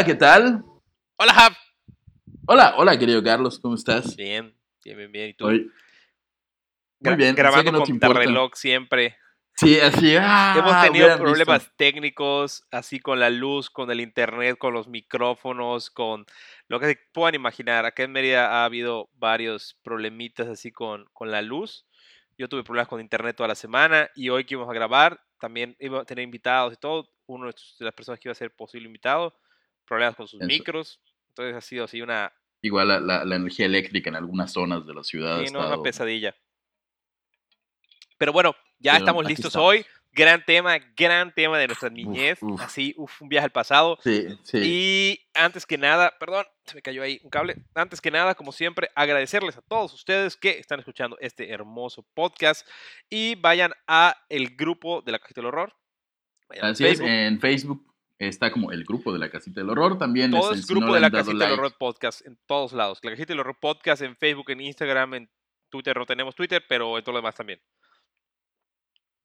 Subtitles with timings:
[0.00, 0.64] Hola, ¿qué tal?
[1.18, 1.52] Hola, Jav.
[2.46, 4.16] Hola, hola, querido Carlos, ¿cómo estás?
[4.16, 5.28] Bien, bien, bien, bien.
[5.28, 5.44] ¿Y tú?
[5.44, 5.70] Hoy-
[7.00, 9.18] Muy bien, Grabando no con reloj siempre.
[9.56, 10.16] Sí, así.
[10.18, 11.74] ah, Hemos tenido problemas visto.
[11.76, 16.24] técnicos, así con la luz, con el internet, con los micrófonos, con
[16.68, 17.84] lo que se puedan imaginar.
[17.84, 21.84] Acá en Mérida ha habido varios problemitas así con, con la luz.
[22.38, 25.76] Yo tuve problemas con internet toda la semana y hoy que íbamos a grabar, también
[25.78, 27.10] iba a tener invitados y todo.
[27.26, 29.36] Uno de las personas que iba a ser posible invitado,
[29.90, 30.46] problemas con sus Eso.
[30.46, 31.00] micros.
[31.30, 34.94] Entonces ha sido así una, Igual la, la- la energía eléctrica en algunas zonas de
[34.94, 36.34] la ciudad ha Sí, no, una estado- pesadilla.
[38.18, 39.68] Pero bueno, ya Pero estamos listos estamos.
[39.68, 39.86] hoy.
[40.12, 42.38] Gran tema, gran tema de nuestra niñez.
[42.42, 42.60] uf.
[42.60, 43.96] Así, uf, un viaje al pasado.
[44.02, 44.58] Sí, sí.
[44.60, 47.54] Y antes que nada, perdón, se me cayó ahí un cable.
[47.74, 52.66] Antes que nada, como siempre, agradecerles a todos ustedes que están escuchando este hermoso podcast
[53.08, 55.72] y vayan a el grupo de la Cajita del Horror.
[56.48, 57.08] Vayan Así es, Facebook.
[57.08, 57.89] en Facebook
[58.28, 59.98] está como el grupo de la casita del horror.
[59.98, 62.38] También Todo es si no grupo le de la Casita like, del Horror Podcast en
[62.46, 63.00] todos lados.
[63.02, 65.30] La Cajita del Horror Podcast en Facebook, en Instagram, en
[65.70, 65.96] Twitter.
[65.96, 67.60] No tenemos Twitter, pero en todo lo demás también.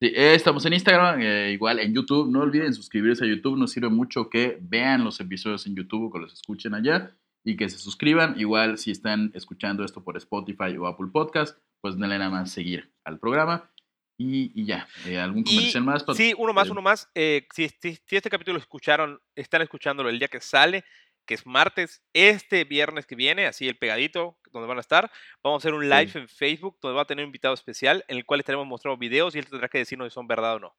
[0.01, 2.31] Sí, eh, estamos en Instagram, eh, igual en YouTube.
[2.31, 3.57] No olviden suscribirse a YouTube.
[3.57, 7.57] Nos sirve mucho que vean los episodios en YouTube o que los escuchen allá y
[7.57, 8.39] que se suscriban.
[8.39, 12.93] Igual si están escuchando esto por Spotify o Apple Podcast, pues denle nada más seguir
[13.03, 13.69] al programa.
[14.17, 16.03] Y, y ya, eh, ¿algún Y- comercial más?
[16.03, 16.15] Pat?
[16.15, 17.09] Sí, uno más, Eh, uno más.
[17.15, 20.85] Eh, si, si- si este capítulo lo escucharon, están escuchándolo el día que sale,
[21.25, 25.11] que es martes, este viernes que viene, así el pegadito, donde van a estar,
[25.43, 28.17] vamos a hacer un live en Facebook donde va a tener un invitado especial en
[28.17, 30.75] el cual estaremos mostrando videos y él tendrá que decirnos si son verdad o no.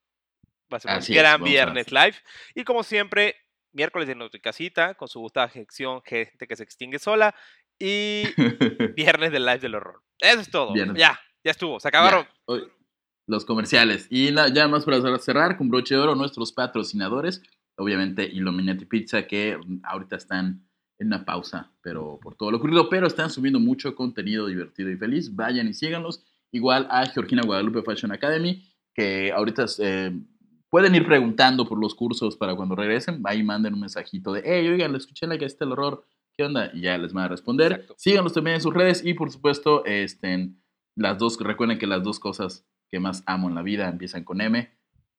[0.73, 2.15] Va a ser un Así es, gran a- viernes live.
[2.55, 3.37] Y como siempre,
[3.73, 7.35] miércoles de Nuestra Casita, con su gustada sección Gente que se extingue sola.
[7.79, 8.23] Y
[8.97, 10.03] viernes del live del horror.
[10.21, 10.73] Eso es todo.
[10.73, 10.97] Viernes.
[10.97, 11.79] Ya, ya estuvo.
[11.81, 12.25] Se acabaron.
[12.25, 12.73] Ya, hoy-
[13.27, 14.07] los comerciales.
[14.11, 17.43] Y na- ya más para cerrar con broche de oro, nuestros patrocinadores.
[17.77, 20.67] Obviamente Illuminati Pizza, que ahorita están
[20.99, 24.97] en una pausa, pero por todo lo ocurrido, pero están subiendo mucho contenido divertido y
[24.97, 25.35] feliz.
[25.35, 26.25] Vayan y síganlos.
[26.53, 28.65] Igual a Georgina Guadalupe Fashion Academy,
[28.95, 30.19] que ahorita eh,
[30.71, 33.21] pueden ir preguntando por los cursos para cuando regresen.
[33.25, 36.05] Ahí manden un mensajito de, hey, oigan, le escuché en la que está el horror.
[36.39, 36.71] ¿Qué onda?
[36.73, 37.73] Y ya les van a responder.
[37.73, 37.95] Exacto.
[37.99, 40.51] Síganos también en sus redes y por supuesto, este,
[40.95, 44.41] las dos, recuerden que las dos cosas que más amo en la vida empiezan con
[44.41, 44.71] M.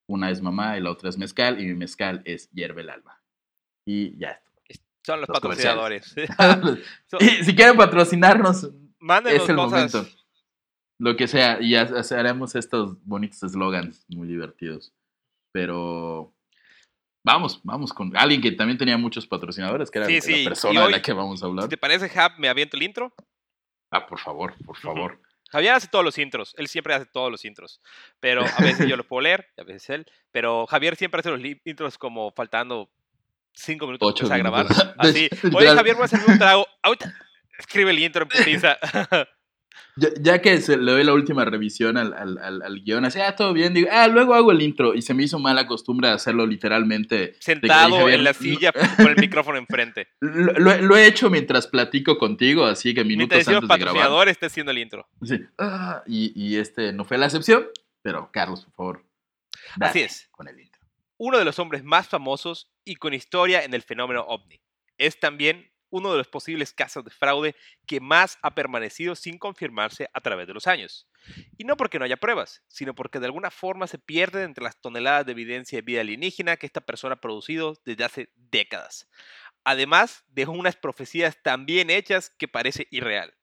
[0.10, 3.22] Una es mamá y la otra es mezcal y mi mezcal es hierve el alma.
[3.86, 4.42] Y ya.
[5.06, 6.16] Son los, Los patrocinadores.
[7.08, 8.70] So- Y si quieren patrocinarnos,
[9.00, 9.94] Mándenos es el cosas.
[9.94, 10.12] momento.
[11.00, 14.94] Lo que sea, y ha- ha- haremos estos bonitos eslogans muy divertidos.
[15.54, 16.34] Pero
[17.26, 20.44] vamos, vamos con alguien que también tenía muchos patrocinadores, que era Sí, la sí, y
[20.46, 21.70] persona de la que vamos a Si hablar.
[21.70, 23.14] te parece, Jab, me aviento el intro.
[23.92, 25.22] Ah, por favor, por favor.
[25.52, 26.54] Javier hace todos los intros.
[26.58, 27.82] Él siempre hace todos los intros.
[28.20, 30.06] Pero a veces yo los puedo leer, a veces él.
[30.32, 32.90] Pero Javier siempre hace los intros como faltando
[33.54, 34.68] cinco minutos Ocho para grabar.
[34.98, 35.30] Así.
[35.54, 35.74] Oye.
[35.74, 36.68] Javier, voy a hacer un trago.
[36.82, 37.14] Ahorita
[37.58, 38.78] escribe el intro en putiza.
[39.96, 43.20] Ya, ya que se le doy la última revisión al, al, al, al guion, así,
[43.20, 44.94] ah, todo bien, digo, ah, luego hago el intro.
[44.94, 47.36] Y se me hizo mala costumbre hacerlo literalmente.
[47.40, 50.08] Sentado Javier, en la silla con el micrófono enfrente.
[50.20, 54.30] Lo, lo- lo he hecho mientras platico contigo, así que minutos Mientras antes de grabar.
[54.30, 55.08] está haciendo el intro.
[55.24, 57.68] Sí, ah, y, y este no fue la excepción,
[58.04, 59.06] pero Carlos, por favor.
[59.82, 60.28] Así es.
[60.32, 60.80] Con el intro.
[61.18, 64.62] uno de los hombres más famosos y con historia en el fenómeno ovni.
[65.00, 67.56] Es también uno de los posibles casos de fraude
[67.86, 71.08] que más ha permanecido sin confirmarse a través de los años.
[71.58, 74.80] Y no porque no haya pruebas, sino porque de alguna forma se pierden entre las
[74.80, 79.10] toneladas de evidencia de vida alienígena que esta persona ha producido desde hace décadas.
[79.64, 83.34] Además, dejó unas profecías tan bien hechas que parece irreal.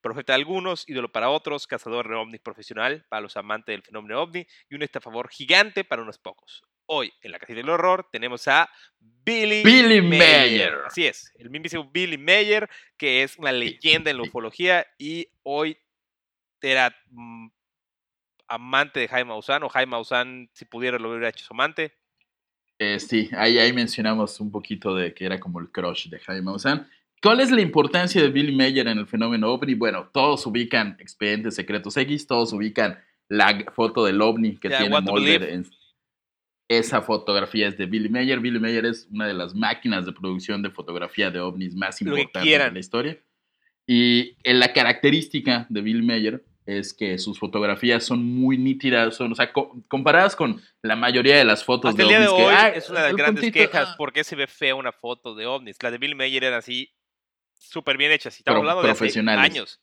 [0.00, 4.22] Profeta de algunos, ídolo para otros, cazador de ovnis profesional para los amantes del fenómeno
[4.22, 6.62] ovni y un estafador gigante para unos pocos.
[6.86, 10.74] Hoy, en la casita del horror, tenemos a Billy, Billy Mayer.
[10.86, 15.76] Así es, el mismísimo Billy Mayer, que es una leyenda en la ufología y hoy
[16.62, 17.48] era mm,
[18.48, 21.92] amante de Jaime Maussan, o Jaime Maussan, si pudiera, lo hubiera hecho su amante.
[22.78, 26.42] Eh, sí, ahí, ahí mencionamos un poquito de que era como el crush de Jaime
[26.42, 26.88] Maussan.
[27.22, 29.74] ¿Cuál es la importancia de Billy Mayer en el fenómeno ovni?
[29.74, 35.00] Bueno, todos ubican Expedientes Secretos X, todos ubican la foto del ovni que Yeah, tiene
[35.00, 35.42] Mulder.
[35.44, 35.66] En-
[36.68, 38.40] esa fotografía es de Billy Mayer.
[38.40, 42.42] Billy Mayer es una de las máquinas de producción de fotografía de ovnis más importantes
[42.66, 43.18] de la historia.
[43.86, 49.30] Y en la característica de Billy Mayer es que sus fotografías son muy nítidas, son,
[49.30, 52.26] o sea, co- comparadas con la mayoría de las fotos Hasta de el día de
[52.26, 53.88] ovnis que, hoy "Ah, es una de las grandes puntito, quejas.
[53.92, 53.94] ah".
[53.96, 55.80] ¿Por qué se ve fea una foto de ovnis?
[55.80, 56.90] Las de Billy Mayer eran así,
[57.56, 58.36] súper bien hechas.
[58.36, 59.80] Y estamos Pro- hablando de años,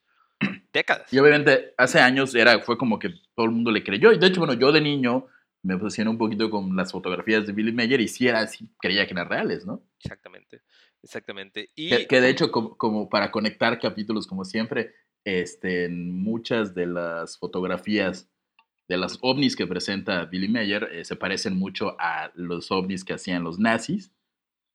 [0.73, 1.13] décadas.
[1.13, 4.11] Y obviamente hace años era, fue como que todo el mundo le creyó.
[4.11, 5.27] Y de hecho, bueno, yo de niño
[5.63, 9.07] me obsesioné un poquito con las fotografías de Billy Mayer y sí era así, creía
[9.07, 9.83] que eran reales, ¿no?
[9.99, 10.61] Exactamente.
[11.01, 11.69] Exactamente.
[11.75, 14.93] Y Que, que de hecho, como, como para conectar capítulos, como siempre,
[15.25, 18.29] este, muchas de las fotografías
[18.87, 23.13] de las ovnis que presenta Billy Mayer eh, se parecen mucho a los ovnis que
[23.13, 24.11] hacían los nazis,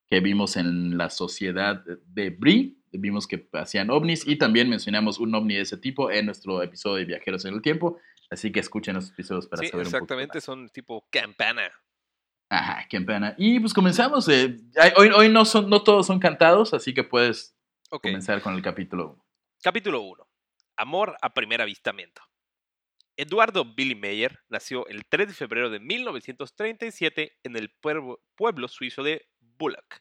[0.09, 5.35] que vimos en la sociedad de Brie, vimos que hacían ovnis y también mencionamos un
[5.35, 7.99] ovni de ese tipo en nuestro episodio de Viajeros en el Tiempo,
[8.31, 11.71] así que escuchen los episodios para sí, saber un poco exactamente, son tipo campana.
[12.51, 13.35] Ajá, pena.
[13.37, 14.29] Y pues comenzamos.
[14.29, 14.57] eh,
[14.97, 17.55] hoy hoy no, son, no todos son cantados, así que puedes
[17.91, 18.03] Ok.
[18.05, 19.25] comenzar con el capítulo uno.
[19.63, 20.27] Capítulo 1.
[20.77, 22.23] Amor a primer avistamiento.
[23.17, 29.03] Eduardo Billy Meyer nació el 3 de febrero de 1937 en el pueblo, pueblo suizo
[29.03, 30.01] de Bullock.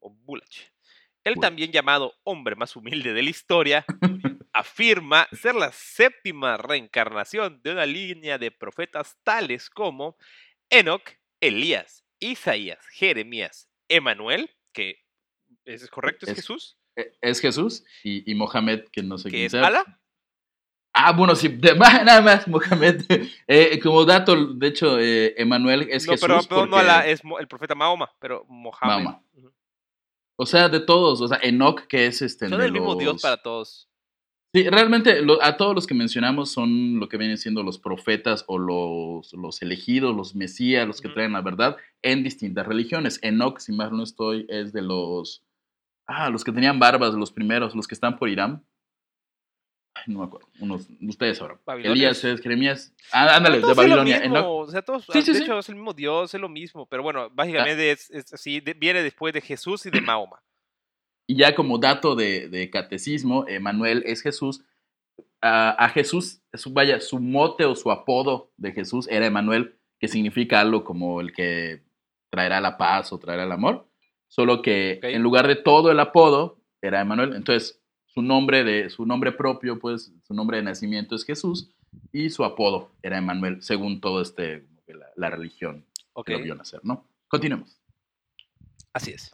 [0.00, 0.48] O Bullock.
[1.22, 1.42] El Bullock.
[1.42, 3.84] también llamado hombre más humilde de la historia
[4.54, 10.16] afirma ser la séptima reencarnación de una línea de profetas tales como
[10.70, 11.02] Enoch,
[11.40, 15.02] Elías, Isaías, Jeremías, Emanuel, que
[15.64, 19.46] es correcto, es, Es- Jesús, Eh, Es Jesús y, y Mohamed, que no sé quién
[19.46, 19.54] es.
[19.54, 20.00] Ala.
[20.96, 21.74] Ah, bueno, sí, de-
[22.04, 23.02] nada más, Mohamed.
[23.48, 26.20] Eh, como dato, de hecho, eh, Emanuel es no, Jesús.
[26.28, 28.44] pero, pero no porque- Alá, es el profeta Mahoma, pero.
[28.48, 29.20] Mahoma.
[29.32, 29.52] Ujú.
[30.36, 31.20] O sea, de todos.
[31.20, 32.48] O sea, Enoch, que es este.
[32.48, 33.88] Son el mismo Dios para todos.
[34.54, 38.44] Sí, realmente lo- a todos los que mencionamos son lo que vienen siendo los profetas
[38.46, 43.18] o los, los elegidos, los mesías, los que traen la verdad en distintas religiones.
[43.22, 45.42] Enoch, si mal no estoy, es de los...
[46.06, 48.62] Ah, los que tenían barbas, los primeros, los que están por Irán.
[49.96, 50.48] Ay, no me acuerdo.
[50.60, 51.58] Unos, ustedes sabrán.
[51.82, 52.94] Elías es Jeremías.
[53.12, 54.20] Ah, ándale, de Babilonia.
[54.20, 55.44] mismo, o sea, todos, Sí, sí, de sí.
[55.44, 56.86] hecho, es el mismo Dios, es lo mismo.
[56.86, 60.40] Pero bueno, básicamente es, es así, de- viene después de Jesús y de Mahoma.
[61.26, 64.62] Y ya como dato de, de catecismo, Emanuel es Jesús.
[65.40, 70.08] A, a Jesús, su, vaya, su mote o su apodo de Jesús era Emanuel, que
[70.08, 71.82] significa algo como el que
[72.30, 73.86] traerá la paz o traerá el amor.
[74.28, 77.34] Solo que en lugar de todo el apodo, era Emanuel.
[77.34, 81.70] Entonces, su nombre, de, su nombre propio, pues, su nombre de nacimiento es Jesús
[82.12, 86.54] y su apodo era Emanuel, según todo este, la, la religión Ok, que lo vio
[86.54, 87.04] nacer, ¿no?
[87.28, 87.80] Continuemos.
[88.92, 89.32] así es.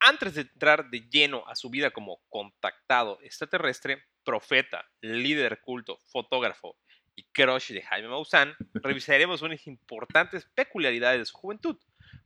[0.00, 6.76] Antes de entrar de lleno a su vida como contactado extraterrestre, profeta, líder culto, fotógrafo
[7.16, 11.76] y crush de Jaime Maussan, revisaremos unas importantes peculiaridades de su juventud,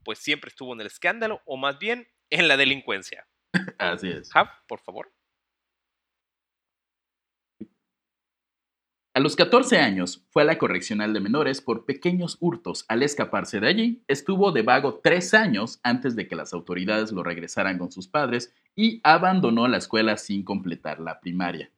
[0.04, 3.26] pues siempre estuvo en el escándalo o más bien en la delincuencia.
[3.78, 4.32] Así es.
[4.32, 5.12] Jav, por favor.
[9.14, 12.86] A los 14 años fue a la correccional de menores por pequeños hurtos.
[12.88, 17.22] Al escaparse de allí, estuvo de vago tres años antes de que las autoridades lo
[17.22, 21.70] regresaran con sus padres y abandonó la escuela sin completar la primaria.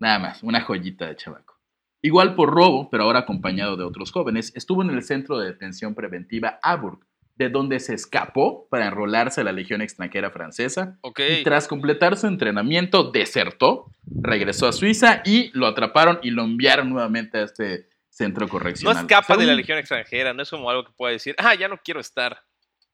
[0.00, 1.60] Nada más, una joyita de chavaco.
[2.00, 5.94] Igual por robo, pero ahora acompañado de otros jóvenes, estuvo en el centro de detención
[5.94, 7.00] preventiva Aburg,
[7.36, 11.20] de donde se escapó para enrolarse a la Legión extranjera francesa Ok.
[11.40, 13.90] y tras completar su entrenamiento, desertó,
[14.22, 18.96] regresó a Suiza y lo atraparon y lo enviaron nuevamente a este centro No correccional.
[19.02, 21.78] escapa de la legión extranjera, no es como algo que pueda decir, ah, ya no
[21.84, 22.38] quiero estar.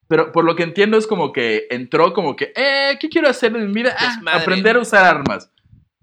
[0.08, 3.54] Pero por lo que entiendo es como que entró como que, eh, ¿qué quiero hacer
[3.54, 3.94] en mi vida?
[3.98, 5.52] Ah, aprender a usar armas.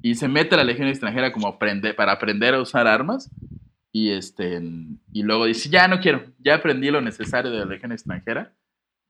[0.02, 3.30] Y se mete a la legión extranjera como aprender, para aprender a usar armas.
[4.00, 4.62] Y, este,
[5.12, 8.54] y luego dice, ya no quiero, ya aprendí lo necesario de la legión extranjera,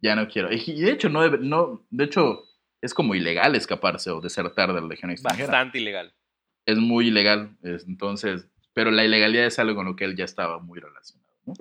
[0.01, 0.47] ya no quiero.
[0.53, 2.43] Y de hecho, no, debe- no, de hecho,
[2.81, 5.47] es como ilegal escaparse o desertar de la legión extranjera.
[5.51, 6.13] Bastante ilegal.
[6.65, 7.57] es muy ilegal.
[7.63, 11.33] es- entonces, pero la ilegalidad es algo con lo que él ya estaba muy relacionado.
[11.45, 11.53] ¿no?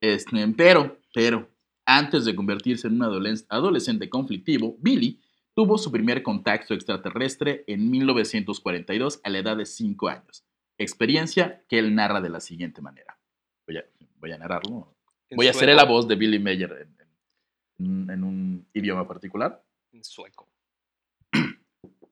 [0.00, 1.48] Este, pero, pero,
[1.84, 5.20] antes de convertirse en un adoles- adolescente conflictivo, Billy
[5.54, 10.44] tuvo su primer contacto extraterrestre en 1942 a la edad de 5 años.
[10.78, 13.18] Experiencia que él narra de la siguiente manera.
[13.66, 13.84] Voy a,
[14.16, 14.94] voy a narrarlo.
[15.36, 16.96] Voy a hacer la voz de Billy Mayer en-
[17.86, 19.62] en- en un idioma particular.
[19.92, 20.48] En sueco.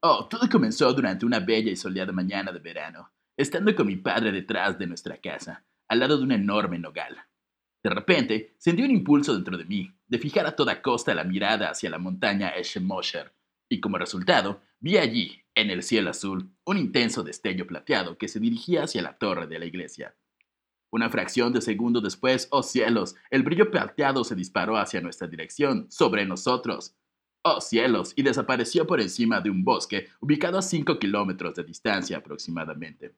[0.01, 4.31] Oh, todo comenzó durante una bella y soleada mañana de verano, estando con mi padre
[4.31, 7.17] detrás de nuestra casa, al lado de un enorme nogal.
[7.83, 11.71] De repente, sentí un impulso dentro de mí, de fijar a toda costa la mirada
[11.71, 13.33] hacia la montaña Eschemosher,
[13.69, 18.39] y como resultado, vi allí, en el cielo azul, un intenso destello plateado que se
[18.39, 20.15] dirigía hacia la torre de la iglesia.
[20.91, 25.91] Una fracción de segundo después, oh cielos, el brillo plateado se disparó hacia nuestra dirección,
[25.91, 26.95] sobre nosotros.
[27.43, 28.13] ¡Oh cielos!
[28.17, 33.15] y desapareció por encima de un bosque ubicado a 5 kilómetros de distancia aproximadamente.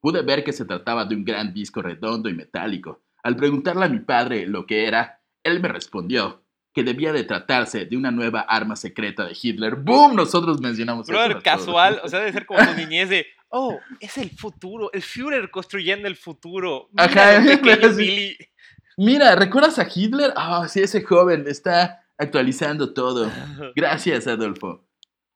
[0.00, 3.02] Pude ver que se trataba de un gran disco redondo y metálico.
[3.22, 6.44] Al preguntarle a mi padre lo que era, él me respondió
[6.78, 9.74] que debía de tratarse de una nueva arma secreta de Hitler.
[9.74, 10.14] ¡Boom!
[10.14, 11.40] Nosotros mencionamos Brother, eso.
[11.42, 15.50] casual, o sea, debe ser como tu niñez de, oh, es el futuro, el Führer
[15.50, 16.88] construyendo el futuro.
[16.92, 17.96] Mira Ajá, pequeño.
[17.96, 18.38] Billy.
[18.96, 20.32] Mira, ¿recuerdas a Hitler?
[20.36, 23.28] Ah, sí, ese joven está actualizando todo.
[23.74, 24.86] Gracias, Adolfo.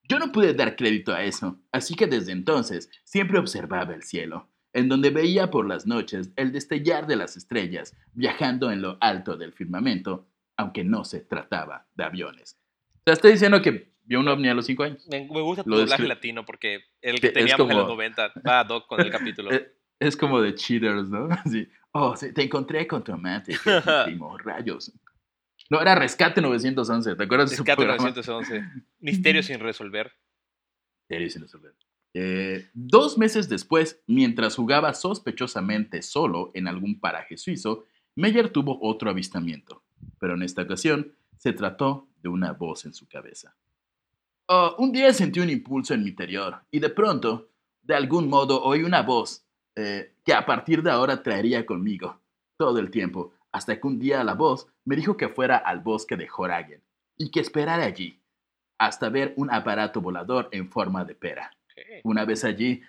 [0.08, 4.49] Yo no pude dar crédito a eso, así que desde entonces siempre observaba el cielo,
[4.75, 9.37] en donde veía por las noches el destellar de las estrellas viajando en lo alto
[9.37, 10.28] del firmamento,
[10.62, 12.59] aunque no se trataba de aviones.
[12.95, 15.07] O sea, estoy diciendo que vio un ovni a los cinco años.
[15.11, 17.95] Me, me gusta tu Lo doblaje latino porque el que Es teníamos en los como-
[17.97, 19.50] 90 va ad hoc con el capítulo.
[19.52, 21.28] Eh, Es como de cheaters, ¿no?
[21.45, 24.90] Así, oh, sí, te encontré con tu amante, que es primo, rayos.
[25.71, 28.02] No, era Rescate 911, ¿te acuerdas de Rescate programa?
[28.11, 28.62] 911.
[28.99, 30.12] Misterio sin resolver.
[31.09, 31.75] Serio, sin resolver.
[32.14, 37.85] Eh, dos meses después, mientras jugaba sospechosamente solo en algún paraje suizo,
[38.16, 39.81] Meyer tuvo otro avistamiento,
[40.18, 43.54] pero en esta ocasión se trató de una voz en su cabeza.
[44.47, 47.49] Oh, un día sentí un impulso en mi interior y de pronto,
[47.82, 49.44] de algún modo, oí una voz
[49.75, 52.21] eh, que a partir de ahora traería conmigo
[52.56, 56.16] todo el tiempo, hasta que un día la voz me dijo que fuera al bosque
[56.16, 56.82] de Joragen
[57.16, 58.21] y que esperara allí
[58.78, 61.50] hasta ver un aparato volador en forma de pera.
[62.04, 62.82] Una vez allí,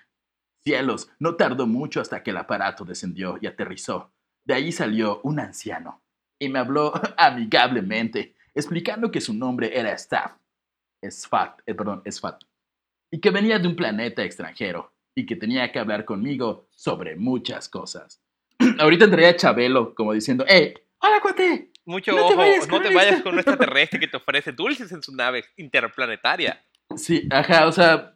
[0.63, 4.11] cielos, no tardó mucho hasta que el aparato descendió y aterrizó.
[4.43, 6.02] De allí salió un anciano
[6.43, 10.33] y me habló amigablemente, explicando que su nombre era Staff,
[11.01, 12.43] Sfat, eh, perdón, Sfat,
[13.11, 17.69] y que venía de un planeta extranjero y que tenía que hablar conmigo sobre muchas
[17.69, 18.21] cosas.
[18.79, 20.73] Ahorita entraría a Chabelo como diciendo, ¡Eh!
[20.99, 21.71] ¡Hola, cuate!
[21.85, 24.91] Mucho No te ojo, vayas no te vayas con un extraterrestre que te ofrece dulces
[24.91, 26.63] en su nave interplanetaria.
[26.95, 28.15] Sí, ajá, o sea,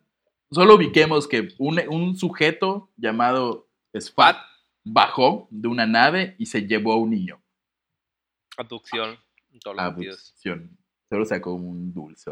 [0.51, 3.67] solo ubiquemos que un, un sujeto llamado
[3.98, 4.38] Sfat
[4.86, 7.41] bajó de una nave y se llevó a un niño.
[8.58, 9.18] Abducción.
[9.62, 9.80] Todos.
[9.80, 10.78] Abducción.
[11.10, 12.32] Solo sacó un dulce.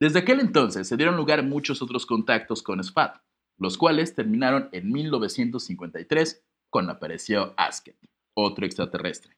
[0.00, 3.20] Desde aquel entonces se dieron lugar muchos otros contactos con Sfat,
[3.58, 7.96] los cuales terminaron en 1953 cuando apareció Asket,
[8.34, 9.36] otro extraterrestre.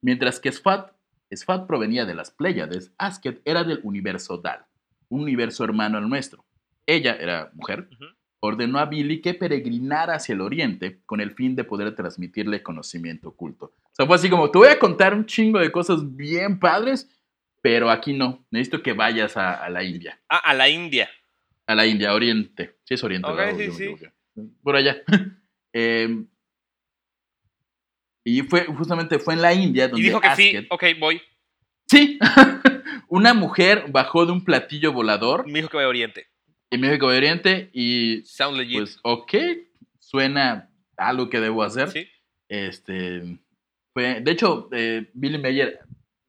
[0.00, 0.92] Mientras que Sfat,
[1.34, 4.66] Sfat provenía de las Pléyades, Asket era del universo Dal,
[5.08, 6.44] un universo hermano al nuestro.
[6.86, 7.88] Ella era mujer.
[8.44, 13.30] Ordenó a Billy que peregrinara hacia el oriente con el fin de poder transmitirle conocimiento
[13.30, 13.66] oculto.
[13.66, 17.08] O sea, fue así como, te voy a contar un chingo de cosas bien padres,
[17.62, 18.44] pero aquí no.
[18.50, 20.20] Necesito que vayas a, a la India.
[20.28, 21.08] Ah, a la India.
[21.66, 22.76] A la India, Oriente.
[22.84, 23.28] Sí, es Oriente.
[23.28, 23.58] Ok, ¿verdad?
[23.58, 24.42] sí, sí.
[24.62, 25.02] Por allá.
[25.76, 26.08] Eh,
[28.22, 30.54] y fue, justamente fue en la India donde Y dijo que sí.
[30.70, 31.20] Ok, voy.
[31.88, 32.16] Sí.
[33.08, 36.28] Una mujer bajó de un platillo volador Me dijo que voy a Oriente.
[36.70, 38.78] En México de Oriente y Sound legit.
[38.78, 39.34] pues, ok,
[39.98, 41.90] suena algo que debo hacer.
[41.90, 42.06] sí.
[42.48, 43.38] Este,
[43.92, 45.80] fue, de hecho, eh, Billy Mayer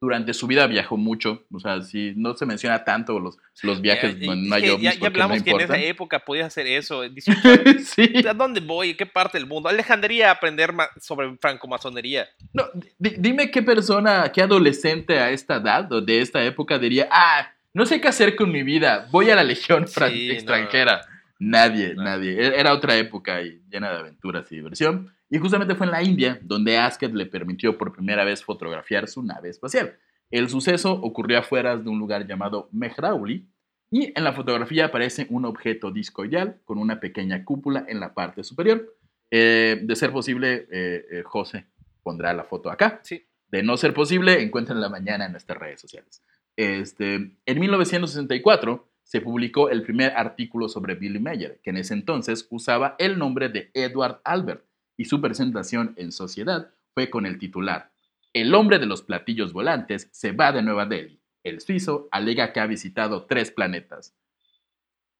[0.01, 1.45] durante su vida viajó mucho.
[1.51, 4.61] O sea, si no se menciona tanto los, los viajes, Ya- no, es no hay
[4.61, 7.03] ya, ya porque no hablamos que en esa época podías hacer eso.
[7.03, 7.83] en 18 años.
[7.87, 8.11] sí.
[8.27, 8.93] ¿A dónde voy?
[8.95, 9.67] ¿Qué parte del mundo?
[9.69, 12.27] Alejandría a aprender sobre francomasonería.
[12.53, 12.65] No,
[12.99, 17.51] di- dime qué persona, qué adolescente a esta edad o de esta época diría, ah,
[17.75, 20.33] no sé qué hacer con mi vida, voy a la legión Sí, no.
[20.33, 21.01] extranjera.
[21.37, 22.03] Nadie, No.
[22.03, 22.31] nadie.
[22.41, 25.13] E- Era otra época y llena de aventuras y diversión.
[25.29, 29.21] Y justamente fue en la India donde Asket le permitió por primera vez fotografiar su
[29.21, 29.97] nave espacial.
[30.31, 33.45] El suceso ocurrió afuera de un lugar llamado Mehrauli
[33.91, 38.43] y en la fotografía aparece un objeto discoidal con una pequeña cúpula en la parte
[38.43, 38.95] superior.
[39.29, 41.65] Eh, de ser posible, eh, eh, José
[42.01, 43.01] pondrá la foto acá.
[43.03, 43.25] Sí.
[43.49, 46.21] De no ser posible, encuéntrenla mañana en nuestras redes sociales.
[46.57, 52.47] Este, en 1964 se publicó el primer artículo sobre Billy Mayer, que en ese entonces
[52.49, 54.65] usaba el nombre de Edward Albert,
[54.97, 57.91] y su presentación en Sociedad fue con el titular
[58.33, 61.19] El hombre de los platillos volantes se va de Nueva Delhi.
[61.43, 64.15] El suizo alega que ha visitado tres planetas.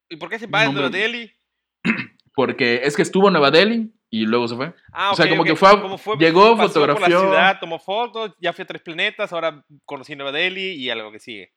[0.10, 1.32] ¿Y por qué se va de Nueva Delhi?
[2.36, 4.74] Porque es que estuvo en Nueva Delhi y luego se fue.
[4.92, 5.48] Ah, O sea, ok, como ok.
[5.48, 7.16] que fue a- fue- llegó, pasó por fotografió.
[7.22, 11.12] la ciudad, tomó fotos, ya fui a tres planetas, ahora conocí Nueva Delhi y algo
[11.12, 11.54] que sigue.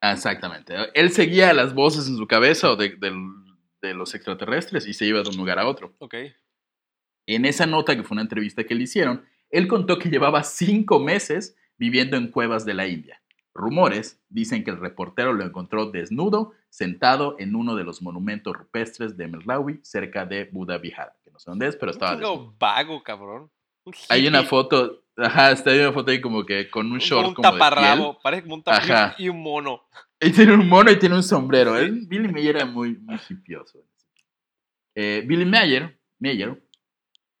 [0.00, 0.74] Exactamente.
[0.94, 3.30] Él seguía las voces en su cabeza o de, del-
[3.80, 5.94] de los extraterrestres y se iba de un lugar a otro.
[5.98, 6.14] Ok.
[7.26, 10.98] En esa nota, que fue una entrevista que le hicieron, él contó que llevaba cinco
[10.98, 13.21] meses viviendo en cuevas de la India.
[13.54, 19.16] Rumores dicen que el reportero lo encontró desnudo, sentado en uno de los monumentos rupestres
[19.16, 20.80] de Melawi, cerca de Buda.
[20.80, 22.54] Que no sé dónde es, pero Un estaba desnudo.
[22.58, 23.50] vago, cabrón.
[23.84, 26.98] Un Hay una foto, ajá, está ahí una foto ahí como que con un un-
[26.98, 27.58] short un como de piel.
[27.58, 29.82] taparrabo, parece como un taparrabo y un mono.
[30.20, 31.76] Y tiene un mono y tiene un sombrero.
[31.78, 31.90] ¿eh?
[31.90, 33.80] Billy Mayer era muy, muy hipioso.
[34.94, 36.62] Eh, Billy Mayer, Mayer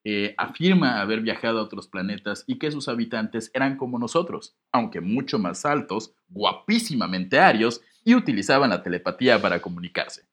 [0.04, 5.00] eh, afirma haber viajado a otros planetas y que sus habitantes eran como nosotros, aunque
[5.00, 10.26] mucho más altos, guapísimamente arios y utilizaban la telepatía para comunicarse.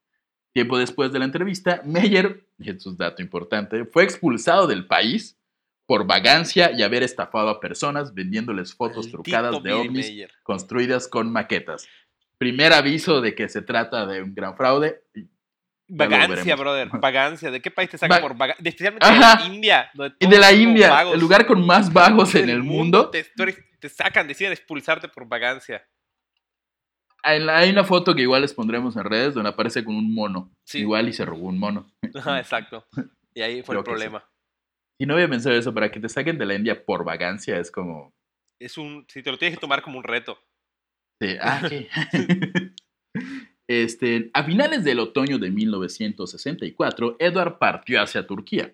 [0.54, 5.38] Tiempo después de la entrevista, Meyer, y esto es dato importante, fue expulsado del país
[5.86, 10.12] por vagancia y haber estafado a personas vendiéndoles fotos Maldito trucadas de ovnis
[10.44, 11.88] construidas con maquetas.
[12.38, 15.04] Primer aviso de que se trata de un gran fraude.
[15.90, 16.90] Vagancia, brother.
[17.02, 17.52] Vagancia.
[17.52, 18.70] ¿De qué país te sacan Va- por vagancia?
[18.70, 19.36] Especialmente Ajá.
[19.44, 19.92] de la India.
[20.20, 23.10] Y de la India, el lugar con más vagos en el mundo.
[23.10, 25.86] Te, sacan, deciden expulsarte por vagancia.
[27.24, 30.52] Hay una foto que igual les pondremos en redes donde aparece con un mono.
[30.64, 30.80] Sí.
[30.80, 31.92] Igual y se robó un mono.
[32.16, 32.86] Ajá, exacto.
[33.34, 33.90] Y ahí fue Creo el sí.
[33.90, 34.30] problema.
[35.02, 37.72] Y no había pensado eso, para que te saquen de la India por vagancia es
[37.72, 38.14] como...
[38.62, 40.38] Es un, si te lo tienes que tomar como un reto.
[41.22, 41.88] Sí, ah, ¿qué?
[43.70, 48.74] este, a finales del otoño de 1964, Edward partió hacia Turquía,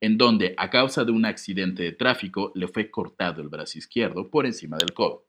[0.00, 4.28] en donde, a causa de un accidente de tráfico, le fue cortado el brazo izquierdo
[4.30, 5.26] por encima del codo.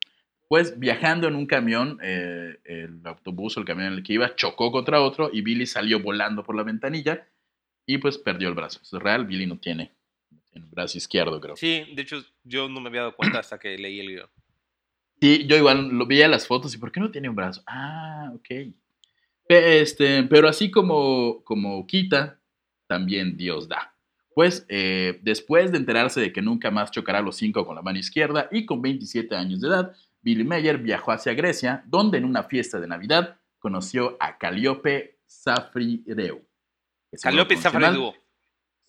[0.49, 4.35] Pues viajando en un camión, eh, el autobús o el camión en el que iba
[4.35, 7.27] chocó contra otro y Billy salió volando por la ventanilla
[7.85, 8.79] y pues perdió el brazo.
[8.81, 9.91] Es real, Billy no tiene,
[10.31, 11.55] no tiene brazo izquierdo, creo.
[11.55, 14.29] Sí, de hecho, yo no me había dado cuenta hasta que leí el video.
[15.21, 17.61] Sí, yo igual lo veía las fotos y ¿por qué no tiene un brazo?
[17.67, 18.73] Ah, ok.
[19.53, 22.39] Pe- Este, pero así como, como quita,
[22.87, 23.93] también Dios da.
[24.35, 27.99] Pues eh, después de enterarse de que nunca más chocará los cinco con la mano
[27.99, 32.43] izquierda y con 27 años de edad, Billy Mayer viajó hacia Grecia, donde en una
[32.43, 36.41] fiesta de Navidad conoció a Calíope Safrideu.
[37.21, 38.13] Calliope lo pronuncié mal.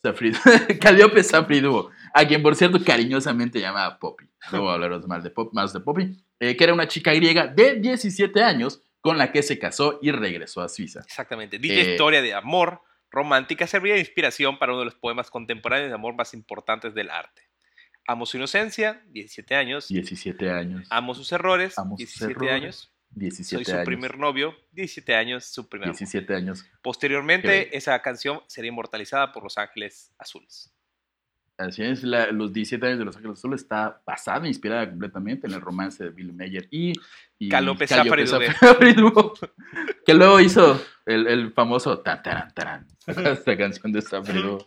[0.03, 0.39] Safriduo.
[0.39, 4.25] Safrid- Calliope Safriduo, a quien por cierto cariñosamente llamaba Poppy.
[4.51, 7.77] Luego hablaremos mal de Pop, más de Poppy, eh, que era una chica griega de
[7.77, 11.01] 17 años con la que se casó y regresó a Suiza.
[11.01, 11.59] Exactamente.
[11.59, 12.81] Dicha Eh, historia de amor
[13.11, 17.11] romántica serviría de inspiración para uno de los poemas contemporáneos de amor más importantes del
[17.11, 17.43] arte.
[18.07, 19.89] Amo su inocencia, 17 años.
[19.89, 20.87] 17 años.
[20.89, 22.93] Amo sus errores, Amo sus 17 errores, años.
[23.11, 23.85] 17 Soy su años.
[23.85, 25.99] primer novio, 17 años, su primer amor.
[25.99, 26.65] 17 años.
[26.83, 30.75] Posteriormente, esa canción sería inmortalizada por Los Ángeles Azules.
[31.57, 35.53] Así es, la- los 17 años de Los Ángeles Azules está basada, inspirada completamente en
[35.55, 36.93] el romance de Billy Mayer y,
[37.39, 37.49] y
[38.27, 38.41] Safariduo.
[38.59, 39.35] Safariduo,
[40.07, 44.67] que luego hizo el, el famoso tan, taran, taran, esta canción de Safariduo.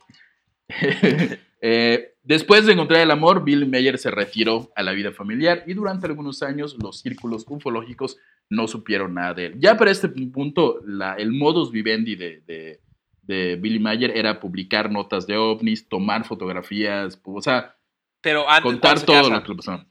[1.60, 5.74] Eh, después de encontrar el amor, Billy Mayer se retiró a la vida familiar y
[5.74, 9.54] durante algunos años los círculos ufológicos no supieron nada de él.
[9.58, 12.80] Ya para este punto, la- el modus vivendi de, de-
[13.28, 17.76] de Billy Mayer era publicar notas de ovnis, tomar fotografías, o sea,
[18.22, 19.86] Pero antes contar se todo lo que le pasó.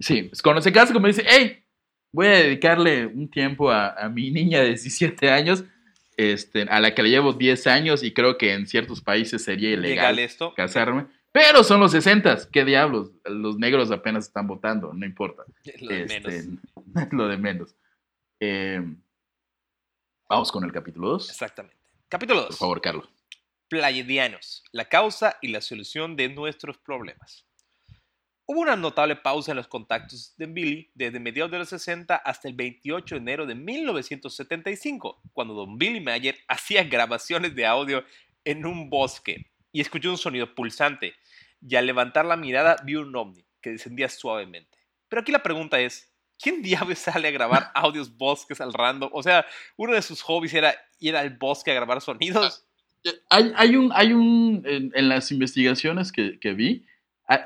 [0.00, 1.64] Sí, es cuando se casa, como dice, hey,
[2.12, 5.64] voy a dedicarle un tiempo a, a mi niña de 17 años,
[6.16, 9.70] este, a la que le llevo 10 años y creo que en ciertos países sería
[9.70, 10.54] legal ilegal esto.
[10.54, 11.06] casarme.
[11.30, 15.44] Pero son los 60, qué diablos, los negros apenas están votando, no importa.
[15.80, 16.58] Lo de Este, menos.
[17.12, 17.76] lo de menos.
[18.40, 18.82] Eh,
[20.28, 21.30] vamos con el capítulo 2.
[21.30, 21.77] Exactamente.
[22.10, 22.58] Capítulo Por 2.
[22.58, 23.08] favor, Carlos.
[23.68, 27.44] Pleiadianos, la causa y la solución de nuestros problemas.
[28.46, 32.48] Hubo una notable pausa en los contactos de Billy desde mediados de los 60 hasta
[32.48, 38.02] el 28 de enero de 1975, cuando don Billy Mayer hacía grabaciones de audio
[38.42, 41.12] en un bosque y escuchó un sonido pulsante
[41.60, 44.78] y al levantar la mirada vio un ovni que descendía suavemente.
[45.10, 46.07] Pero aquí la pregunta es,
[46.40, 49.10] ¿quién diablos sale a grabar audios bosques al random?
[49.12, 49.44] O sea,
[49.76, 52.64] uno de sus hobbies era ir al bosque a grabar sonidos.
[53.04, 56.84] Eh, Hay, hay un, hay un en, en las investigaciones que, que vi,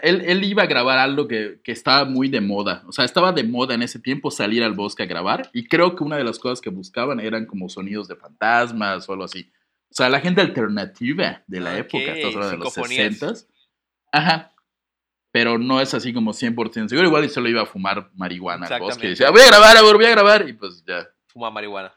[0.02, 2.84] él, él iba a grabar algo que, que estaba muy de moda.
[2.86, 5.50] O sea, estaba de moda en ese tiempo salir al bosque a grabar.
[5.52, 9.12] Y creo que una de las cosas que buscaban eran como sonidos de fantasmas o
[9.12, 9.50] algo así.
[9.90, 13.18] O sea, la gente alternativa de la Ok, época, hablando de los psicofonías.
[13.18, 13.52] 60
[14.12, 14.51] Ajá.
[15.32, 17.08] Pero no es así como 100% seguro.
[17.08, 19.06] Igual y solo iba a fumar marihuana al bosque.
[19.06, 20.48] Y decía, voy a grabar, amor, voy a grabar.
[20.48, 21.94] Y pues ya, Fuma marihuana.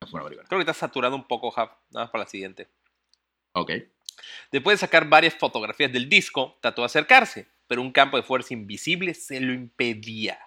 [0.00, 0.48] no fumar marihuana.
[0.48, 1.68] Creo que está saturado un poco, Jav.
[1.90, 2.70] Nada más para la siguiente.
[3.52, 3.72] Ok.
[4.50, 8.54] Después de sacar varias fotografías del disco, trató de acercarse, pero un campo de fuerza
[8.54, 10.38] invisible se lo impedía.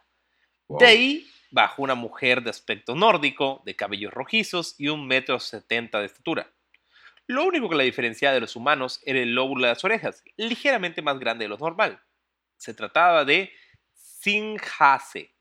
[0.68, 0.80] Wow.
[0.80, 6.00] De ahí bajó una mujer de aspecto nórdico, de cabellos rojizos y un metro setenta
[6.00, 6.52] de estatura.
[7.28, 11.02] Lo único que la diferenciaba de los humanos era el lóbulo de las orejas, ligeramente
[11.02, 12.02] más grande de lo normal.
[12.56, 13.52] Se trataba de
[13.94, 15.34] Sinjase.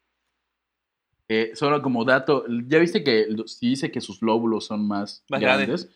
[1.29, 5.41] Eh, solo como dato, ya viste que si dice que sus lóbulos son más, Más
[5.41, 5.89] grandes,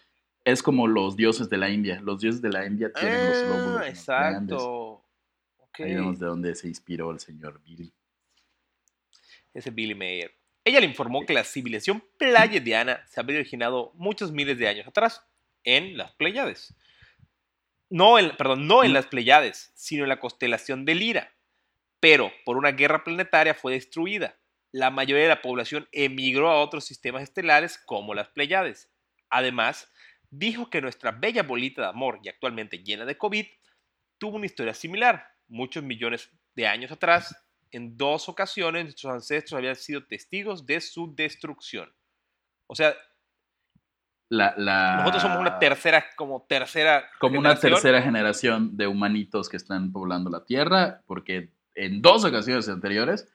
[0.45, 2.01] es como los dioses de la India.
[2.01, 4.55] Los dioses de la India tienen los lóbulos Ah, más grandes.
[4.57, 5.05] exacto.
[5.59, 5.81] Ok.
[5.81, 7.93] Ahí vemos de dónde se inspiró el señor Billy.
[9.55, 10.33] Ese Billy Mayer.
[10.65, 15.25] Ella le informó que la civilización pleiadiana se había originado muchos miles de años atrás,
[15.65, 16.75] en las Pleiades.
[17.89, 21.35] No en, perdón, no en las Pleiades, sino en la constelación de Lira.
[21.99, 24.39] Pero por una guerra planetaria fue destruida.
[24.73, 28.91] La mayoría de la población emigró a otros sistemas estelares como las Pleiades.
[29.29, 29.91] Además,
[30.31, 33.47] dijo que nuestra bella bolita de amor y actualmente llena de COVID
[34.19, 35.27] tuvo una historia similar.
[35.49, 37.35] Muchos millones de años atrás,
[37.73, 41.93] en dos ocasiones, nuestros ancestros habían sido testigos de su destrucción.
[42.67, 42.95] O sea,
[44.31, 47.05] La, la- nosotros somos una tercera, como tercera.
[47.19, 47.73] Como una generación.
[47.73, 53.29] tercera generación de humanitos que están poblando la Tierra, porque en dos ocasiones anteriores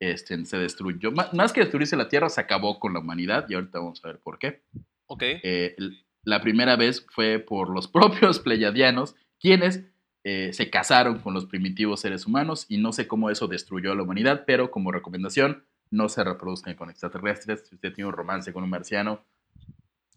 [0.00, 1.12] este, se destruyó.
[1.12, 4.08] Má- Más que destruirse la Tierra, se acabó con la humanidad y ahorita vamos a
[4.08, 4.62] ver por qué.
[5.06, 5.22] Ok.
[5.22, 5.76] Eh,
[6.24, 7.86] la primera vez fue por los
[8.32, 9.84] propios pleyadianos, quienes
[10.24, 13.94] eh, se casaron con los primitivos seres humanos y no sé cómo eso destruyó a
[13.94, 17.66] la humanidad, pero como recomendación, no se reproduzcan con extraterrestres.
[17.68, 19.24] Si usted tiene un romance con un marciano,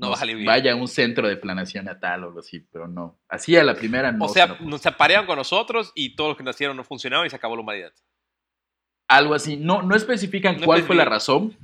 [0.02, 0.46] No va a salir bien.
[0.48, 3.20] vaya a un centro de planación natal o algo así, pero no.
[3.30, 4.26] Así a la primera no.
[4.26, 4.70] o se sea, reproduce.
[4.70, 7.62] nos aparearon con nosotros y todos los que nacieron no funcionaron y se acabó la
[7.62, 7.94] humanidad.
[9.08, 9.58] algo así.
[9.58, 11.56] No, no especifican No cuál fue la razón,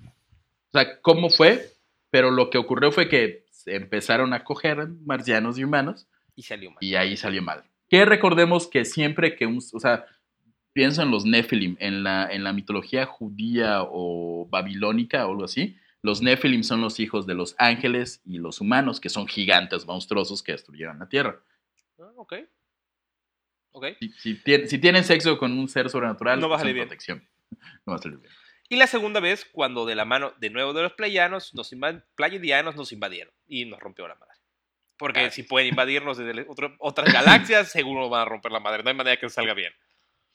[0.68, 1.72] o sea, cómo fue,
[2.10, 6.70] pero lo que ocurrió fue que se empezaron a coger marcianos y humanos Y salió
[6.72, 6.78] mal.
[6.82, 7.64] y ahí salió mal.
[7.90, 10.06] Que recordemos que siempre que un, o sea,
[10.74, 15.78] pienso en los Nephilim, en la, en la mitología judía o babilónica o algo así,
[16.04, 20.44] los Nephilim son los hijos de los ángeles y los humanos, que son gigantes monstruosos
[20.44, 21.42] que destruyeron la tierra.
[22.00, 22.34] Ah, ok.
[23.72, 23.86] Ok.
[24.00, 26.76] Si, si tien- si tienen sexo con un ser sobrenatural, No va a sin salir
[26.76, 26.88] bien.
[26.88, 27.28] protección.
[27.86, 28.32] No va a salir bien.
[28.70, 31.72] Y la segunda vez, cuando de la mano de nuevo de los playanos, nos
[32.92, 34.34] invadieron y nos rompió la madre.
[34.98, 38.84] Porque Ah, si pueden invadirnos desde otro- otras galaxias, seguro van a romper la madre.
[38.84, 39.72] No hay manera que salga bien.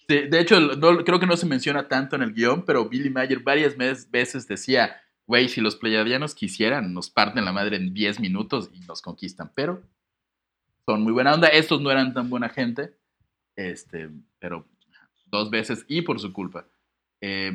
[0.09, 3.11] Sí, de hecho, no- creo que no se menciona tanto en el guion, pero Billy
[3.11, 8.21] Mayer varias veces decía, güey, si los pleyadianos quisieran, nos parten la madre en 10
[8.21, 9.83] minutos y nos conquistan, pero
[10.87, 11.49] son muy buena onda.
[11.49, 12.97] Estos no eran tan buena gente,
[13.57, 14.67] este, pero
[15.27, 16.67] dos veces y por su culpa.
[17.21, 17.53] Eh,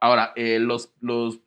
[0.00, 1.40] ahora, eh, los, los,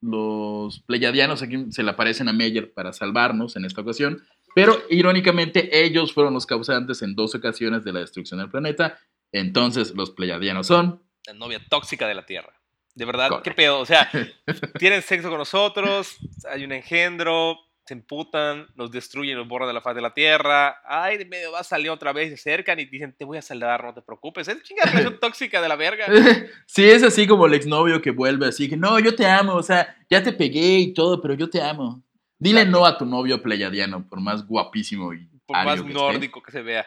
[0.00, 4.22] los pleyadianos aquí se le aparecen a Meyer para salvarnos en esta ocasión,
[4.54, 8.98] pero irónicamente ellos fueron los causantes en dos ocasiones de la destrucción del planeta.
[9.32, 12.61] Entonces los pleyadianos son La novia tóxica de la Tierra.
[12.94, 13.80] De verdad, qué pedo.
[13.80, 14.10] O sea,
[14.78, 16.18] tienen sexo con nosotros,
[16.50, 20.76] hay un engendro, se emputan, nos destruyen, nos borran de la faz de la Tierra.
[20.84, 23.42] Ay, de medio va a salir otra vez, se acercan y dicen, te voy a
[23.42, 24.46] salvar, no te preocupes.
[24.46, 26.06] Es chingada relación tóxica de la verga.
[26.66, 29.62] Sí, es así como el exnovio que vuelve así que no, yo te amo, o
[29.62, 32.02] sea, ya te pegué y todo, pero yo te amo.
[32.38, 36.42] Dile no a tu novio pleyadiano, por más guapísimo y Por más que esté, nórdico
[36.42, 36.86] que se vea.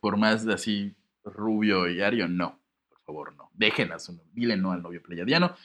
[0.00, 2.57] por más así rubio y ario, no,
[3.08, 3.50] favor, no.
[3.54, 5.56] Dejen a su novio, dile no al novio pleyadiano.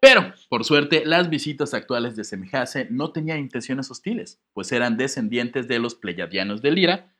[0.00, 5.68] Pero, por suerte, las visitas actuales de Semijase no tenían intenciones hostiles, pues eran descendientes
[5.68, 7.14] de los pleyadianos de Lira.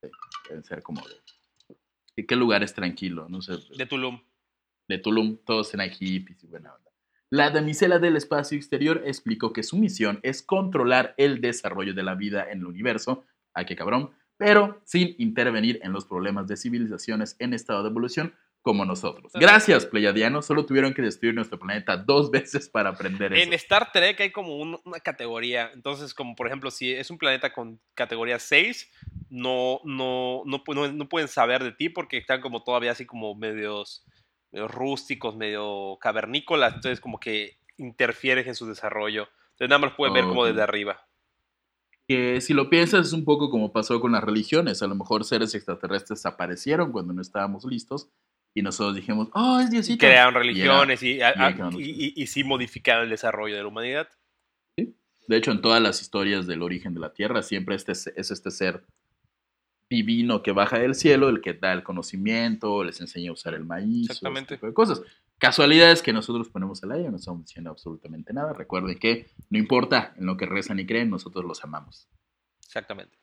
[0.00, 0.08] Sí,
[0.48, 1.14] Deben ser como de...
[2.16, 3.28] ¿de ¿Qué lugar es tranquilo?
[3.28, 3.54] No sé.
[3.76, 4.22] De Tulum.
[4.86, 6.90] de Tulum, todos eran hippies y buena onda.
[7.28, 12.14] La damisela del espacio exterior explicó que su misión es controlar el desarrollo de la
[12.14, 14.10] vida en el universo, a qué cabrón,
[14.42, 19.32] pero sin intervenir en los problemas de civilizaciones en estado de evolución como nosotros.
[19.34, 23.42] Gracias, pleyadianos, solo tuvieron que destruir nuestro planeta dos veces para aprender eso.
[23.42, 25.70] En Star Trek hay como un- una categoría.
[25.74, 28.90] Entonces, como por ejemplo, si es un planeta con categoría 6,
[29.30, 33.34] no, no, no, no- no pueden saber de ti porque están como todavía así como
[33.34, 34.04] medios,
[34.52, 36.74] medio rústicos, medio cavernícolas.
[36.74, 39.28] Entonces, como que interfieres en su desarrollo.
[39.52, 40.48] Entonces, nada más pueden ver como Ok.
[40.48, 41.04] desde arriba.
[42.12, 44.82] Que si lo piensas es un poco como pasó con las religiones.
[44.82, 48.08] A lo mejor seres extraterrestres aparecieron cuando no estábamos listos
[48.54, 49.98] y nosotros dijimos, oh, es Diosito.
[49.98, 53.68] crearon religiones y, y a- crearon- y- y- y sí modificaron el desarrollo de la
[53.68, 54.08] humanidad.
[54.76, 58.30] De hecho, en todas las historias del origen de la Tierra, siempre este es es
[58.30, 58.84] este ser
[59.88, 63.64] divino que baja del cielo, el que da el conocimiento, les enseña a usar el
[63.64, 64.56] maíz, ese Exactamente.
[64.56, 65.02] tipo de cosas.
[65.42, 68.52] Casualidades que nosotros ponemos al aire, no estamos diciendo absolutamente nada.
[68.52, 72.08] Recuerden que no importa en lo que rezan y creen, nosotros los amamos.
[72.64, 73.18] Exactamente.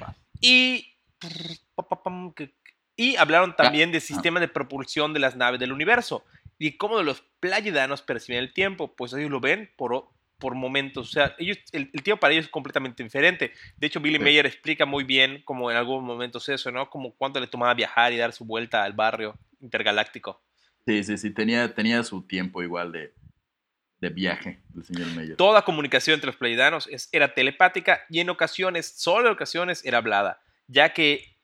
[0.00, 0.14] Va.
[0.40, 0.94] Y,
[2.96, 3.92] y hablaron también Ah.
[3.94, 6.24] del sistema de propulsión de las naves del universo
[6.56, 11.08] y cómo los playidanos perciben el tiempo, pues ellos lo ven por, por momentos.
[11.08, 13.52] O sea, ellos, el, el tiempo para ellos es completamente diferente.
[13.76, 14.22] De hecho, Billy Sí.
[14.22, 16.88] Mayer explica muy bien como en algunos momentos eso, ¿no?
[16.88, 20.40] Como cuánto le tomaba viajar y dar su vuelta al barrio intergaláctico.
[20.86, 23.12] Sí, sí, sí, tenía, tenía su tiempo igual de,
[24.00, 25.36] de viaje, el señor Meyer.
[25.36, 30.40] Toda comunicación entre los pleidanos era telepática y en ocasiones, solo en ocasiones, era hablada,
[30.68, 31.36] ya que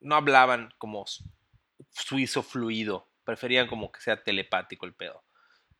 [0.00, 1.24] no hablaban como su-
[1.90, 5.24] suizo fluido, preferían como que sea telepático el pedo.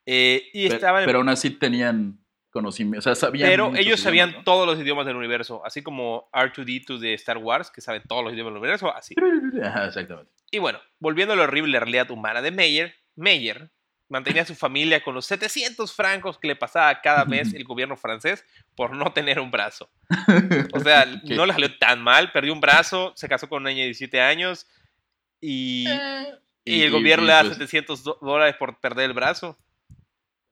[0.07, 2.19] Eh, y Pero, estaban, pero aún así tenían
[2.51, 6.99] conocimiento, o sea, sabían pero ellos sabían todos los idiomas del universo, así como R2D2
[6.99, 9.15] de Star Wars, que sabe todos los idiomas del universo, así.
[9.87, 10.33] exactamente.
[10.51, 13.71] Y bueno, volviendo a la horrible realidad humana de Meyer, Meyer
[14.09, 17.97] mantenía a su familia con los 700 francos que le pasaba cada mes el gobierno
[17.97, 18.45] francés
[18.75, 19.89] por no tener un brazo.
[20.73, 23.83] O sea, no le salió tan mal, perdió un brazo, se casó con una niña
[23.83, 24.67] de 17 años
[25.41, 29.57] y, Eh, y el gobierno le da pues, 700 do- dólares por perder el brazo.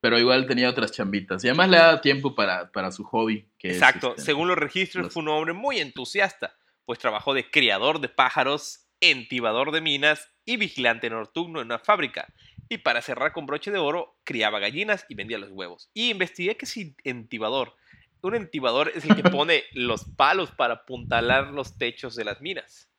[0.01, 1.43] Pero igual tenía otras chambitas.
[1.45, 3.49] Y además le daba tiempo para, para su hobby.
[3.59, 7.35] Que es, Exacto, este, según los registros los- fue un hombre muy entusiasta, pues trabajó
[7.35, 12.33] de criador de pájaros, entibador de minas y vigilante nocturno en una fábrica.
[12.69, 15.91] Y para cerrar con broche de oro, criaba gallinas y vendía los huevos.
[15.95, 17.75] Y investigué que si entibador,
[18.21, 22.91] un entibador es el que pone los palos para apuntalar los techos de las minas.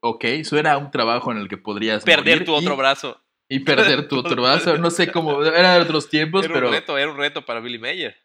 [0.00, 3.20] Ok, suena a un trabajo en el que podrías Perder tu otro y, brazo.
[3.48, 4.78] y perder tu otro brazo.
[4.78, 7.78] No sé cómo, eran otros tiempos, Era pero un reto, era un reto para Billy
[7.78, 8.16] Mayer.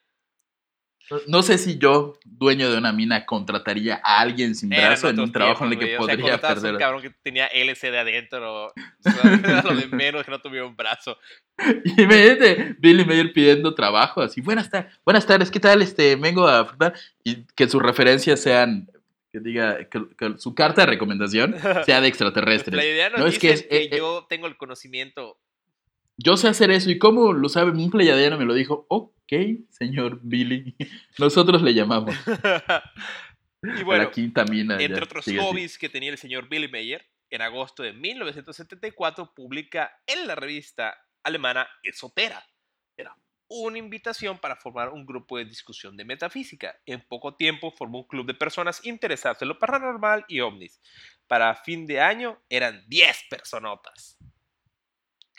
[1.27, 5.31] No sé si yo, dueño de una mina, contrataría a alguien sin brazo en un
[5.31, 5.95] trabajo en el que güey.
[5.97, 6.73] O sea, podría perder.
[6.73, 8.67] un cabrón que tenía LCD adentro.
[8.67, 11.17] O sea, lo de menos que no tuviera un brazo.
[11.85, 15.81] Y imagínate Billy Mayer pidiendo trabajo, así, buenas tardes, buenas tardes, ¿qué tal?
[15.83, 18.89] Este, vengo a frutar", y que sus referencias sean,
[19.31, 22.75] que diga, que, que su carta de recomendación sea de extraterrestres.
[22.75, 25.37] La idea No, es que dice es- que, eh, eh, yo tengo el conocimiento.
[26.17, 29.33] Yo sé hacer eso, y cómo lo sabe, un pleiadiano me lo dijo, ok,
[29.69, 30.75] señor Billy,
[31.17, 32.15] nosotros le llamamos.
[33.63, 35.37] y bueno, ya, entre otros así.
[35.37, 40.95] hobbies que tenía el señor Billy Mayer, en agosto de 1974 publica en la revista
[41.23, 42.45] alemana Esotera.
[42.95, 43.15] Era
[43.47, 46.79] una invitación para formar un grupo de discusión de metafísica.
[46.85, 50.79] En poco tiempo formó un club de personas interesadas en lo paranormal y ovnis.
[51.27, 54.17] Para fin de año eran 10 personotas.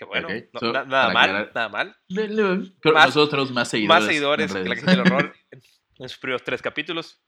[0.05, 1.97] Qué bueno, Ok, no- so, na- nada mal, aclarar- nada mal.
[2.09, 4.03] Le- le- Pero Más- nosotros más seguidores.
[4.03, 4.75] Más seguidores en que la.
[4.77, 5.63] Casa del Horror en,
[5.99, 7.21] en sus primeros tres capítulos.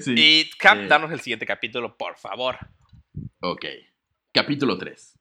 [0.00, 0.14] Sí.
[0.16, 0.86] Y Cap, Eh.
[0.88, 2.56] danos el siguiente capítulo, por favor.
[3.40, 3.64] Ok.
[4.32, 5.18] Capítulo 3.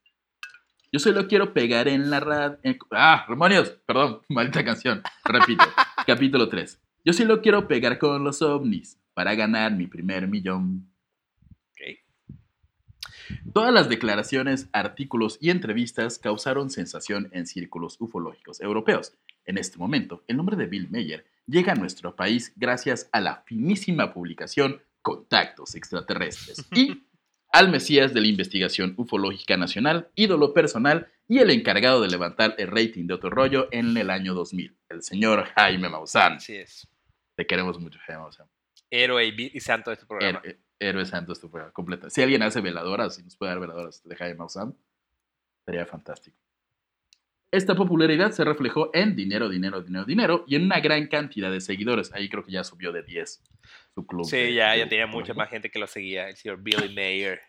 [0.91, 2.57] Yo solo quiero pegar en la radio.
[2.91, 3.69] Ah, demonios.
[3.85, 5.01] Perdón, maldita canción.
[5.23, 5.63] Repito.
[6.07, 6.81] Capítulo 3.
[7.05, 10.88] Yo solo quiero pegar con los ovnis para ganar mi primer millón.
[13.53, 19.13] Todas las declaraciones, artículos y entrevistas causaron sensación en círculos ufológicos europeos.
[19.45, 23.43] En este momento, el nombre de Bill Meyer llega a nuestro país gracias a la
[23.45, 27.03] finísima publicación Contactos Extraterrestres y
[27.51, 32.67] al Mesías de la investigación ufológica nacional, ídolo personal y el encargado de levantar el
[32.67, 36.33] rating de otro rollo en el año 2000, el señor Jaime Maussan.
[36.33, 36.87] Así es.
[37.35, 38.47] Te queremos mucho, Jaime Maussan.
[38.91, 40.41] Héroe y, santo de este programa.
[40.43, 42.09] Héroe, héroe santo esto fue completo.
[42.09, 44.75] Si alguien hace veladoras, si nos puede dar veladoras de Jaime Maussan,
[45.65, 46.37] sería fantástico.
[47.51, 51.59] Esta popularidad se reflejó en dinero, dinero, dinero, dinero y en una gran cantidad de
[51.61, 52.13] seguidores.
[52.13, 53.41] Ahí creo que ya subió de 10
[53.95, 54.25] su club.
[54.25, 56.89] Sí, de- ya, de ya tenía mucha más gente que lo seguía, el señor Billy
[56.95, 57.41] Mayer.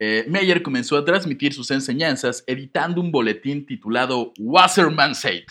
[0.00, 5.46] Eh, Meyer comenzó a transmitir sus enseñanzas editando un boletín titulado Wasserman Said,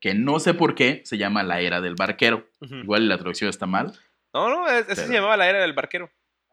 [0.00, 2.48] que no sé por qué se llama La Era del Barquero.
[2.60, 3.98] Igual la traducción está mal.
[4.32, 6.08] No, no, es- ese se llamaba la era del barquero.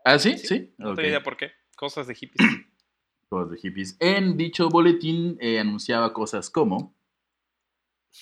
[0.06, 0.38] ¿Ah, sí?
[0.38, 0.74] Sí, Sí.
[0.78, 1.52] No tengo idea por qué.
[1.76, 2.38] Cosas de hippies.
[3.30, 3.98] Cosas de hippies.
[4.00, 6.96] En dicho boletín eh, anunciaba cosas como...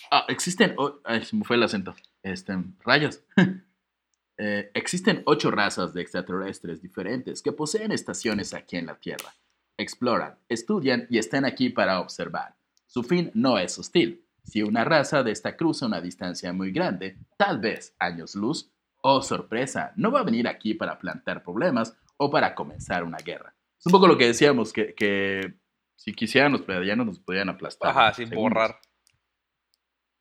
[0.10, 0.74] Ah, existen...
[0.78, 1.94] oh, ay, se me fue el acento.
[2.24, 3.22] Este, rayos.
[4.40, 9.32] Eh, existen ocho razas de extraterrestres diferentes que poseen estaciones aquí en la Tierra.
[9.78, 12.56] Exploran, estudian y están aquí para observar.
[12.88, 14.26] Su fin no es hostil.
[14.44, 19.22] Si una raza de esta cruza una distancia muy grande, tal vez años luz, oh
[19.22, 23.54] sorpresa, no va a venir aquí para plantar problemas o para comenzar una guerra.
[23.78, 25.56] Es un poco lo que decíamos, que, que
[25.96, 27.92] si quisieran los pleiadianos nos podían aplastar.
[27.92, 28.54] Ajá, sin segundos.
[28.54, 28.80] borrar.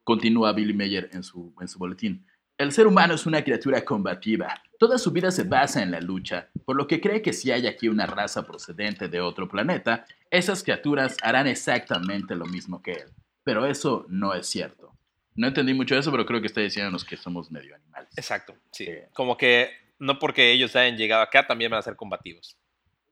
[0.05, 2.27] Continúa Billy Mayer en su, en su boletín.
[2.59, 4.61] El ser humano es una criatura combativa.
[4.79, 7.69] Toda su vida se basa en la lucha, por lo que cree que si hay
[7.69, 13.13] aquí una raza procedente de otro planeta, esas criaturas harán exactamente lo mismo que él.
[13.45, 14.93] Pero eso no es cierto.
[15.35, 18.11] No entendí mucho eso, pero creo que está diciéndonos que somos medio animales.
[18.17, 18.85] Exacto, sí.
[18.85, 19.09] Eh.
[19.15, 22.57] Como que no porque ellos hayan llegado acá, también van a ser combativos.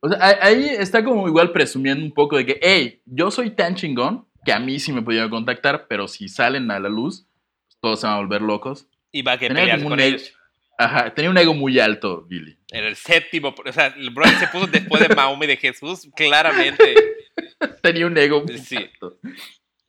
[0.01, 3.75] O sea, ahí- está como igual presumiendo un poco de que, hey, yo soy tan
[3.75, 7.27] chingón que a mí sí me pudieron contactar, pero si salen a la luz,
[7.67, 8.87] pues todos se van a volver locos.
[9.13, 10.35] Y va a que como con ego- ellos.
[10.79, 12.57] Ajá, tenía un ego muy alto, Billy.
[12.73, 13.55] Era el séptimo.
[13.67, 16.95] O sea, el brother se puso después de Mahoma y de Jesús, claramente.
[17.83, 18.77] Tenía un ego muy Sí.
[18.77, 19.19] alto.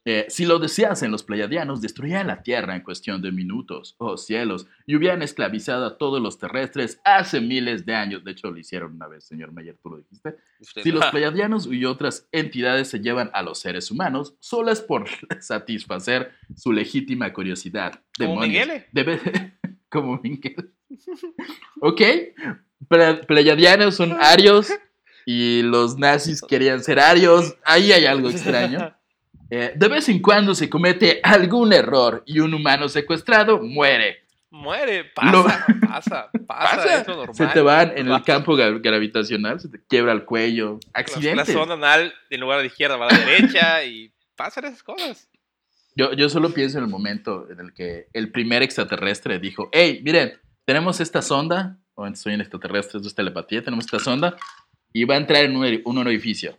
[0.04, 4.66] Eh, si lo deseasen, los pleiadianos destruían la Tierra en cuestión de minutos, oh cielos,
[4.88, 8.24] y hubieran esclavizado a todos los terrestres hace miles de años.
[8.24, 10.38] De hecho, lo hicieron una vez, señor Mayer, tú lo dijiste.
[10.60, 14.82] Usted- Si los pleiadianos y otras entidades se llevan a los seres humanos, solo es
[14.82, 15.06] por
[15.40, 18.02] satisfacer su legítima curiosidad.
[18.18, 18.66] Como Demonios.
[18.68, 18.86] Miguel.
[18.92, 19.20] Debe...
[19.90, 20.72] Como Miguel.
[21.82, 22.02] ok.
[22.90, 24.70] Ple- Pleiadianos son arios
[25.26, 27.56] y los nazis querían ser arios.
[27.64, 28.96] Ahí hay algo extraño.
[29.54, 34.20] Eh, de vez en cuando se comete algún error y un humano secuestrado muere.
[34.50, 35.44] Muere, pasa, Lo-
[35.88, 37.36] pasa, pasa, Pasa, normal.
[37.36, 40.80] Se te van en el campo gra- gravitacional, se te quiebra el cuello.
[40.86, 41.52] La- La Accidentes.
[41.54, 45.30] zona anal, en lugar de izquierda, va a la derecha y pasan esas cosas.
[45.96, 50.00] Yo, yo solo pienso en el momento en el que el primer extraterrestre dijo, hey,
[50.04, 54.38] miren, tenemos esta sonda, o soy un extraterrestre, esto es telepatía, tenemos esta sonda,
[54.94, 56.58] y va a entrar en un, un orificio.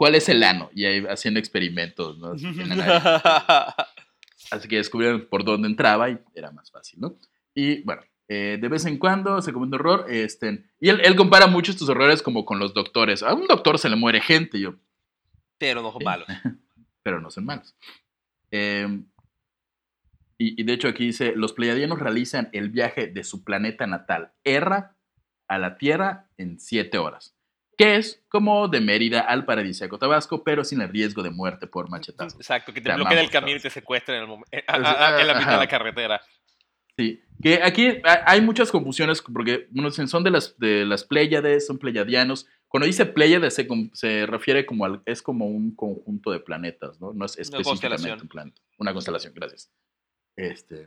[0.00, 0.70] ¿Cuál es el ano?
[0.74, 2.28] Y ahí haciendo experimentos, ¿no?
[2.28, 2.62] Así que
[4.50, 7.18] Así que descubrieron por dónde entraba y era más fácil, ¿no?
[7.54, 10.06] Y bueno, eh, de vez en cuando se comete un error.
[10.08, 13.22] Este, y él, él compara mucho estos errores como con los doctores.
[13.22, 14.76] A un doctor se le muere gente, yo,
[15.58, 16.26] Pero no son malos.
[17.02, 17.76] pero no son malos.
[18.52, 19.02] Eh,
[20.38, 24.32] y, y de hecho aquí dice, los pleiadianos realizan el viaje de su planeta natal,
[24.44, 24.96] Erra,
[25.46, 27.36] a la Tierra en siete horas,
[27.80, 31.88] que es como de Mérida al paradisíaco Tabasco, pero sin el riesgo de muerte por
[31.88, 32.36] machetazo.
[32.36, 35.16] Exacto, que te Te bloquean el camino y te secuestran en, el momen- a- a-
[35.16, 36.20] a- en la mitad de la carretera.
[36.98, 41.66] Sí, que aquí ha- hay muchas confusiones porque dicen son de las, de las Pléyades,
[41.66, 42.46] son pleyadianos.
[42.68, 47.14] Cuando dice Pléyades se, se refiere como al, es como un conjunto de planetas, ¿no?
[47.14, 48.20] No es específicamente constelación.
[48.20, 48.60] un planeta.
[48.76, 49.70] Una constelación, gracias.
[50.36, 50.86] Este,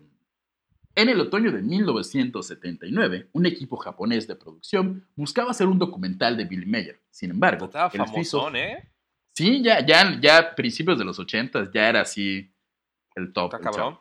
[0.95, 6.45] en el otoño de 1979, un equipo japonés de producción buscaba hacer un documental de
[6.45, 6.99] Billy Mayer.
[7.09, 8.89] Sin embargo, Estaba el suizo- famosón, ¿eh?
[9.35, 12.51] sí, ya, ya, ya a principios de los 80 ya era así
[13.15, 13.53] el top.
[13.53, 13.99] Está cabrón.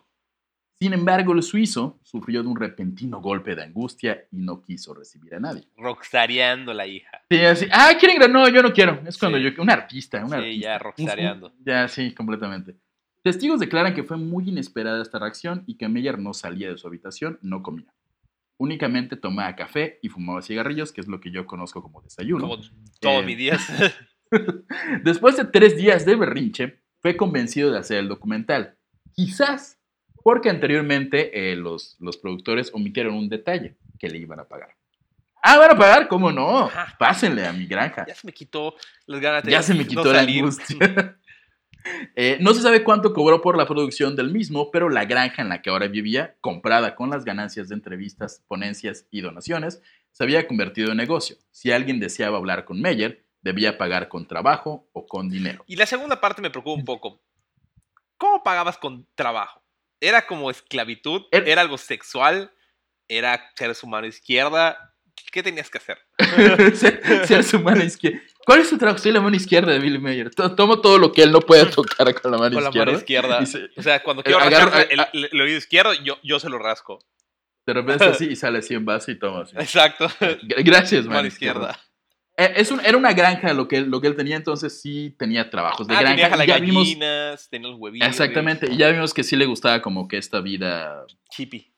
[0.78, 5.33] Sin embargo, el suizo sufrió de un repentino golpe de angustia y no quiso recibir
[5.37, 5.68] a nadie.
[5.76, 7.22] Rockstareando la hija.
[7.31, 8.35] Sí, así, ah, ¿quieren grabar?
[8.35, 9.00] No, yo no quiero.
[9.07, 9.44] Es cuando Sí.
[9.44, 10.61] yo, un artista, un Sí, artista.
[10.68, 11.46] ya rockstareando.
[11.46, 12.74] un- Ya, sí, completamente.
[13.23, 16.87] Testigos declaran que fue muy inesperada esta reacción y que Meyer no salía de su
[16.89, 17.93] habitación, no comía.
[18.59, 22.43] Únicamente tomaba café y fumaba cigarrillos, que es lo que yo conozco como desayuno.
[22.49, 22.57] Como
[23.01, 23.67] todos Eh, mis días.
[25.05, 28.77] Después de tres días de berrinche, fue convencido de hacer el documental.
[29.13, 29.79] Quizás
[30.25, 34.77] porque anteriormente eh, los, los productores omitieron un detalle que le iban a pagar.
[35.43, 36.07] Ah, ¿van a pagar?
[36.07, 36.71] ¿Cómo no?
[37.01, 38.05] Pásenle a mi granja.
[38.07, 40.39] ya se me quitó las ganas de Ya se me no la salir.
[40.41, 40.79] angustia.
[42.16, 45.49] Eh, no se sabe cuánto cobró por la producción del mismo, pero la granja en
[45.49, 50.47] la que ahora vivía, comprada con las ganancias de entrevistas, ponencias y donaciones, se había
[50.47, 51.37] convertido en negocio.
[51.51, 55.64] Si alguien deseaba hablar con Meyer, debía pagar con trabajo o con dinero.
[55.66, 57.21] Y la segunda parte me preocupa un poco.
[58.16, 59.62] ¿Cómo pagabas con trabajo?
[60.01, 61.23] ¿Era como esclavitud?
[61.33, 62.53] Er- ¿Era algo sexual?
[63.09, 64.95] ¿Era seres humano izquierda?
[65.33, 65.99] ¿Qué tenías que hacer?
[66.77, 68.21] ser, ser su mano izquierda.
[68.44, 68.98] ¿Cuál es su trabajo?
[68.98, 70.35] Soy la mano izquierda de Billy Mayer.
[70.35, 72.87] To- Tomo todo lo que él no puede tocar con la mano Con la izquierda.
[72.92, 73.46] mano izquierda.
[73.46, 76.48] se- O sea, cuando quiero agarro- rascarme el, el- el oído izquierdo, yo, yo se
[76.48, 76.98] lo rasco.
[77.64, 79.55] de repente así y sale así en base y toma así.
[79.57, 80.09] Exacto.
[80.09, 81.78] Gra- Gracias, mano, Mano izquierda.
[82.37, 85.48] Eh, Es un- era una granja lo que, lo que él tenía, entonces sí tenía
[85.50, 86.16] trabajos de Ah, granja.
[86.16, 88.09] tenía las ya vimos, gallinas, tenía los huevitos.
[88.09, 91.72] exactamente, y ya vimos que sí le gustaba como que esta vida Chippy.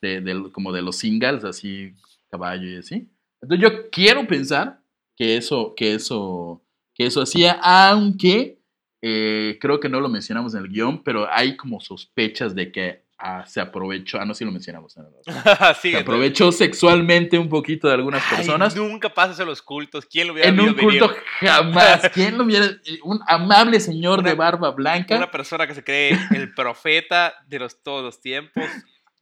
[0.00, 1.92] de, de- como de los singles, así
[2.30, 3.08] caballo y así.
[3.42, 4.80] Entonces yo quiero pensar
[5.16, 6.62] que eso, que eso,
[6.94, 8.58] que eso hacía, aunque
[9.02, 13.02] eh, creo que no lo mencionamos en el guion, pero hay como sospechas de que
[13.18, 14.96] ah, se aprovechó, ah, no, sí lo mencionamos.
[14.96, 18.74] en el- Sigue, Se aprovechó sexualmente un poquito de algunas Ay, personas.
[18.74, 20.06] nunca pasas en los cultos.
[20.06, 21.00] ¿Quién lo hubiera En un visto venir?
[21.00, 22.08] culto jamás.
[22.14, 22.66] ¿Quién lo viera?
[23.04, 25.16] Un amable señor Una- de barba blanca.
[25.16, 28.64] Una persona que se cree el profeta de los, todos los tiempos,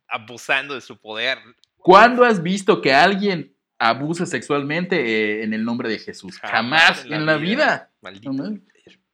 [0.09, 1.39] abusando de su poder.
[1.77, 4.97] ¿Cuándo has visto que alguien abuse sexualmente
[5.41, 6.39] eh, en el nombre de Jesús?
[6.39, 7.91] Jamás, en la vida.
[8.01, 8.31] Maldito.
[8.31, 8.61] Jamás.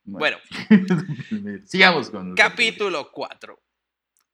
[0.05, 0.37] Bueno,
[1.65, 3.61] sigamos con capítulo 4.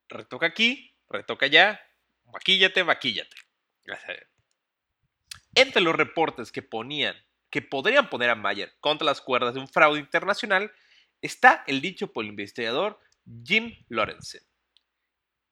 [0.09, 1.81] Retoca aquí, retoca allá.
[2.31, 3.37] Maquíllate, maquíllate.
[5.55, 7.15] Entre los reportes que ponían,
[7.51, 10.73] que podrían poner a Mayer contra las cuerdas de un fraude internacional,
[11.21, 12.99] está el dicho por el investigador
[13.45, 14.43] Jim Lorenzen.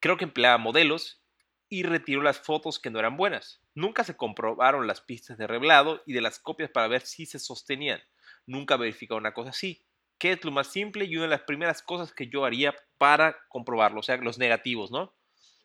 [0.01, 1.23] Creo que empleaba modelos
[1.69, 3.60] y retiró las fotos que no eran buenas.
[3.75, 7.39] Nunca se comprobaron las pistas de revelado y de las copias para ver si se
[7.39, 8.01] sostenían.
[8.47, 9.85] Nunca verificó una cosa así.
[10.19, 13.39] Que es lo más simple y una de las primeras cosas que yo haría para
[13.49, 15.17] comprobarlo, o sea, los negativos, ¿no?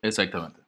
[0.02, 0.62] Exactamente.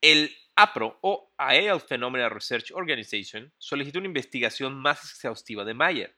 [0.00, 6.16] El APRO o Aerial Phenomena Research Organization solicitó una investigación más exhaustiva de Mayer,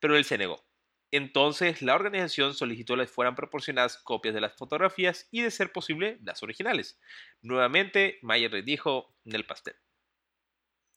[0.00, 0.64] pero él se negó.
[1.12, 6.18] Entonces, la organización solicitó les fueran proporcionadas copias de las fotografías y, de ser posible,
[6.22, 6.98] las originales.
[7.42, 9.76] Nuevamente, Mayer le dijo del pastel.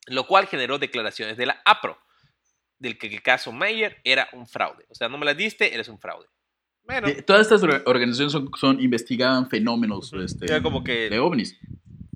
[0.10, 1.98] Lo cual generó declaraciones de la APRO,
[2.78, 4.86] del que el caso Mayer era un fraude.
[4.90, 6.28] O sea, no me las diste, eres un fraude.
[6.84, 11.60] Bueno, Eh, todas estas or- organizaciones son, son- investigaban fenómenos este, como que- de ovnis.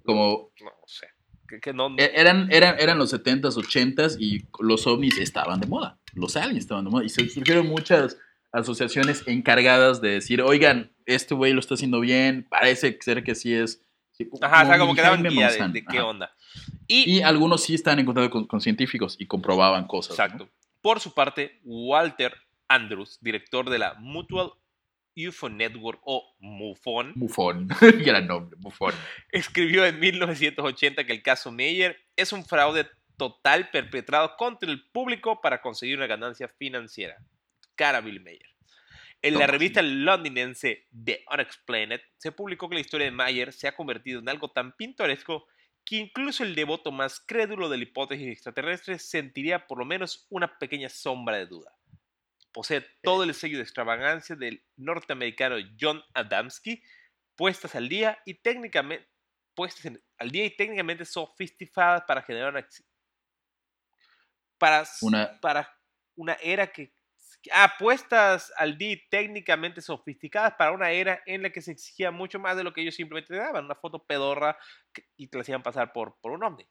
[0.03, 1.07] Como no sé.
[1.47, 5.67] Que, que no, e- eran, eran, eran los 70s, 80s y los ovnis estaban de
[5.67, 5.99] moda.
[6.13, 7.03] Los aliens estaban de moda.
[7.05, 8.17] Y se surgieron muchas
[8.51, 13.53] asociaciones encargadas de decir, oigan, este güey lo está haciendo bien, parece ser que sí
[13.53, 13.81] es.
[14.13, 16.05] sí, Ajá, o sea, como que daban guía de, de qué ajá.
[16.05, 16.35] onda.
[16.87, 20.17] Y, Y algunos sí estaban en contacto con, con científicos y comprobaban cosas.
[20.17, 20.23] ¿no?
[20.23, 20.49] exacto.
[20.81, 22.33] Por su parte, Walter
[22.67, 24.51] Andrews, director de la Mutual
[25.15, 27.67] UFO Network o MUFON, Bufón,
[28.03, 28.93] gran nombre, bufón.
[29.31, 35.39] escribió en 1980 que el caso Meyer es un fraude total perpetrado contra el público
[35.39, 37.17] para conseguir una ganancia financiera.
[37.75, 38.49] Cara Bill Mayer.
[39.21, 43.75] En la revista londinense The Unexplained se publicó que la historia de Mayer se ha
[43.75, 45.47] convertido en algo tan pintoresco
[45.85, 50.57] que incluso el devoto más crédulo de la hipótesis extraterrestre sentiría por lo menos una
[50.57, 51.75] pequeña sombra de duda.
[52.51, 56.81] Posee todo el sello de extravagancia del norteamericano John Adamski,
[57.35, 59.09] puestas al día y técnicamente
[59.55, 62.67] puestas en- al día y técnicamente sofisticadas para generar una
[64.57, 65.79] para, Una- para
[66.15, 66.93] una era que
[67.51, 72.39] ah, puestas al día técnicamente sofisticadas para una era en la que se exigía mucho
[72.39, 74.57] más de lo que ellos simplemente daban, una foto pedorra
[75.17, 76.65] y te la hacían pasar por, por un ovni.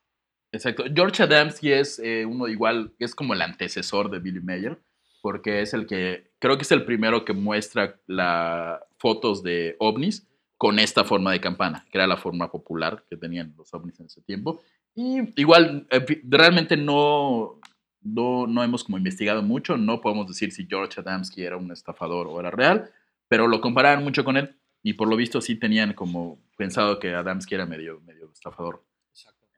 [0.53, 0.85] Exacto.
[0.95, 4.79] George Adamski es eh, uno igual, es como el antecesor de Billy Mayer,
[5.23, 10.29] porque es el que, creo que es el primero que muestra las fotos de ovnis
[10.59, 14.07] con esta forma de campana, que era la forma popular que tenían los ovnis en
[14.07, 14.63] ese tiempo.
[14.95, 17.59] Y igual, eh, realmente no,
[18.03, 22.27] no, no hemos como investigado mucho, no podemos decir si George Adamski era un estafador
[22.29, 22.91] o era real,
[23.29, 27.15] pero lo comparaban mucho con él y por lo visto sí tenían como pensado que
[27.15, 28.85] Adamski era medio, medio estafador.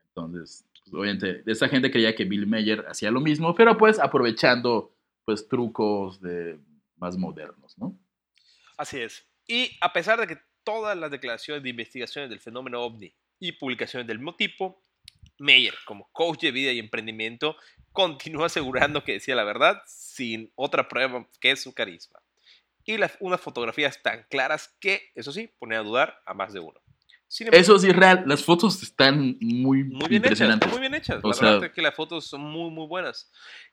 [0.08, 4.94] Entonces, pues, obviamente, esa gente creía que Bill Mayer hacía lo mismo, pero pues aprovechando
[5.24, 6.58] pues trucos de
[6.96, 7.98] más modernos, ¿no?
[8.76, 9.26] Así es.
[9.46, 14.06] Y a pesar de que todas las declaraciones de investigaciones del fenómeno ovni y publicaciones
[14.06, 14.80] del mismo tipo,
[15.38, 17.56] Meyer, como coach de vida y emprendimiento,
[17.94, 22.20] continúa asegurando que decía la verdad sin otra prueba que su carisma.
[22.84, 26.60] Y las, unas fotografías tan claras que, eso sí, pone a dudar a más de
[26.60, 26.78] uno.
[27.40, 30.70] Embargo, Eso sí es real, las fotos están muy, muy bien hechas, impresionantes.
[30.70, 31.20] muy bien hechas.
[31.24, 33.32] O La sea- verdad es que las fotos son muy, muy buenas.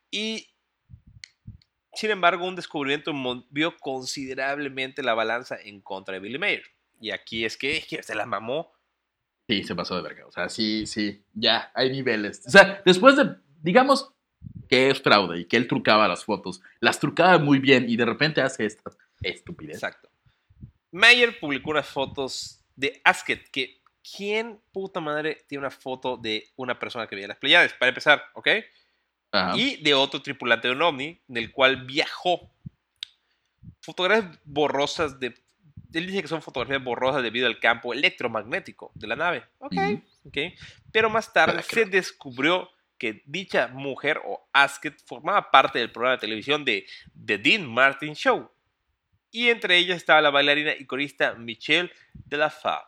[0.10, 0.48] Y,
[1.94, 6.64] sin embargo, un descubrimiento movió considerablemente la balanza en contra de Billy Mayer.
[7.02, 8.72] Y aquí es que, que se la mamó.
[9.50, 10.26] Sí, se pasó de verga.
[10.28, 12.44] O sea, sí, sí, ya, hay niveles.
[12.48, 14.12] O sea, después de, digamos
[14.68, 18.06] que es fraude y que él trucaba las fotos, las trucaba muy bien y de
[18.06, 18.92] repente hace esta
[19.22, 19.76] estupidez.
[19.76, 20.10] Exacto.
[20.92, 23.82] Mayer publicó unas fotos de Asket, que
[24.16, 27.74] ¿quién puta madre tiene una foto de una persona que veía las Pleiades?
[27.74, 28.48] Para empezar, ¿ok?
[29.34, 29.56] Ajá.
[29.56, 32.52] y de otro tripulante de un ovni, del cual viajó.
[33.80, 35.34] Fotografías borrosas de...
[35.94, 39.44] Él dice que son fotografías borrosas debido al campo electromagnético de la nave.
[39.60, 40.02] Ok, Ujú.
[40.26, 40.38] ok.
[40.92, 42.70] Pero más tarde se descubrió
[43.02, 46.86] que dicha mujer o Asket formaba parte del programa de televisión de
[47.26, 48.48] The Dean Martin Show.
[49.32, 52.84] Y entre ellas estaba la bailarina y corista Michelle de la Fab.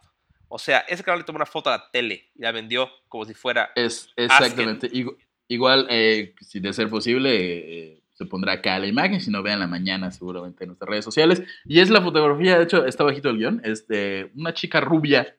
[0.50, 3.26] O sea, ese canal le tomó una foto a la tele y la vendió como
[3.26, 4.88] si fuera Es exactamente.
[4.92, 9.20] Igu- Igual, eh, si de ser posible, eh, se pondrá acá la imagen.
[9.20, 11.42] Si no, vean la mañana seguramente en nuestras redes sociales.
[11.66, 13.62] Y es la fotografía, de hecho, está bajito el guion.
[13.64, 15.36] Es de una chica rubia,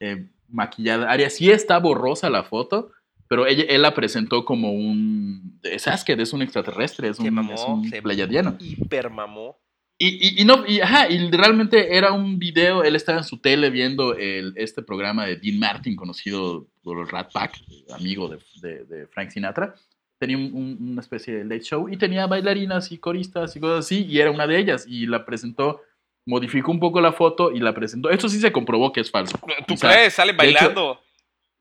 [0.00, 1.08] eh, maquillada.
[1.08, 2.90] Aria, sí está borrosa la foto,
[3.30, 5.60] pero ella, él la presentó como un.
[5.62, 8.56] Es Asket, es un extraterrestre, es Se un, mamó, es un se pleiadiano.
[8.58, 9.56] hipermamó.
[9.98, 10.08] Y,
[10.38, 13.70] y, y no, y, ajá, y realmente era un video, él estaba en su tele
[13.70, 17.52] viendo el, este programa de Dean Martin, conocido por el Rat Pack,
[17.94, 19.74] amigo de, de- de Frank Sinatra.
[20.18, 23.84] Tenía un- un- una especie de late show y tenía bailarinas y coristas y cosas
[23.86, 25.82] así, y era una de ellas, y la presentó,
[26.26, 28.10] modificó un poco la foto y la presentó.
[28.10, 29.38] Esto sí se comprobó que es falso.
[29.68, 30.14] ¿Tú crees?
[30.14, 31.00] Salen de hecho- bailando.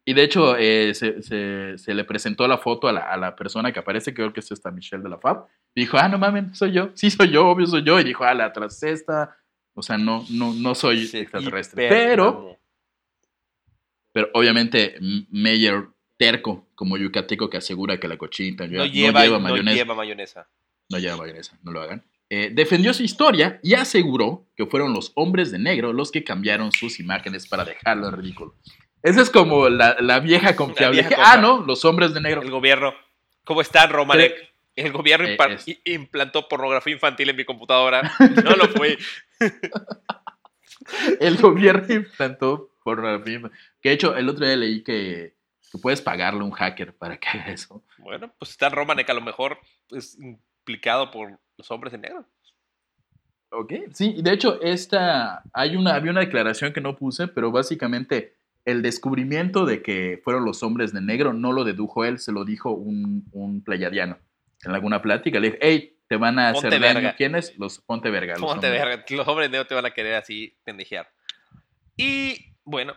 [0.09, 3.35] Y de hecho, eh, se, se- se le presentó la foto a la, a la
[3.35, 5.45] persona que aparece, creo que es esta Michelle de la Fab.
[5.75, 6.89] Dijo, ah, no mames, soy yo.
[6.95, 7.99] Sí, soy yo, obvio soy yo.
[7.99, 9.37] Y dijo, ah, la es esta.
[9.75, 11.89] O sea, no, no, no soy extraterrestre.
[11.89, 12.57] Pero,
[14.11, 14.95] pero obviamente,
[15.29, 19.75] Meyer terco, como yucateco que asegura que la cochita no, lleva, no mayonesa.
[19.77, 20.47] lleva mayonesa.
[20.89, 22.03] No lleva mayonesa, no lo hagan.
[22.31, 26.71] Eh, defendió su historia y aseguró que fueron los hombres de negro los que cambiaron
[26.71, 28.55] sus imágenes para dejarlo en ridículo.
[29.03, 31.01] Esa es como la, la vieja confiable.
[31.01, 31.39] vieja que, confiable.
[31.39, 32.41] ah, no, los hombres de negro.
[32.41, 32.93] El gobierno.
[33.45, 34.49] ¿Cómo están, Romanek?
[34.75, 35.37] El gobierno Eh,
[35.85, 38.11] implantó pornografía infantil en mi computadora.
[38.43, 38.97] No lo fue.
[41.19, 43.41] El gobierno implantó pornografía.
[43.81, 45.35] Que de hecho, el otro día leí que,
[45.71, 47.83] que puedes pagarle a un hacker para que haga eso.
[47.97, 49.59] Bueno, pues está Romanek a lo mejor
[49.91, 52.25] es implicado por los hombres de negro.
[53.51, 58.35] Ok, sí, de hecho, esta, hay una, había una declaración que no puse, pero básicamente
[58.65, 62.45] el descubrimiento de que fueron los hombres de negro no lo dedujo él, se lo
[62.45, 64.17] dijo un, un pleiadiano
[64.63, 65.39] en alguna plática.
[65.39, 66.93] Le dije, hey, te van a Ponte hacer daño.
[66.95, 67.15] verga.
[67.15, 67.57] ¿Quiénes?
[67.57, 68.33] Los ponte verga.
[68.33, 68.71] los Ponte hombres.
[68.85, 71.09] verga, los hombres negros te van a querer así pendejear.
[71.95, 72.93] Y bueno,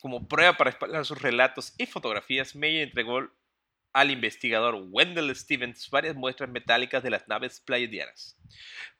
[0.00, 3.28] como prueba para respaldar sus relatos y fotografías, Meyer entregó
[3.92, 8.38] al investigador Wendell Stevens varias muestras metálicas de las naves pleiadianas.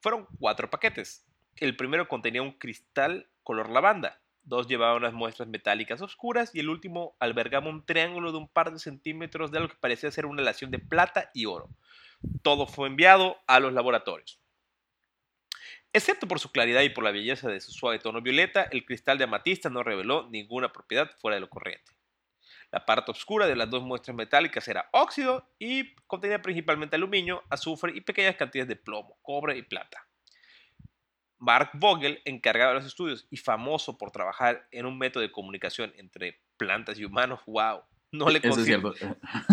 [0.00, 1.24] Fueron cuatro paquetes.
[1.56, 6.68] El primero contenía un cristal color lavanda, dos llevaban unas muestras metálicas oscuras y el
[6.68, 10.40] último albergaba un triángulo de un par de centímetros de lo que parecía ser una
[10.40, 11.68] relación de plata y oro.
[12.42, 14.40] Todo fue enviado a los laboratorios.
[15.92, 19.18] Excepto por su claridad y por la belleza de su suave tono violeta, el cristal
[19.18, 21.92] de amatista no reveló ninguna propiedad fuera de lo corriente.
[22.70, 27.92] La parte oscura de las dos muestras metálicas era óxido y contenía principalmente aluminio, azufre
[27.94, 30.07] y pequeñas cantidades de plomo, cobre y plata.
[31.38, 35.92] Mark Vogel, encargado de los estudios y famoso por trabajar en un método de comunicación
[35.96, 37.82] entre plantas y humanos, wow,
[38.12, 38.94] no, le Eso es consi- cierto.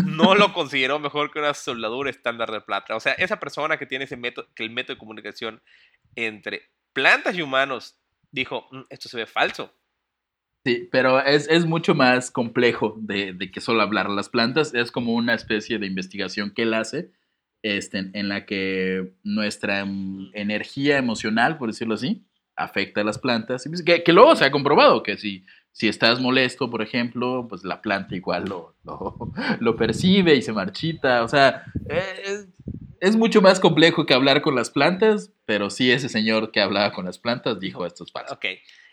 [0.06, 2.96] no lo consideró mejor que una soldadura estándar de plata.
[2.96, 5.62] O sea, esa persona que tiene ese método, que el método de comunicación
[6.16, 6.64] entre
[6.94, 8.00] plantas y humanos
[8.32, 9.74] dijo, "Mm, esto se ve falso.
[10.66, 14.74] Sí, pero es, es mucho más complejo de, de que solo hablar las plantas.
[14.74, 17.12] Es como una especie de investigación que él hace,
[17.66, 22.24] este, en la que nuestra mm, energía emocional, por decirlo así,
[22.56, 23.64] afecta a las plantas.
[23.68, 27.64] Pues Que, que luego se ha comprobado que si, si estás molesto, por ejemplo, pues
[27.64, 31.24] la planta igual lo, lo, lo percibe y se marchita.
[31.24, 32.48] O sea, es,
[33.02, 36.92] es mucho más complejo que hablar con las plantas, pero sí ese señor que hablaba
[36.92, 38.36] con las plantas dijo esto es falso.
[38.36, 38.46] Ok.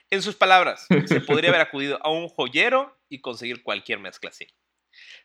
[0.09, 4.47] En sus palabras, se podría haber acudido a un joyero y conseguir cualquier mezcla así.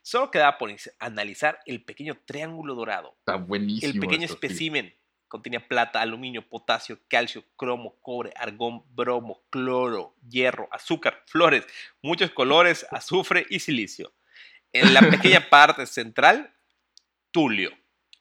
[0.08, 3.18] Solo quedaba por analizar el pequeño triángulo dorado.
[3.20, 3.91] Está buenísimo.
[3.91, 4.95] El pequeño espécimen
[5.28, 11.66] contenía plata, aluminio, potasio, calcio, cromo, cobre, argón, bromo, cloro, hierro, azúcar, flores,
[12.01, 14.14] muchos colores, azufre y silicio.
[14.72, 16.55] En la pequeña parte central,
[17.32, 17.78] tulio.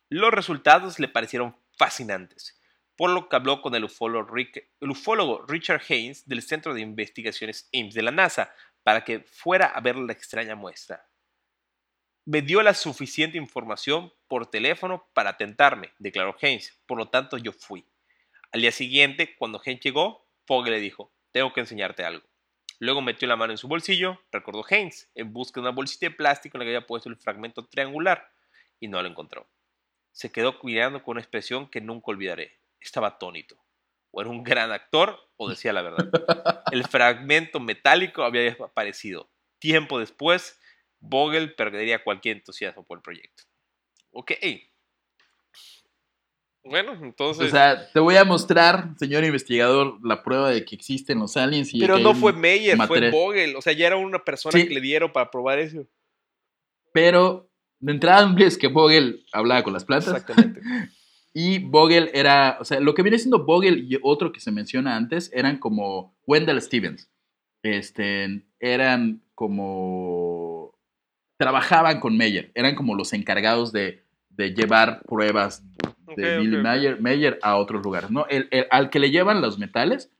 [0.08, 2.60] Los resultados le parecieron fascinantes,
[2.96, 6.80] por lo que habló con el ufólogo, Rick- el ufólogo Richard Haynes del Centro de
[6.80, 11.06] Investigaciones IMSS de la NASA para que fuera a ver la extraña muestra.
[12.28, 16.76] Me dio la suficiente información por teléfono para tentarme, declaró Haynes.
[16.84, 17.86] Por lo tanto, yo fui.
[18.50, 22.26] Al día siguiente, cuando Haynes llegó, Fogg le dijo, tengo que enseñarte algo.
[22.80, 26.16] Luego metió la mano en su bolsillo, recordó Haynes, en busca de una bolsita de
[26.16, 28.32] plástico en la que había puesto el fragmento triangular,
[28.80, 29.48] y no lo encontró.
[30.10, 32.58] Se quedó mirando con una expresión que nunca olvidaré.
[32.80, 33.56] Estaba atónito.
[34.10, 36.10] O era un gran actor o decía la verdad.
[36.72, 39.30] El fragmento metálico había desaparecido.
[39.60, 40.58] Tiempo después,
[41.08, 43.44] Vogel perdería cualquier entusiasmo por el proyecto.
[44.10, 44.32] Ok.
[46.64, 47.46] Bueno, entonces...
[47.46, 51.72] O sea, te voy a mostrar, señor investigador, la prueba de que existen los aliens.
[51.72, 53.10] Y pero no fue Meyer, fue.
[53.10, 53.54] Vogel.
[53.54, 54.66] O sea, ya era una persona Sí.
[54.66, 55.86] que le dieron para probar eso.
[56.92, 57.48] Pero
[57.78, 60.08] de entrada es que Vogel hablaba con las plantas.
[60.08, 60.60] Exactamente.
[61.38, 64.96] Y Vogel era, o sea, lo que viene siendo Vogel y otro que se menciona
[64.96, 67.10] antes eran como Wendell Stevens.
[67.62, 70.55] Este, eran como,
[71.36, 76.60] trabajaban con Meyer, eran como los encargados de, de llevar pruebas de Ok, Billy ok,
[76.60, 76.62] ok.
[76.62, 78.26] Mayer, Meyer a otros lugares, ¿no?
[78.28, 80.10] El, el- al que le llevan los metales,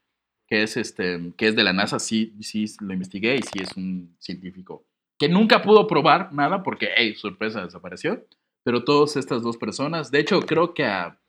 [0.47, 3.75] que es, este, que es de la NASA, sí, sí lo investigué y sí es
[3.77, 4.85] un científico
[5.19, 8.23] que nunca pudo probar nada porque, hey, sorpresa, desapareció.
[8.63, 11.19] Pero todas estas dos personas, de hecho, creo que a,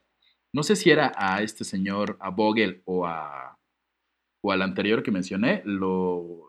[0.52, 3.58] no sé si era a este señor, a Vogel o a,
[4.42, 6.47] o al anterior que mencioné, lo,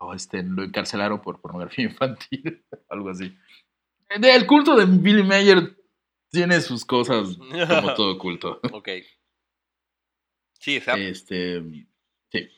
[0.00, 3.36] lo, este, lo encarcelaron por pornografía infantil, algo así.
[4.08, 5.76] El culto de Billy Mayer
[6.30, 8.60] tiene sus cosas como todo culto.
[8.72, 8.88] ok.
[10.58, 11.00] Sí, exacto.
[11.00, 11.62] Este,
[12.30, 12.48] sí.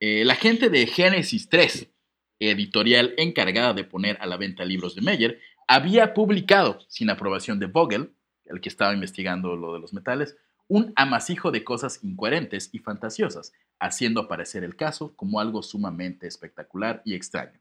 [0.00, 1.88] Eh, la gente de Génesis 3,
[2.38, 7.66] editorial encargada de poner a la venta libros de Meyer, había publicado, sin aprobación de
[7.66, 8.14] Vogel,
[8.44, 10.36] el que estaba investigando lo de los metales,
[10.68, 17.02] un amasijo de cosas incoherentes y fantasiosas, haciendo aparecer el caso como algo sumamente espectacular
[17.04, 17.60] y extraño.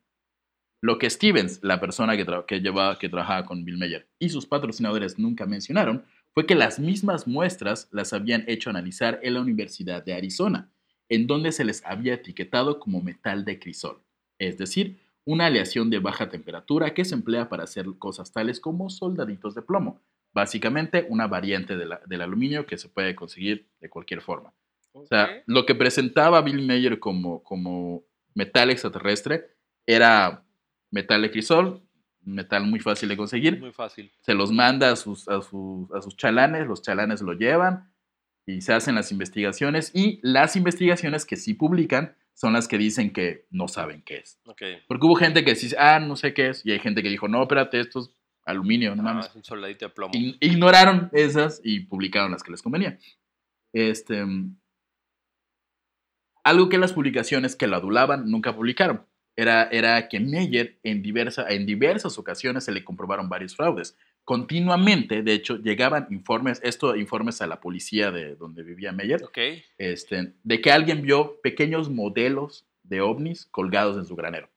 [0.82, 5.18] Lo que Stevens, la persona que, llevaba, que trabajaba con Bill Meyer, y sus patrocinadores
[5.18, 10.14] nunca mencionaron, fue que las mismas muestras las habían hecho analizar en la Universidad de
[10.14, 10.72] Arizona,
[11.10, 14.01] en donde se les había etiquetado como metal de crisol,
[14.39, 18.89] es decir, una aleación de baja temperatura que se emplea para hacer cosas tales como
[18.89, 20.01] soldaditos de plomo,
[20.34, 24.54] básicamente una variante de la- del aluminio que se puede conseguir de cualquier forma.
[24.94, 28.04] O sea, lo que presentaba Bill Mayer como, como
[28.36, 29.48] metal extraterrestre
[29.88, 30.44] era
[30.92, 31.82] metal de crisol,
[32.22, 34.12] metal muy fácil de conseguir, Muy fácil.
[34.22, 37.92] se los manda a sus, a, sus, a sus chalanes, los chalanes lo llevan
[38.46, 43.12] y se hacen las investigaciones y las investigaciones que sí publican son las que dicen
[43.12, 44.40] que no saben qué es.
[44.88, 47.28] Porque hubo gente que dice, ah, no sé qué es, y hay gente que dijo,
[47.28, 48.12] no, espérate, esto es
[48.46, 49.28] aluminio, no Ah, mames.
[49.28, 50.14] es un soldadito de plomo.
[50.14, 52.98] Ign- Ignoraron esas y publicaron las que les convenía.
[53.74, 54.24] Este,
[56.44, 61.48] algo que las publicaciones que lo adulaban nunca publicaron era, era que Meyer en, diversa,
[61.50, 63.98] en diversas ocasiones se le comprobaron varios fraudes.
[64.26, 69.38] Continuamente, de hecho, llegaban informes, esto informes a la policía de donde vivía Meyer, Ok.
[69.78, 74.50] este, de que alguien vio pequeños modelos de ovnis colgados en su granero.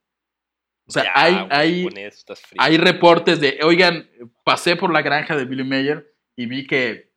[0.88, 2.12] O sea, Ya, hay, güey, hay,
[2.58, 4.08] hay reportes de, oigan,
[4.44, 7.10] pasé por la granja de Billy Mayer y vi que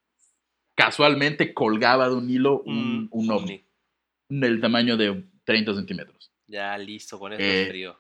[0.76, 3.64] casualmente colgaba de un hilo un, Mm, un ovni
[4.30, 6.32] del tamaño de 30 centímetros.
[6.48, 8.00] Ya, listo, con eso Eh, es frío.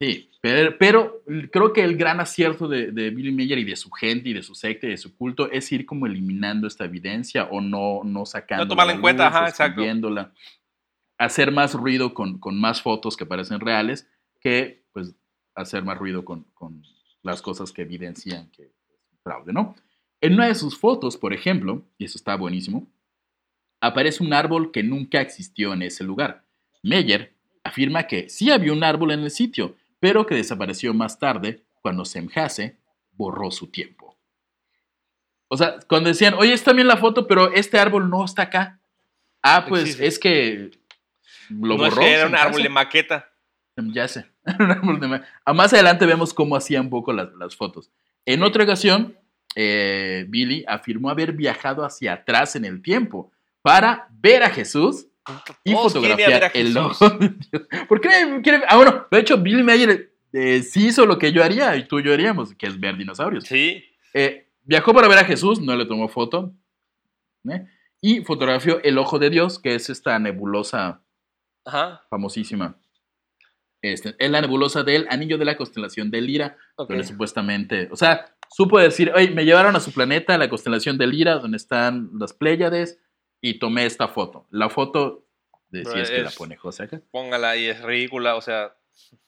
[0.00, 3.90] Sí, pero, pero creo que el gran acierto de, de Billy Mayer y de su
[3.90, 7.48] gente y de su secta y de su culto es ir como eliminando esta evidencia
[7.50, 8.64] o no, no sacando.
[8.64, 9.82] No tomarla en cuenta, ajá, exacto.
[11.18, 14.08] Hacer más ruido con, con más fotos que parecen reales
[14.48, 15.14] que pues
[15.54, 16.82] hacer más ruido con, con
[17.22, 18.72] las cosas que evidencian que es
[19.12, 19.74] un fraude, ¿no?
[20.20, 22.86] En una de sus fotos, por ejemplo, y eso está buenísimo,
[23.80, 26.44] aparece un árbol que nunca existió en ese lugar.
[26.82, 31.62] Meyer afirma que sí había un árbol en el sitio, pero que desapareció más tarde
[31.82, 32.78] cuando Semjase
[33.12, 34.16] borró su tiempo.
[35.48, 38.80] O sea, cuando decían, oye, está bien la foto, pero este árbol no está acá.
[39.42, 40.06] Ah, pues Existe.
[40.06, 40.70] es que
[41.50, 42.02] lo no es borró.
[42.02, 43.30] que era un árbol de maqueta.
[43.76, 44.26] Ya sé.
[44.58, 47.90] Un árbol de ma- Ah, Más adelante vemos cómo hacía un poco las, las fotos.
[48.26, 49.16] En otra ocasión,
[49.54, 53.32] eh, Billy afirmó haber viajado hacia atrás en el tiempo
[53.62, 55.06] para ver a Jesús
[55.64, 57.66] y a fotografiar el ojo de Dios.
[57.88, 61.42] ¿Por qué quiere- Ah, bueno, de hecho, Billy Mayer eh, sí hizo lo que yo
[61.42, 63.44] haría y tú y yo haríamos, que es ver dinosaurios.
[63.44, 63.82] Sí.
[64.14, 66.52] Eh, viajó para ver a Jesús, no le tomó foto.
[67.50, 67.66] ¿eh?
[68.00, 71.00] Y fotografió el ojo de Dios, que es esta nebulosa
[71.64, 72.02] Ajá.
[72.10, 72.76] famosísima.
[73.82, 76.88] Este, es la nebulosa del anillo de la constelación de Lira, ok.
[76.88, 81.06] donde supuestamente, o sea, supo decir, oye, me llevaron a su planeta, la constelación de
[81.06, 82.98] Lira, donde están las Pléyades,
[83.40, 84.46] y tomé esta foto.
[84.50, 85.24] La foto,
[85.70, 88.34] de si es que la pone José acá, Póngala ahí, es ridícula.
[88.34, 88.74] O sea,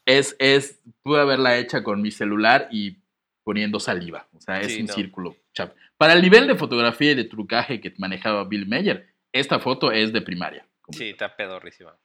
[0.04, 2.96] es, es, pude haberla hecha con mi celular y
[3.44, 4.26] poniendo saliva.
[4.34, 4.94] O sea, es Sí, un no.
[4.94, 5.36] círculo.
[5.54, 5.74] chap.
[5.96, 10.12] Para el nivel de fotografía y de trucaje que manejaba Bill Meyer, esta foto es
[10.12, 10.66] de primaria.
[10.90, 11.96] sí, está pedorrísima.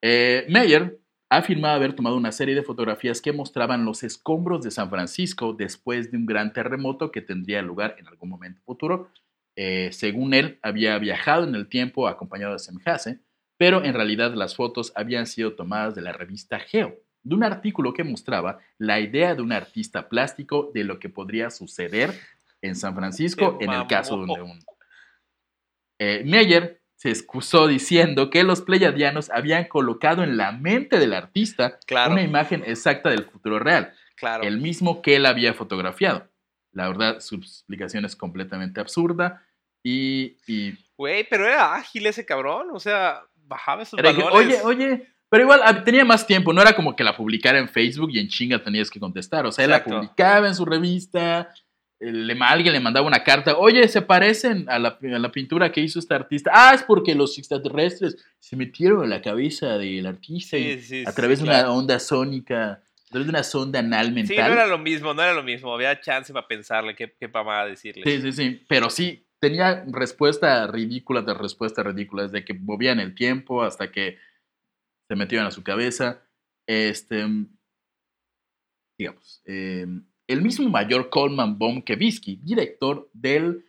[0.00, 0.98] Eh, Meyer
[1.36, 6.10] afirmaba haber tomado una serie de fotografías que mostraban los escombros de San Francisco después
[6.10, 9.10] de un gran terremoto que tendría lugar en algún momento futuro.
[9.56, 13.20] Eh, según él, había viajado en el tiempo acompañado de Semjase,
[13.56, 17.94] pero en realidad las fotos habían sido tomadas de la revista Geo, de un artículo
[17.94, 22.12] que mostraba la idea de un artista plástico de lo que podría suceder
[22.60, 24.60] en San Francisco en el caso donde un...
[25.98, 31.80] Eh, Meyer se excusó diciendo que los pleyadianos habían colocado en la mente del artista
[31.84, 32.12] Claro.
[32.12, 34.44] una imagen exacta del futuro real, Claro.
[34.44, 36.28] el mismo que él había fotografiado.
[36.70, 39.42] La verdad, su explicación es completamente absurda
[39.82, 40.36] y...
[40.46, 42.68] y Güey, pero era ágil ese cabrón.
[42.72, 44.32] O sea, bajaba esos que, balones.
[44.32, 47.68] oye, oye, pero igual ah, tenía más tiempo, no era como que la publicara en
[47.68, 51.52] Facebook y en chinga tenías que contestar, o sea, él la publicaba en su revista,
[52.02, 55.80] le, alguien le mandaba una carta, oye, se parecen a la, a la pintura que
[55.80, 60.58] hizo este artista, ah, es porque los extraterrestres se metieron en la cabeza del artista
[60.58, 61.68] y Sí, a sí, través de claro.
[61.70, 64.36] una onda sónica, a través de una sonda anal mental.
[64.36, 65.72] Sí, no era lo mismo, no era lo mismo.
[65.74, 68.02] Había chance para pensarle qué, qué mamada decirle.
[68.04, 73.14] Sí, sí, sí, pero sí, tenía respuesta ridícula tras respuesta ridícula, desde que movían el
[73.14, 74.18] tiempo hasta que
[75.08, 76.22] se metían a su cabeza.
[76.66, 77.24] Este,
[78.98, 79.86] digamos, eh,
[80.32, 83.64] el mismo mayor Coleman Baum-Kevitsky, director del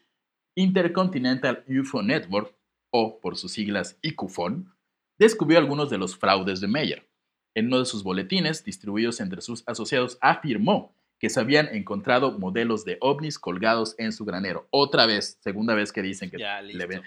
[0.55, 2.55] Intercontinental UFO Network,
[2.91, 4.71] o por sus siglas ICUFON,
[5.17, 7.07] descubrió algunos de los fraudes de Meyer.
[7.55, 12.85] En uno de sus boletines, distribuidos entre sus asociados, afirmó que se habían encontrado modelos
[12.85, 14.67] de ovnis colgados en su granero.
[14.71, 17.01] Otra vez, segunda vez que dicen que Ya, le ven.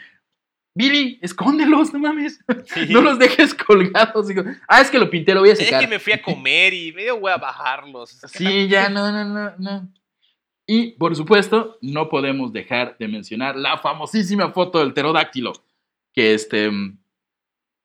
[0.77, 2.39] Billy, escóndelos, no mames.
[2.67, 2.87] Sí.
[2.91, 4.29] No los dejes colgados.
[4.69, 5.81] Ah, es que lo pinté, lo voy a Es secar.
[5.81, 8.23] que me fui a comer y medio voy a bajarlos.
[8.23, 9.89] Es Sí, ya, no, no, no, no.
[10.67, 15.53] Y, por supuesto, no podemos dejar de mencionar la famosísima foto del pterodáctilo,
[16.13, 16.99] que este, mm,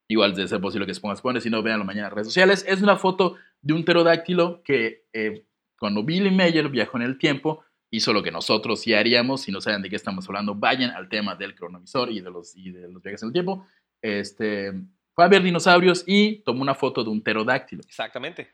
[0.09, 2.65] igual de ser posible que se ponga spoiler, si no, véanlo mañana en redes sociales.
[2.67, 5.45] Es una foto de un pterodáctilo que eh,
[5.79, 9.41] cuando Billy Mayer viajó en el tiempo, hizo lo que nosotros sí haríamos.
[9.41, 12.55] Si no saben de qué estamos hablando, vayan al tema del cronovisor y de los,
[12.55, 13.67] y de los viajes en el tiempo.
[14.01, 14.71] Este,
[15.13, 17.81] fue a ver dinosaurios y tomó una foto de un pterodáctilo.
[17.85, 18.49] Exactamente.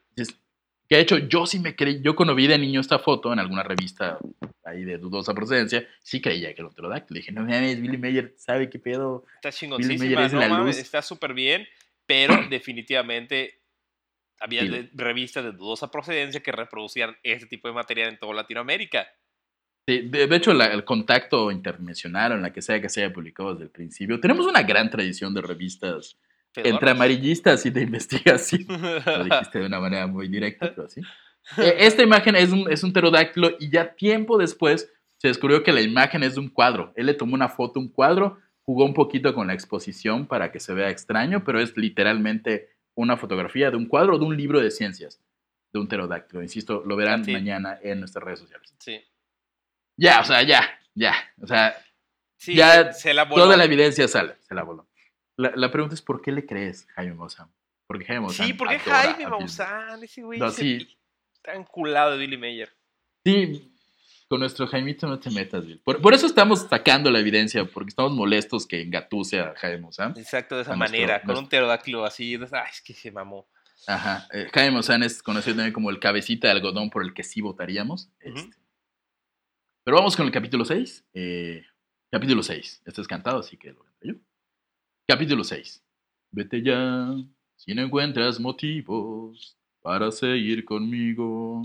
[0.89, 3.39] Que de hecho yo sí me creí, yo cuando vi de niño esta foto en
[3.39, 4.17] alguna revista
[4.63, 7.17] ahí de dudosa procedencia, sí creía que era un pterodáctilo.
[7.17, 9.25] Dije, no mames, Billy Mayer sabe qué pedo.
[9.35, 10.77] Está chingoncísima, es no la mames, luz.
[10.77, 11.67] está súper bien,
[12.05, 13.61] pero definitivamente
[14.39, 14.89] había Sí.
[14.93, 19.07] revistas de dudosa procedencia que reproducían este tipo de material en toda Latinoamérica.
[19.87, 23.13] Sí, de, de hecho, la- el contacto internacional, en la que sea que se haya
[23.13, 26.17] publicado desde el principio, tenemos una gran tradición de revistas
[26.55, 28.65] entre amarillistas y de investigación.
[29.05, 31.01] Lo dijiste de una manera muy directa, pero sí.
[31.57, 35.71] Eh, Esta imagen es un, es un pterodáctilo y ya tiempo después se descubrió que
[35.71, 36.91] la imagen es de un cuadro.
[36.95, 40.59] Él le tomó una foto, un cuadro, jugó un poquito con la exposición para que
[40.59, 44.69] se vea extraño, pero es literalmente una fotografía de un cuadro de un libro de
[44.71, 45.21] ciencias
[45.71, 46.41] de un pterodáctilo.
[46.43, 47.31] Insisto, lo verán sí.
[47.31, 48.73] mañana en nuestras redes sociales.
[48.79, 48.99] sí.
[49.97, 51.13] Ya, o sea, ya, ya.
[51.41, 51.75] O sea,
[52.39, 53.43] Sí, Ya se la voló.
[53.45, 54.87] toda la evidencia sale, se la voló.
[55.37, 57.51] La, la pregunta es, ¿por qué le crees, Jaime Maussan?
[57.87, 60.87] Porque Jaime Maussan Sí, porque adora Jaime Maussan, ese güey No, sí.
[61.33, 62.69] está enculado de Billy Mayer.
[63.25, 63.73] Sí,
[64.29, 65.81] con nuestro Jaimito no te metas, Bill.
[65.83, 70.13] Por, por eso estamos sacando la evidencia, porque estamos molestos que engatuse a Jaime Maussan.
[70.17, 72.35] Exacto, de esa A nuestro- manera, con nuestro- un pterodáctilo así.
[72.35, 73.47] Ay, es que se mamó.
[73.87, 74.27] Ajá.
[74.31, 77.41] eh, Jaime Maussan es conocido también como el cabecita de algodón por el que sí
[77.41, 78.09] votaríamos.
[78.23, 78.37] Ujú.
[78.37, 78.57] Este.
[79.87, 81.05] Pero vamos con el capítulo 6.
[82.11, 82.81] capítulo 6.
[82.83, 84.15] Este es cantado, así que lo canto yo.
[85.07, 85.81] Capítulo 6.
[86.29, 87.15] Vete ya,
[87.55, 91.61] si no encuentras motivos para seguir conmigo.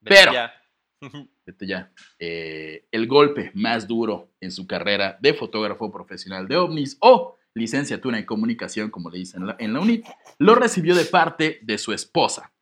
[0.00, 0.54] Vete Pero- ya.
[1.46, 1.92] Vete ya.
[2.18, 8.18] Eh, el golpe más duro en su carrera de fotógrafo profesional de ovnis o licenciatura
[8.18, 10.06] en comunicación, como le dicen en la, en la UNIT,
[10.38, 12.54] lo recibió de parte de su esposa,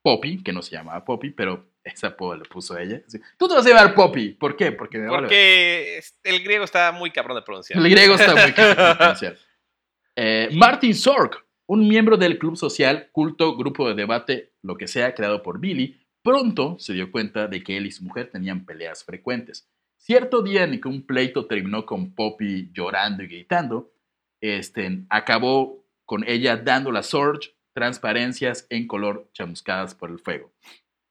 [0.00, 3.00] Poppy, que no se llamaba Poppy, pero esa apodo le puso ella.
[3.06, 4.30] Así, Tú te vas a llamar Poppy.
[4.30, 4.72] ¿Por qué?
[4.72, 7.78] Porque, me vale Porque es- el griego está muy cabrón de pronunciar.
[7.78, 9.36] el griego está muy cabrón de pronunciar.
[10.16, 15.14] Eh, Martin Sork, un miembro del club social, culto, grupo de debate, lo que sea,
[15.14, 19.04] creado por Billy, pronto se dio cuenta de que él y su mujer tenían peleas
[19.04, 19.68] frecuentes.
[19.96, 23.92] Cierto día en que un pleito terminó con Poppy llorando y gritando,
[24.42, 30.52] este, acabó con ella dando a Sorge transparencias en color chamuscadas por el fuego.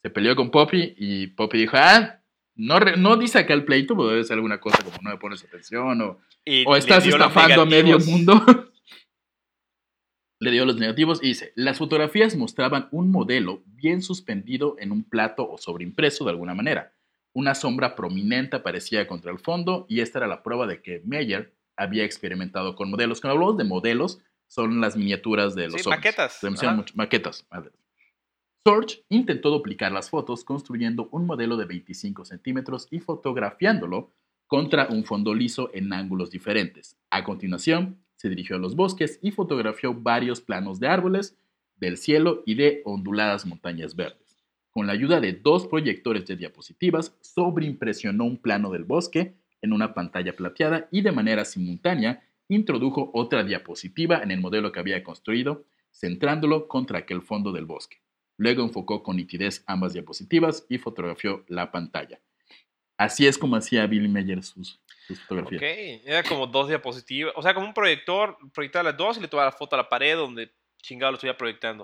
[0.04, 2.22] Se peleó con Poppy y Poppy dijo, ah,
[2.56, 5.18] no, re- no dice acá el pleito, pero debe ser alguna cosa como no me
[5.18, 6.20] pones atención o
[6.66, 8.34] o estás estafando a medio mundo.
[10.41, 15.04] Le dio los negativos y dice, las fotografías mostraban un modelo bien suspendido en un
[15.04, 16.93] plato o sobreimpreso de alguna manera.
[17.34, 21.54] Una sombra prominente aparecía contra el fondo y esta era la prueba de que Meyer
[21.76, 23.20] había experimentado con modelos.
[23.20, 25.97] Cuando hablamos de modelos, son las miniaturas de los Sí, ovnis.
[26.00, 26.34] maquetas.
[26.39, 26.82] Se mencionan Ajá.
[26.84, 27.45] mucho- maquetas.
[27.52, 27.72] madre.
[28.66, 34.12] Sorge intentó duplicar las fotos construyendo un modelo de 25 centímetros y fotografiándolo
[34.47, 36.97] contra un fondo liso en ángulos diferentes.
[37.10, 41.38] A continuación, se dirigió a los bosques y fotografió varios planos de árboles,
[41.78, 44.43] del cielo y de onduladas montañas verdes.
[44.72, 49.93] Con la ayuda de dos proyectores de diapositivas, sobreimpresionó un plano del bosque en una
[49.93, 55.66] pantalla plateada y de manera simultánea introdujo otra diapositiva en el modelo que había construido,
[55.91, 57.99] centrándolo contra aquel fondo del bosque.
[58.40, 62.20] Luego enfocó con nitidez ambas diapositivas y fotografió la pantalla.
[62.98, 65.62] Así es como hacía Billy Meyer sus, sus fotografías.
[65.62, 65.68] Ok,
[66.06, 67.34] era como dos diapositivas.
[67.36, 69.90] O sea, como un proyector, proyectaba las dos y le tomaba la foto a la
[69.90, 71.84] pared donde chingado lo estuviera proyectando.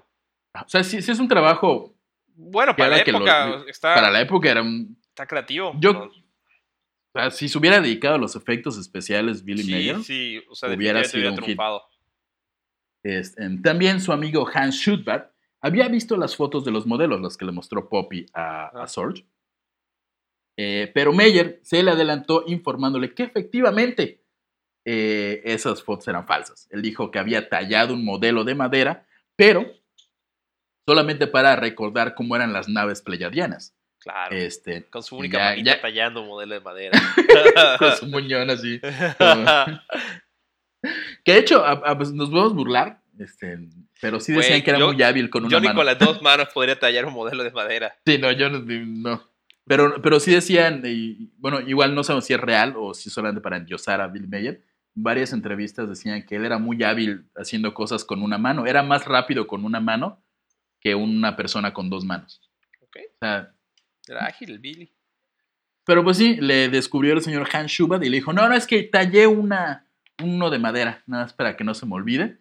[0.53, 1.93] O sea, sí, sí es un trabajo
[2.27, 4.97] Bueno, para la que lo- época está, para la época era un...
[5.09, 5.73] está creativo.
[5.77, 6.09] Yo-.
[6.09, 10.55] O sea, si se hubiera dedicado a los efectos especiales Billy Sí, Meyer, sí, o
[10.55, 11.59] sea, hubiera sido hubiera un hit.
[13.03, 15.31] Este, también su amigo Hans Schutbat
[15.65, 18.87] había visto las fotos de los modelos, las que le mostró Poppy a, a Ah.
[18.87, 19.25] Sorge.
[20.57, 24.21] Eh, pero Meyer se le adelantó informándole que efectivamente
[24.85, 26.67] eh, esas fotos eran falsas.
[26.71, 29.05] Él dijo que había tallado un modelo de madera,
[29.35, 29.65] pero
[30.87, 33.75] solamente para recordar cómo eran las naves pleyadianas.
[33.99, 34.35] Claro.
[34.35, 36.99] Este, con su única ya- manita ya- tallando un modelo de madera.
[37.79, 38.79] con su muñón así.
[41.23, 43.57] Que de hecho, a- a- pues, nos podemos burlar, este,
[44.01, 45.77] pero sí decían Güey, que era yo- muy hábil con una Yo ni mano.
[45.77, 47.95] con las dos manos podría tallar un modelo de madera.
[48.05, 48.59] Sí, no, yo no.
[48.59, 49.23] no.
[49.67, 53.41] Pero, pero sí decían, y, bueno, igual no sabemos si es real o si solamente
[53.41, 54.63] para endiosar a Bill Meyer.
[54.93, 58.65] Varias entrevistas decían que él era muy hábil haciendo cosas con una mano.
[58.67, 60.23] Era más rápido con una mano
[60.79, 62.41] que una persona con dos manos.
[62.81, 63.51] Ok, O sea,
[64.07, 64.93] era ágil el Billy.
[65.83, 68.67] pero pues sí, le descubrió el señor Hans Schubert y le dijo, no, no, es
[68.67, 69.87] que tallé una,
[70.23, 72.37] uno de madera, nada más para que no se me olvide.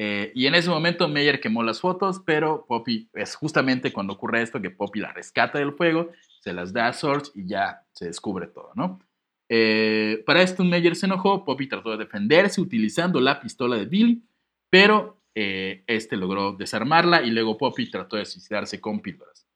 [0.00, 4.42] Eh, y en ese momento Meyer quemó las fotos, pero Poppy, es justamente cuando ocurre
[4.42, 8.04] esto que Poppy la rescata del fuego, se las da a Sorge y ya se
[8.04, 9.00] descubre todo, ¿no?
[9.48, 14.22] Eh, para esto Meyer se enojó, Poppy trató de defenderse utilizando la pistola de Billy,
[14.70, 19.48] pero eh, este logró desarmarla y luego Poppy trató de suicidarse con píldoras.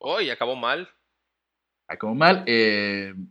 [0.00, 0.88] Oh, y acabó mal.
[1.86, 2.44] Acabó mal.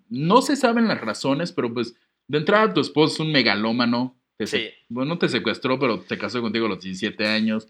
[0.07, 1.95] no se saben las razones, pero pues
[2.29, 4.16] de entrada tu esposo es un megalómano.
[4.37, 4.69] Te Sí.
[4.89, 7.67] Bueno, no te secuestró, pero se casó contigo a los 17 años.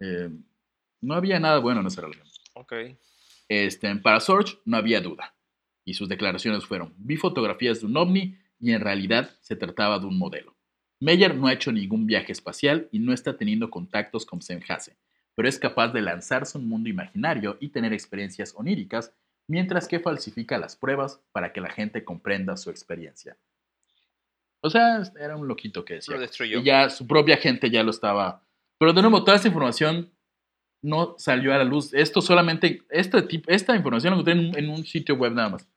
[0.00, 0.30] Eh,
[1.00, 2.26] no había nada bueno en esa relación.
[2.54, 2.72] Ok.
[3.48, 5.34] Este, para Sorge no había duda.
[5.84, 10.06] Y sus declaraciones fueron, vi fotografías de un ovni y en realidad se trataba de
[10.06, 10.54] un modelo.
[11.00, 14.98] Meyer no ha hecho ningún viaje espacial y no está teniendo contactos con Semjase,
[15.34, 19.14] pero es capaz de lanzarse a un mundo imaginario y tener experiencias oníricas,
[19.48, 23.38] mientras que falsifica las pruebas para que la gente comprenda su experiencia.
[24.62, 26.14] O sea, era un loquito que decía.
[26.14, 26.60] Lo destruyó.
[26.60, 28.42] Y ya su propia gente ya lo estaba.
[28.78, 30.12] Pero de nuevo, toda esta información
[30.82, 31.92] no salió a la luz.
[31.94, 35.50] Esto solamente, este tipo, esta información la encontré en, un- en un sitio web nada
[35.50, 35.68] más.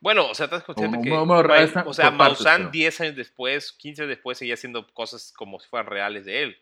[0.00, 1.10] Bueno, o sea, estás consciente que.
[1.10, 1.34] no, no,
[1.86, 5.68] o sea, Maussan pero- 10 años después, 15 años después, seguía haciendo cosas como si
[5.68, 6.56] fueran reales de él.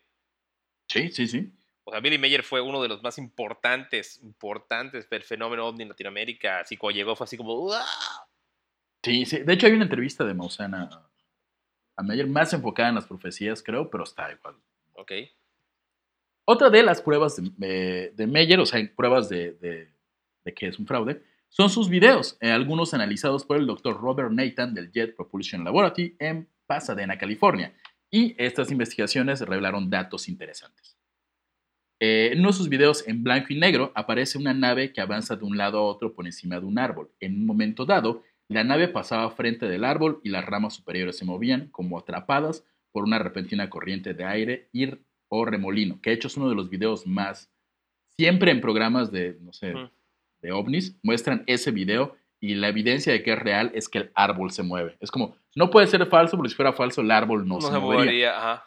[0.91, 1.51] Sí, sí, sí.
[1.85, 5.89] O sea, Billy Mayer fue uno de los más importantes, importantes del fenómeno ovni en
[5.89, 6.61] Latinoamérica.
[6.61, 7.55] Así cuando llegó fue así como.
[7.55, 7.83] "Uah".
[9.03, 9.39] Sí, sí.
[9.39, 11.10] De hecho, hay una entrevista de Maussan a,
[12.01, 14.55] a Meyer más enfocada en las profecías, creo, pero está igual.
[14.95, 15.13] Ok.
[16.45, 19.89] Otra de las pruebas de, de- de Meyer, o sea, pruebas de, de-
[20.45, 24.31] de que es un fraude, son sus videos, eh, algunos analizados por el doctor Robert
[24.31, 27.73] Nathan del Jet Propulsion Laboratory en Pasadena, California.
[28.11, 30.97] Y estas investigaciones revelaron datos interesantes.
[32.01, 35.37] Eh, en uno de sus videos en blanco y negro aparece una nave que avanza
[35.37, 37.11] de un lado a otro por encima de un árbol.
[37.21, 38.23] En un momento dado,
[38.55, 43.05] la nave pasaba frente del árbol y las ramas superiores se movían como atrapadas por
[43.05, 44.89] una repentina corriente de aire y,
[45.29, 47.51] o remolino, que de hecho es uno de los videos más...
[48.17, 49.73] Siempre en programas de, no sé,
[50.43, 54.11] de ovnis, muestran ese video y la evidencia de que es real es que el
[54.15, 54.97] árbol se mueve.
[55.01, 57.69] Es como, no puede ser falso, porque si fuera falso el árbol no, No, se,
[57.69, 58.05] se movería.
[58.05, 58.65] movería, ajá.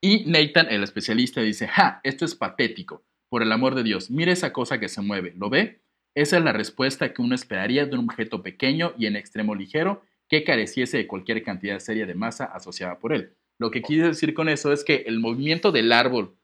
[0.00, 3.04] Y Nathan, el especialista, dice, ja, esto es patético.
[3.28, 5.34] Por el amor de Dios, mire esa cosa que se mueve.
[5.36, 5.82] ¿Lo ve?
[6.16, 10.02] Esa es la respuesta que uno esperaría de un objeto pequeño y en extremo ligero
[10.28, 13.34] que careciese de cualquier cantidad seria de masa asociada por él.
[13.58, 16.34] Lo que quise decir con eso es que el movimiento del árbol,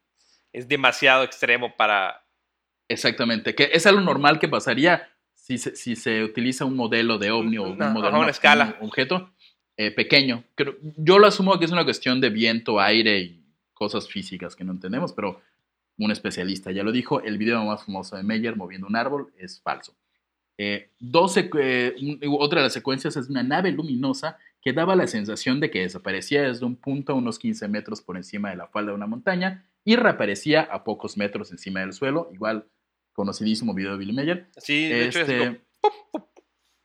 [0.53, 2.23] Es demasiado extremo para.
[2.87, 7.31] exactamente, que es algo normal que pasaría si se, si se utiliza un modelo de
[7.31, 8.77] ovni o un modelo, una un escala.
[8.81, 9.31] objeto
[9.77, 10.43] eh, pequeño.
[10.55, 13.43] Creo- yo lo asumo que es una cuestión de viento, aire y
[13.73, 15.41] cosas físicas que no entendemos, pero
[15.97, 19.61] un especialista ya lo dijo, el video más famoso de Meyer moviendo un árbol es
[19.61, 19.95] falso.
[20.57, 21.95] Eh, dos eh,
[22.29, 26.43] otra de las secuencias es una nave luminosa que daba la sensación de que desaparecía
[26.43, 29.67] desde un punto a unos 15 metros por encima de la falda de una montaña
[29.83, 32.67] y reaparecía a pocos metros encima del suelo, igual
[33.13, 34.47] conocidísimo video de Billy Meyer.
[34.57, 36.29] Sí, de hecho es Este, como-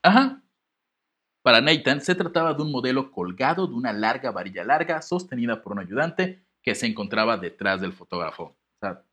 [0.03, 0.43] Ajá.
[1.43, 5.73] Para Nathan se trataba de un modelo colgado de una larga varilla larga sostenida por
[5.73, 8.58] un ayudante que se encontraba detrás del fotógrafo.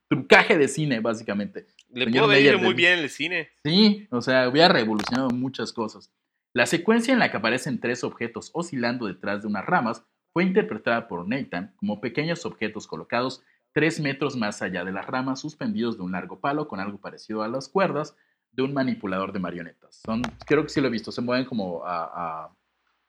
[0.08, 1.68] Trucaje de cine, básicamente.
[1.90, 3.50] Le pudo haber ido muy bien en el cine.
[3.64, 6.12] Sí, o sea, hubiera revolucionado muchas cosas.
[6.54, 11.08] La secuencia en la que aparecen tres objetos oscilando detrás de unas ramas fue interpretada
[11.08, 13.44] por Nathan como pequeños objetos colocados
[13.76, 17.44] tres metros más allá de las ramas, suspendidos de un largo palo con algo parecido
[17.44, 18.16] a las cuerdas
[18.54, 20.02] de un manipulador de marionetas.
[20.06, 22.56] Son, creo que sí lo he visto, se mueven como a, a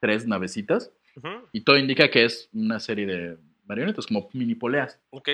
[0.01, 5.01] tres navecitas Ujú, y todo indica que es una serie de marionetas, como mini poleas.
[5.11, 5.28] Ok.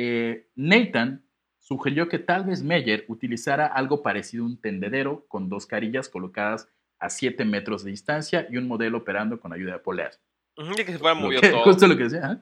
[0.00, 1.26] Eh, Nathan
[1.58, 6.68] sugirió que tal vez Meyer utilizara algo parecido a un tendedero con dos carillas colocadas
[7.00, 10.20] a 7 metros de distancia y un modelo operando con ayuda de poleas.
[10.56, 11.62] Que se fuera movió todo.
[11.64, 12.32] Justo lo que decía.
[12.32, 12.38] ¿eh?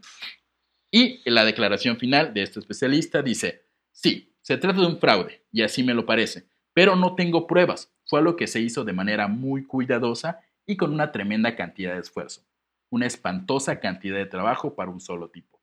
[0.91, 5.63] Y la declaración final de este especialista dice, sí, se trata de un fraude, y
[5.63, 7.93] así me lo parece, pero no tengo pruebas.
[8.05, 12.01] Fue algo que se hizo de manera muy cuidadosa y con una tremenda cantidad de
[12.01, 12.47] esfuerzo.
[12.91, 15.56] Una espantosa cantidad de trabajo para un solo tipo.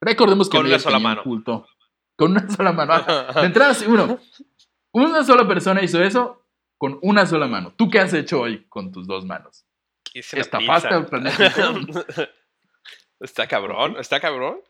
[0.00, 1.22] Recordemos que Con una sola un mano.
[1.22, 1.66] culto.
[2.16, 2.92] Con una sola mano.
[2.94, 3.32] ajá.
[3.40, 4.18] De entrada, uno,
[4.92, 6.46] una sola persona hizo eso
[6.78, 7.74] con una sola mano.
[7.76, 9.66] ¿Tú qué has hecho hoy con tus dos manos?
[10.14, 11.52] Estafaste al planeta.
[13.20, 14.60] está cabrón, está cabrón.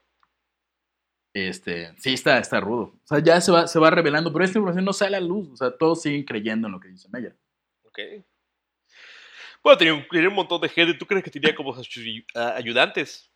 [1.32, 2.98] Este, sí, está, está rudo.
[3.04, 5.48] O sea, ya se va, se va revelando, pero esta información no sale a luz.
[5.52, 7.38] O sea, todos siguen creyendo en lo que dice Meyer.
[7.84, 7.98] Ok.
[9.62, 10.94] Bueno, tenía un, tenía un montón de gente.
[10.94, 11.74] ¿Tú crees que tenía como
[12.34, 13.29] ah, ayudantes?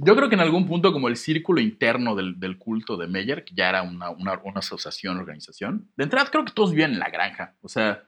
[0.00, 3.44] Yo creo que en algún punto, como el círculo interno del, del culto de Meyer,
[3.44, 7.00] que ya era una, una, una asociación, organización, de entrada creo que todos vivían en
[7.00, 7.56] la granja.
[7.62, 8.04] O sea,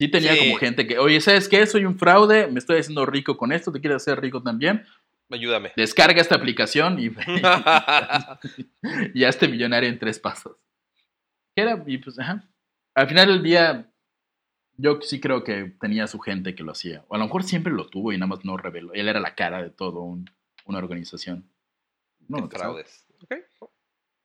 [0.00, 0.38] sí tenía Sí.
[0.40, 1.66] como gente que, oye, ¿sabes qué?
[1.66, 4.84] Soy un fraude, me estoy haciendo rico con esto, ¿te quieres hacer rico también?
[5.30, 5.72] Ayúdame.
[5.76, 7.10] Descarga esta aplicación y,
[9.14, 10.56] y hazte millonario en tres pasos.
[11.54, 12.42] ¿Qué Era, y pues, ajá.
[12.94, 13.90] Al final del día,
[14.76, 17.04] yo sí creo que tenía su gente que lo hacía.
[17.08, 18.92] O a lo mejor siempre lo tuvo y nada más no reveló.
[18.94, 20.30] Él era la cara de todo un-
[20.64, 21.50] una organización.
[22.28, 22.48] No, no.
[22.50, 23.06] Fraudes.
[23.22, 23.34] Ok.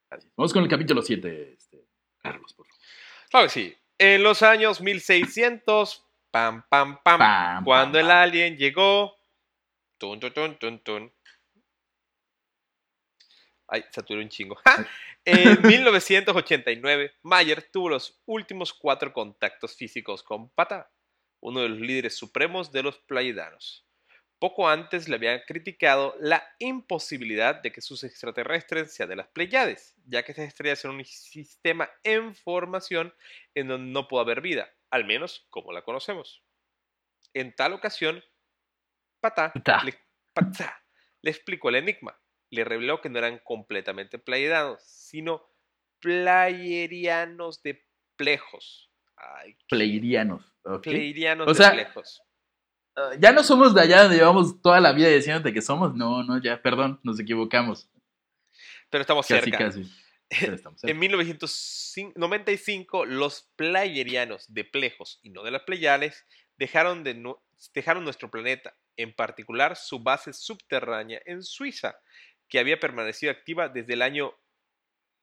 [0.10, 0.28] Así.
[0.36, 1.86] Vamos con el capítulo 7, este,
[2.18, 2.82] Carlos, por favor.
[3.30, 3.76] Claro que sí.
[3.98, 8.18] En los años 1600, pam, pam, pam, Pam, cuando pam, el pam.
[8.18, 9.16] alien llegó,
[9.98, 11.14] tun, tun, tun, tun.
[13.68, 14.58] Ay, saturé un chingo.
[15.26, 20.92] En 1989, Mayer tuvo los últimos cuatro contactos físicos con Pata,
[21.42, 23.86] uno de los líderes supremos de los playidanos.
[24.40, 29.96] Poco antes le habían criticado la imposibilidad de que sus extraterrestres sean de las Pleiades,
[30.06, 33.14] ya que estas estrellas son un sistema en formación
[33.54, 36.42] en donde no puede haber vida, al menos como la conocemos.
[37.34, 38.24] En tal ocasión,
[39.20, 39.52] Patá
[39.84, 39.94] le,
[40.34, 40.86] Patá
[41.22, 42.18] le explicó el enigma.
[42.50, 45.46] Le reveló que no eran completamente pleiadanos, sino
[46.00, 47.86] playerianos de
[48.16, 48.90] plejos.
[49.18, 51.48] Ay, Pleirianos.
[51.48, 52.22] O de plejos.
[53.20, 55.96] Ya no somos de allá donde llevamos toda la vida diciéndote que somos.
[55.96, 57.90] No, no, ya, perdón, nos equivocamos.
[58.90, 59.58] Pero estamos Casi, cerca.
[59.58, 59.84] casi.
[60.28, 60.92] Pero estamos cerca.
[60.92, 66.26] En 1995, los playerianos de Plejos y no de las Pleiades
[66.58, 67.36] dejaron, de
[67.74, 71.96] dejaron nuestro planeta, en particular su base subterránea en Suiza,
[72.48, 74.34] que había permanecido activa desde el año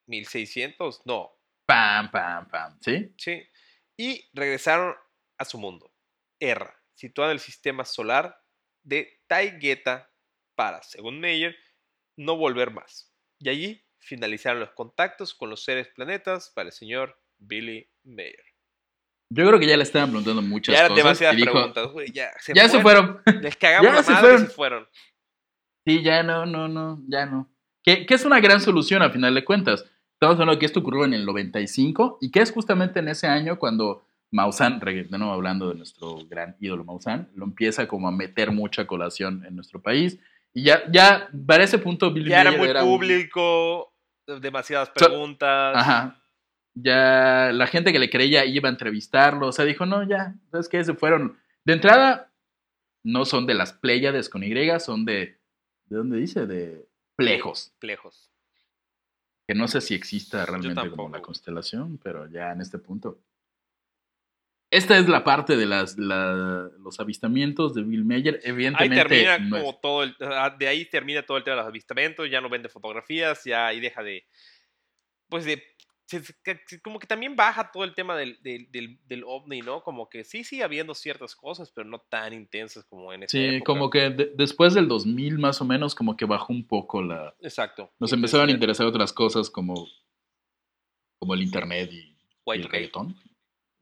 [0.06, 1.32] 1600, no,
[1.66, 2.78] Pam, pam, pam.
[2.80, 3.12] ¿Sí?
[3.18, 3.42] sí,
[3.96, 4.94] y regresaron
[5.36, 5.92] a su mundo,
[6.38, 8.36] Erra, situado en el sistema solar
[8.82, 10.10] de Taigueta,
[10.56, 11.54] para, según Meyer,
[12.16, 13.12] no volver más.
[13.38, 18.44] Y allí finalizaron los contactos con los seres planetas para el señor Billy Mayer.
[19.28, 20.96] Yo creo que ya le estaban preguntando muchas Ya cosas.
[20.96, 22.12] demasiadas y dijo, preguntas, güey.
[22.12, 23.20] Ya, se, ya se fueron.
[23.42, 24.46] Les cagamos Ya la se madre y fueron.
[24.46, 24.88] se fueron.
[25.84, 27.50] Sí, ya no, no, no, ya no.
[27.84, 29.84] Que, que es una gran solución a final de cuentas.
[30.14, 33.58] Estamos hablando que esto ocurrió en el 95 y que es justamente en ese año
[33.58, 38.50] cuando Maussan, de nuevo hablando de nuestro gran ídolo Maussan, lo empieza como a meter
[38.52, 40.18] mucha colación en nuestro país.
[40.52, 43.92] Y ya, ya para ese punto Billy Ya era muy público,
[44.40, 45.76] demasiadas So- preguntas.
[45.76, 46.22] Ajá.
[46.74, 49.48] Ya la gente que le creía iba a entrevistarlo.
[49.48, 50.84] O sea, dijo, no, ya, ¿sabes qué?
[50.84, 51.38] Se fueron.
[51.64, 52.32] De entrada,
[53.02, 55.38] no son de las Pléyades con Y, son de.
[55.86, 56.46] ¿De dónde dice?
[56.46, 57.72] De Plejos.
[57.78, 58.30] Plejos.
[59.48, 63.20] Que no sé si exista realmente como la constelación, pero ya en este punto.
[64.70, 68.40] Esta es la parte de las, la- los avistamientos de Bill Mayer.
[68.44, 68.96] Ahí Evidentemente.
[69.04, 71.68] termina no es- como todo el, ah, de ahí termina todo el tema de los
[71.68, 74.26] avistamientos, ya no vende fotografías, ya ahí deja de,
[75.28, 75.62] pues de,
[76.82, 79.82] como que también baja todo el tema del, del, del, del ovni, ¿no?
[79.82, 83.44] Como que sí sigue habiendo ciertas cosas, pero no tan intensas como en esa Sí,
[83.44, 83.64] época.
[83.72, 87.34] como que de- después del 2000 más o menos, como que bajó un poco la,
[87.40, 87.92] Exacto.
[88.00, 89.86] nos empezaban a interesar otras cosas como,
[91.20, 92.16] como el internet y, y
[92.52, 92.68] el Y2K.
[92.70, 93.16] reggaetón.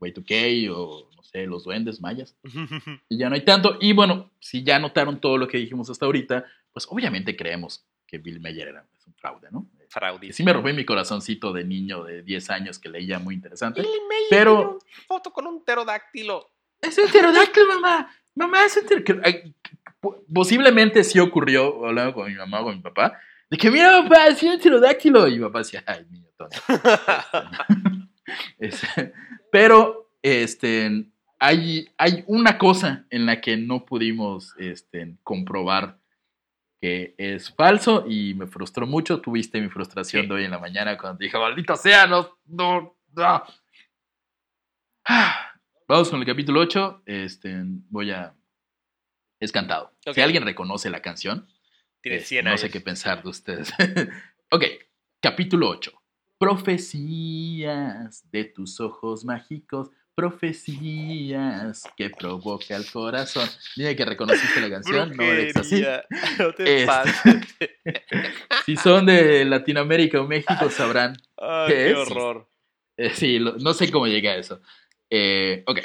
[0.07, 2.35] Y2K o, no sé, los duendes mayas.
[3.09, 3.77] Y ya no hay tanto.
[3.81, 8.19] Y bueno, si ya notaron todo lo que dijimos hasta ahorita, pues obviamente creemos que
[8.19, 9.67] Bill Mayer era es un fraude, ¿no?
[9.79, 10.35] Que Fraudis.
[10.37, 13.81] sí me robé mi corazoncito de niño de 10 años que leía muy interesante.
[13.83, 16.51] Billy Mayer pero- tiene una foto con un pterodáctilo.
[16.81, 18.11] Es un pterodáctilo, mamá.
[18.35, 19.55] Mamá, es un pterodáctilo.
[20.33, 23.19] Posiblemente sí ocurrió, hablando con mi mamá o con mi papá,
[23.51, 25.27] de que mira, papá, es un pterodáctilo.
[25.29, 26.57] Y mi papá decía, ay, niño tonto.
[28.59, 29.13] Este,
[29.55, 31.07] pero este,
[31.39, 36.01] hay, hay una cosa en la que no pudimos este, comprobar
[36.81, 39.21] que es falso y me frustró mucho.
[39.21, 40.29] Tuviste mi frustración Sí.
[40.29, 43.45] de hoy en la mañana cuando dije, maldito sea, no, no, no.
[45.87, 47.03] Vamos con el capítulo 8.
[47.07, 47.55] Este,
[47.91, 48.35] voy a...
[49.39, 49.93] Es cantado.
[50.13, 51.47] Si alguien reconoce la canción,
[52.01, 53.73] Tiene 100 no sé qué pensar de ustedes.
[54.51, 54.65] ok,
[55.21, 55.93] capítulo 8.
[56.45, 63.49] Profecías de tus ojos mágicos, profecías que provoca el corazón.
[63.76, 65.76] Dime que reconociste la canción, no me dejes así.
[65.80, 66.05] Brujería.
[66.38, 66.86] No te Este.
[66.86, 67.57] pases.
[68.66, 71.16] Si son de Latinoamérica o México, sabrán.
[71.36, 71.97] Ay, ¿Qué qué es?
[71.97, 72.49] horror.
[72.97, 74.61] Eh, sí, lo- no sé cómo llegué a eso.
[75.11, 75.80] Eh, ok.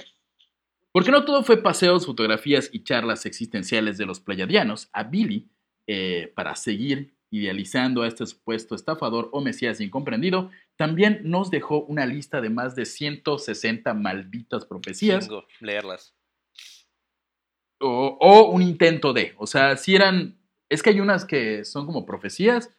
[0.91, 4.89] Porque no todo fue paseos, fotografías y charlas existenciales de los playadianos.
[4.93, 5.49] A Billy,
[5.87, 12.05] eh, para seguir idealizando a este supuesto estafador o mesías incomprendido, también nos dejó una
[12.05, 16.15] lista de más de 160 malditas profecías Chingo, leerlas.
[17.79, 19.33] o, o un intento de.
[19.37, 20.37] O sea, si eran.
[20.69, 22.71] Es que hay unas que son como profecías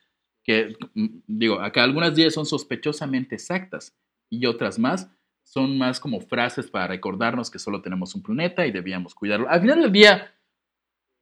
[0.44, 3.96] que, mm, digo, acá algunas de ellas son sospechosamente exactas
[4.30, 5.10] y otras más
[5.42, 9.48] son más como frases para recordarnos que solo tenemos un planeta y debíamos cuidarlo.
[9.48, 10.32] Al final del día,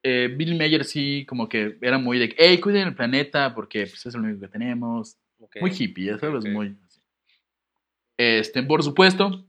[0.08, 4.06] eh, Bill Mayer sí como que era muy de, hey, cuiden el planeta porque pues,
[4.06, 5.18] es lo único que tenemos.
[5.38, 5.56] Ok.
[5.60, 6.44] Muy hippie, eso Ok.
[6.44, 6.76] es muy...
[6.86, 7.00] así.
[8.16, 9.44] Este, por supuesto,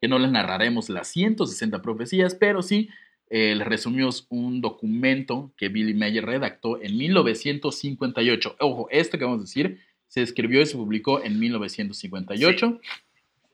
[0.00, 2.88] que no les narraremos las 160 profecías, pero sí
[3.28, 8.56] eh, les resumimos un documento que Billy Mayer redactó en 1958.
[8.60, 12.80] Ojo, esto que vamos a decir se escribió y se publicó en 1958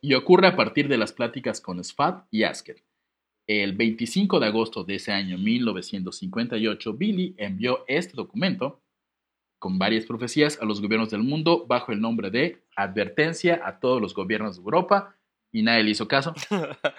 [0.03, 2.77] y ocurre a partir de las pláticas con Sfat y Asker.
[3.47, 8.81] El 25 de agosto de ese año 1958, Billy envió este documento
[9.59, 14.01] con varias profecías a los gobiernos del mundo bajo el nombre de advertencia a todos
[14.01, 15.17] los gobiernos de Europa
[15.53, 16.35] y nadie le hizo caso.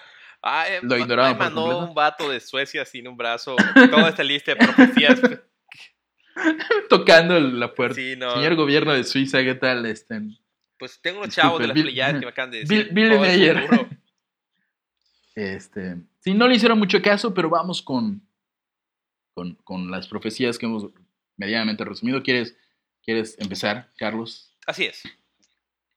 [0.46, 3.56] Ah, eh, Lo ignoraban me mandó un vato de Suecia sin un brazo,
[3.90, 5.18] toda esta lista de profecías.
[6.90, 7.94] Tocando la puerta.
[7.94, 8.30] Sí, no.
[8.34, 9.86] Señor gobierno de Suiza, ¿qué tal?
[9.86, 10.20] Este,
[10.78, 13.12] Pues tengo unos chavos de las Bill- que me acaban de Bill- decir.
[13.12, 13.86] El Mayer.
[15.34, 18.26] este, sí, no le hicieron mucho caso, pero vamos con,
[19.34, 20.86] con, con las profecías que hemos
[21.36, 22.22] medianamente resumido.
[22.22, 22.56] ¿Quieres,
[23.02, 24.56] ¿Quieres empezar, Carlos?
[24.66, 25.02] Así es.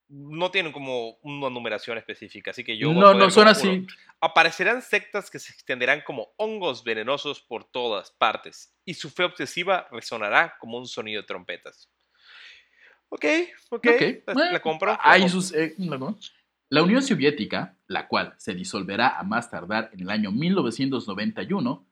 [0.09, 2.93] No tienen como una numeración específica, así que yo.
[2.93, 3.85] no, no son así.
[4.21, 9.87] Aparecerán sectas que se extenderán como hongos venenosos por todas partes, y su fe obsesiva
[9.91, 11.89] resonará como un sonido de trompetas.
[13.09, 13.25] Ok,
[13.69, 14.97] ok, Ok, la, bueno, la compro.
[15.01, 16.17] hay sus, eh, no.
[16.69, 21.85] La Unión Soviética, la cual se disolverá a más tardar en el año 1991,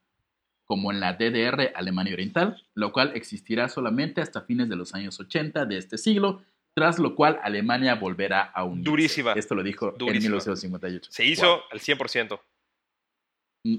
[0.65, 5.19] como en la DDR Alemania Oriental, lo cual existirá solamente hasta fines de los años
[5.19, 8.89] 80 de este siglo, tras lo cual Alemania volverá a unirse.
[8.89, 9.33] Durísima.
[9.33, 10.31] Esto lo dijo en Durísima.
[10.35, 11.11] 1958.
[11.11, 11.59] Se hizo Wow.
[11.71, 12.39] al 100%.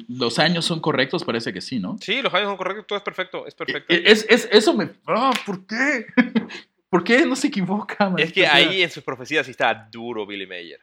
[0.09, 1.97] Los años son correctos, parece que sí, ¿no?
[2.01, 3.93] Sí, los años son correctos, todo es perfecto, es perfecto.
[3.95, 4.91] Eh, Es, es- eso me...
[5.07, 6.07] ah, ¿Por qué?
[6.91, 8.13] ¿Por qué no se equivoca?
[8.19, 10.81] es que ahí en sus profecías sí está duro Billy Mayer.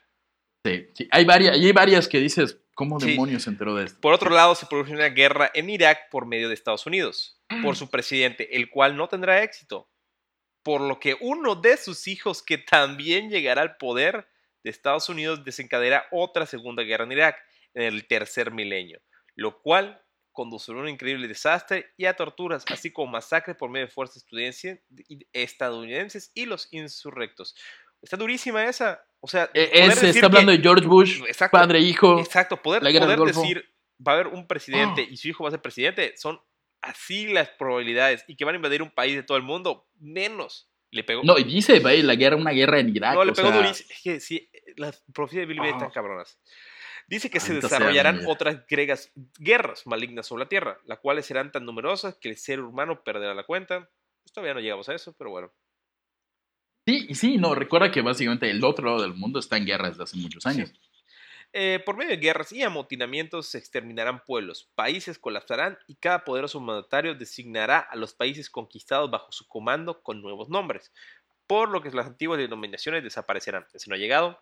[0.65, 3.11] Sí, sí, Hay, varias, hay varias que dices, ¿cómo Sí.
[3.11, 3.99] demonios se enteró de esto?
[4.01, 7.75] Por otro lado, se produce una guerra en Irak por medio de Estados Unidos, por
[7.75, 9.89] su presidente, el cual no tendrá éxito.
[10.63, 14.27] Por lo que uno de sus hijos, que también llegará al poder
[14.63, 17.37] de Estados Unidos, desencadenará otra segunda guerra en Irak
[17.73, 19.01] en el tercer milenio,
[19.35, 20.01] lo cual
[20.33, 24.25] conducirá un increíble desastre y a torturas, así como masacres por medio de fuerzas
[25.31, 27.55] estadounidenses y los insurrectos.
[28.01, 29.01] Está durísima esa.
[29.21, 29.69] O sea, es-
[29.99, 31.57] se decir está hablando que- de George Bush, Exacto.
[31.57, 32.19] padre, hijo.
[32.19, 33.69] Exacto, poder, poder decir
[34.05, 35.11] va a haber un presidente Oh.
[35.13, 36.41] y su hijo va a ser presidente, son
[36.81, 40.69] así las probabilidades y que van a invadir un país de todo el mundo, menos.
[40.91, 41.23] Le pegó.
[41.23, 43.15] No, y dice, va, la guerra, una guerra en Irak.
[43.15, 43.89] No, le pegó sea, durísimo.
[43.89, 45.93] Es que sí, las profecías de Billy Mayer están Oh.
[45.93, 46.37] cabronas.
[47.07, 51.51] Dice que se sea, desarrollarán otras gregas, guerras malignas sobre la Tierra, las cuales serán
[51.51, 53.89] tan numerosas que el ser humano perderá la cuenta.
[54.23, 55.53] Pues todavía no llegamos a eso, pero bueno.
[56.85, 60.03] Sí, sí, no, recuerda que básicamente el otro lado del mundo está en guerra desde
[60.03, 60.73] hace muchos años.
[61.55, 66.59] Eh, por medio de guerras y amotinamientos se exterminarán pueblos, países colapsarán y cada poderoso
[66.59, 70.91] mandatario designará a los países conquistados bajo su comando con nuevos nombres,
[71.45, 73.67] por lo que las antiguas denominaciones desaparecerán.
[73.71, 74.41] Ese no ha llegado.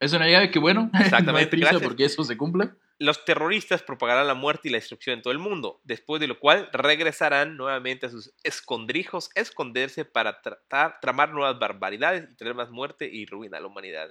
[0.00, 1.82] Es una idea de que, bueno, no hay Exactamente, prisa gracias.
[1.88, 2.70] porque eso se cumple.
[2.98, 6.38] Los terroristas propagarán la muerte y la destrucción en todo el mundo, después de lo
[6.38, 12.70] cual regresarán nuevamente a sus escondrijos, esconderse para tratar, tramar nuevas barbaridades y traer más
[12.70, 14.10] muerte y ruina a la humanidad.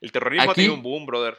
[0.00, 1.38] El terrorismo ha Aquí- tenido un boom, brother.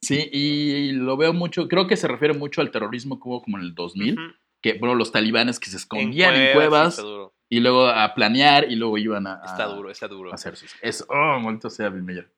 [0.00, 3.58] Sí, y lo veo mucho, creo que se refiere mucho al terrorismo que hubo como
[3.58, 4.32] en el 2000, Ujú.
[4.62, 7.02] que, bueno, los talibanes que se escondían en cuevas,
[7.50, 10.30] y luego a planear y luego iban a, a- Está duro, está duro.
[10.32, 10.74] a hacer sus...
[10.82, 12.30] Es, oh, maldito sea Bill Mayer.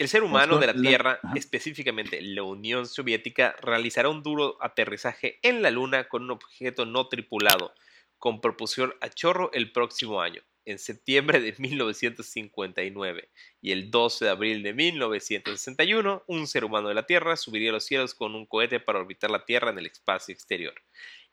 [0.00, 5.60] El ser humano de la Tierra, específicamente la Unión Soviética, realizará un duro aterrizaje en
[5.60, 7.74] la Luna con un objeto no tripulado,
[8.16, 13.28] con propulsión a chorro el próximo año, en septiembre de 1959.
[13.60, 17.74] Y el 12 de abril de 1961, un ser humano de la Tierra subiría a
[17.74, 20.80] los cielos con un cohete para orbitar la Tierra en el espacio exterior.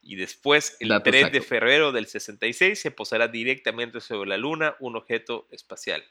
[0.01, 4.75] Y después, el Dato 3 de febrero del 66, se posará directamente sobre la Luna
[4.81, 6.03] un objeto espacial.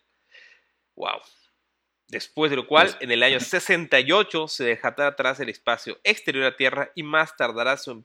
[0.94, 1.20] ¡Wow!
[2.08, 6.44] Después de lo cual, Pues- en el año 68 se dejará atrás el espacio exterior
[6.44, 8.04] a Tierra y más tardará su, em,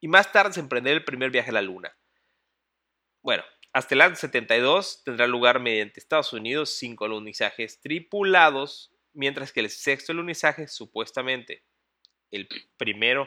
[0.00, 1.96] y más tarde se emprenderá el primer viaje a la Luna.
[3.22, 9.60] Bueno, hasta el año 72 tendrá lugar mediante Estados Unidos cinco alunizajes tripulados, mientras que
[9.60, 11.64] el sexto alunizaje, supuestamente
[12.30, 13.26] el primero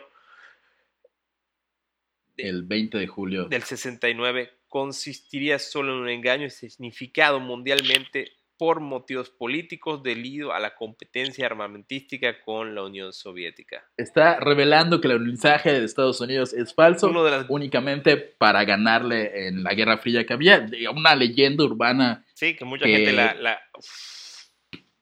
[2.37, 3.45] de- El 20 de julio.
[3.45, 10.75] del 69 consistiría solo en un engaño significado mundialmente por motivos políticos debido a la
[10.75, 13.83] competencia armamentística con la Unión Soviética.
[13.97, 18.63] Está revelando que el mensaje de Estados Unidos es falso Uno de las, únicamente para
[18.63, 20.63] ganarle en la Guerra Fría que había.
[20.95, 22.23] Una leyenda urbana.
[22.35, 23.33] sí, que mucha que- gente la...
[23.33, 23.59] la-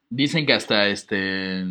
[0.10, 1.62] Dicen que hasta este.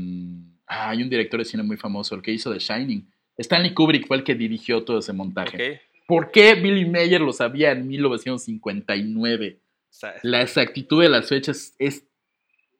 [0.67, 3.11] ah, hay un director de cine muy famoso, el que hizo The Shining.
[3.39, 5.73] Stanley Kubrick fue el que dirigió todo ese montaje.
[5.73, 9.59] ok, ¿Por qué Billy Mayer lo sabía en 1959?
[9.99, 12.05] Sea, La exactitud de las fechas es.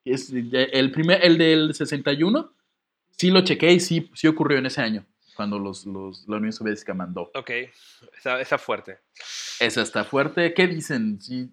[0.05, 2.53] es el, primer, el del 61,
[3.11, 5.05] sí lo chequé y sí, sí ocurrió en ese año,
[5.35, 7.31] cuando los, los, la Unión Soviética mandó.
[7.35, 7.51] ok,
[8.17, 8.99] está, está fuerte.
[9.61, 10.55] Esa está fuerte.
[10.55, 11.21] ¿Qué dicen?
[11.21, 11.51] Sí.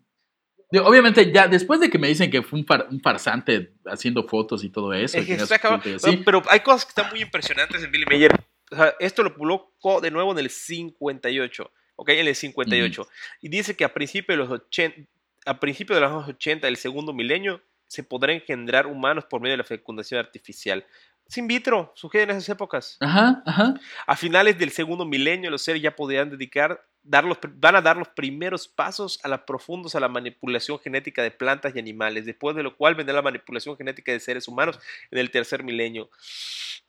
[0.83, 4.63] Obviamente, ya después de que me dicen que fue un, far- un farsante haciendo fotos
[4.63, 8.05] y todo eso, Es que así, Pero hay cosas que están muy impresionantes en Billy
[8.09, 8.31] Mayer.
[8.71, 11.71] O sea, esto lo publicó de nuevo en el 58.
[11.97, 12.09] ¿ok?
[12.09, 13.07] En el 58.
[13.41, 14.97] Y dice que a principios de los 80,
[15.45, 19.53] a principios de los años 80 del segundo milenio se podrán engendrar humanos por medio
[19.53, 20.85] de la fecundación artificial.
[21.27, 22.97] Es in vitro, sugiere en esas épocas.
[22.99, 23.73] Ajá, ajá.
[24.05, 27.97] A finales del segundo milenio, los seres ya podrían dedicar, dar los, van a dar
[27.97, 32.55] los primeros pasos a la profundos a la manipulación genética de plantas y animales, después
[32.55, 36.09] de lo cual vendrá la manipulación genética de seres humanos en el tercer milenio.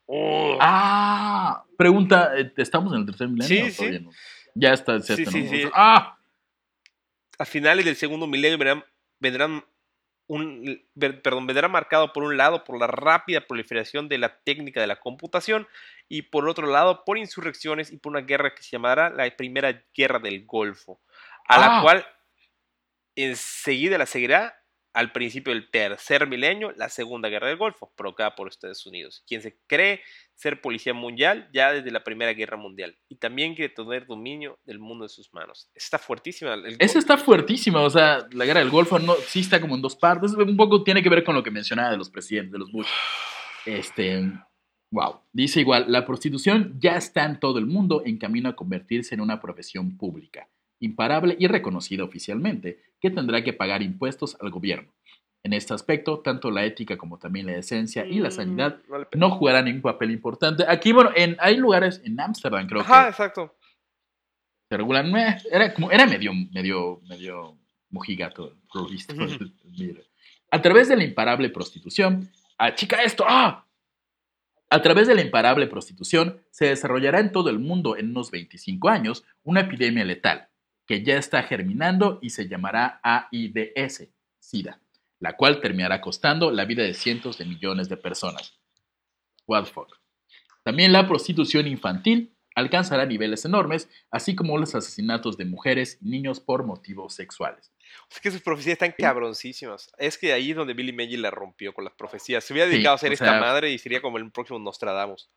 [0.05, 0.59] Oh.
[0.61, 3.71] Ah, pregunta, eh, ¿estamos en el tercer milenio?
[3.71, 3.99] Sí, o sí.
[4.01, 4.11] no?
[4.55, 5.51] Ya está, Sí, etcétera, sí, ¿no?
[5.51, 5.63] sí.
[5.75, 6.19] Ah,
[7.39, 8.85] a finales del segundo milenio vendrán,
[9.21, 9.65] vendrán
[10.29, 10.85] un,
[11.23, 14.99] perdón, vendrá marcado por un lado por la rápida proliferación de la técnica de la
[14.99, 15.69] computación
[16.09, 19.85] y por otro lado por insurrecciones y por una guerra que se llamará la primera
[19.95, 21.01] guerra del Golfo,
[21.49, 21.83] a la Ah.
[21.83, 22.07] cual
[23.17, 24.63] enseguida la seguirá
[24.97, 29.43] al principio del tercer milenio la segunda guerra del Golfo, provocada por Estados Unidos, quien
[29.43, 30.01] se cree
[30.35, 34.79] ser policía mundial ya desde la primera guerra mundial y también quiere tener dominio del
[34.79, 35.69] mundo en sus manos.
[35.75, 36.55] Está fuertísima.
[36.55, 39.83] el- esa está fuertísima, o sea, la guerra del Golfo no, sí está como en
[39.83, 42.59] dos partes, un poco tiene que ver con lo que mencionaba de los presidentes, de
[42.59, 42.89] los Bush.
[43.67, 44.33] Este,
[44.91, 45.21] wow.
[45.33, 49.21] Dice igual, la prostitución ya está en todo el mundo en camino a convertirse en
[49.21, 50.49] una profesión pública,
[50.81, 54.93] imparable y reconocida oficialmente, que tendrá que pagar impuestos al gobierno.
[55.43, 58.99] En este aspecto, tanto la ética como también la decencia y la sanidad Mm, no
[58.99, 59.09] pega.
[59.15, 60.65] no jugarán ningún papel importante.
[60.67, 63.55] Aquí, bueno, en, hay lugares en Ámsterdam, creo Ajá, que exacto.
[64.69, 65.13] se regulan.
[65.13, 67.57] meh, Era, como, era medio, medio, medio
[67.91, 68.57] mojigato.
[70.51, 72.29] A través de la imparable prostitución,
[72.59, 73.67] ah, chica esto, ¡ah!
[74.69, 78.89] A través de la imparable prostitución se desarrollará en todo el mundo en unos 25
[78.89, 80.49] años una epidemia letal
[80.87, 84.09] que ya está germinando y se llamará AIDS,
[84.39, 84.81] SIDA,
[85.19, 88.59] la cual terminará costando la vida de cientos de millones de personas.
[89.47, 89.97] What the fuck.
[90.63, 96.41] También la prostitución infantil alcanzará niveles enormes, así como los asesinatos de mujeres y niños
[96.41, 97.71] por motivos sexuales.
[98.11, 99.93] Es que sus profecías están cabroncísimas.
[99.99, 102.43] Es que ahí es donde Billy Maggie la rompió con las profecías.
[102.45, 104.59] Se hubiera Sí, dedicado a hacer o esta sea- madre y sería como el próximo
[104.59, 105.31] Nostradamus.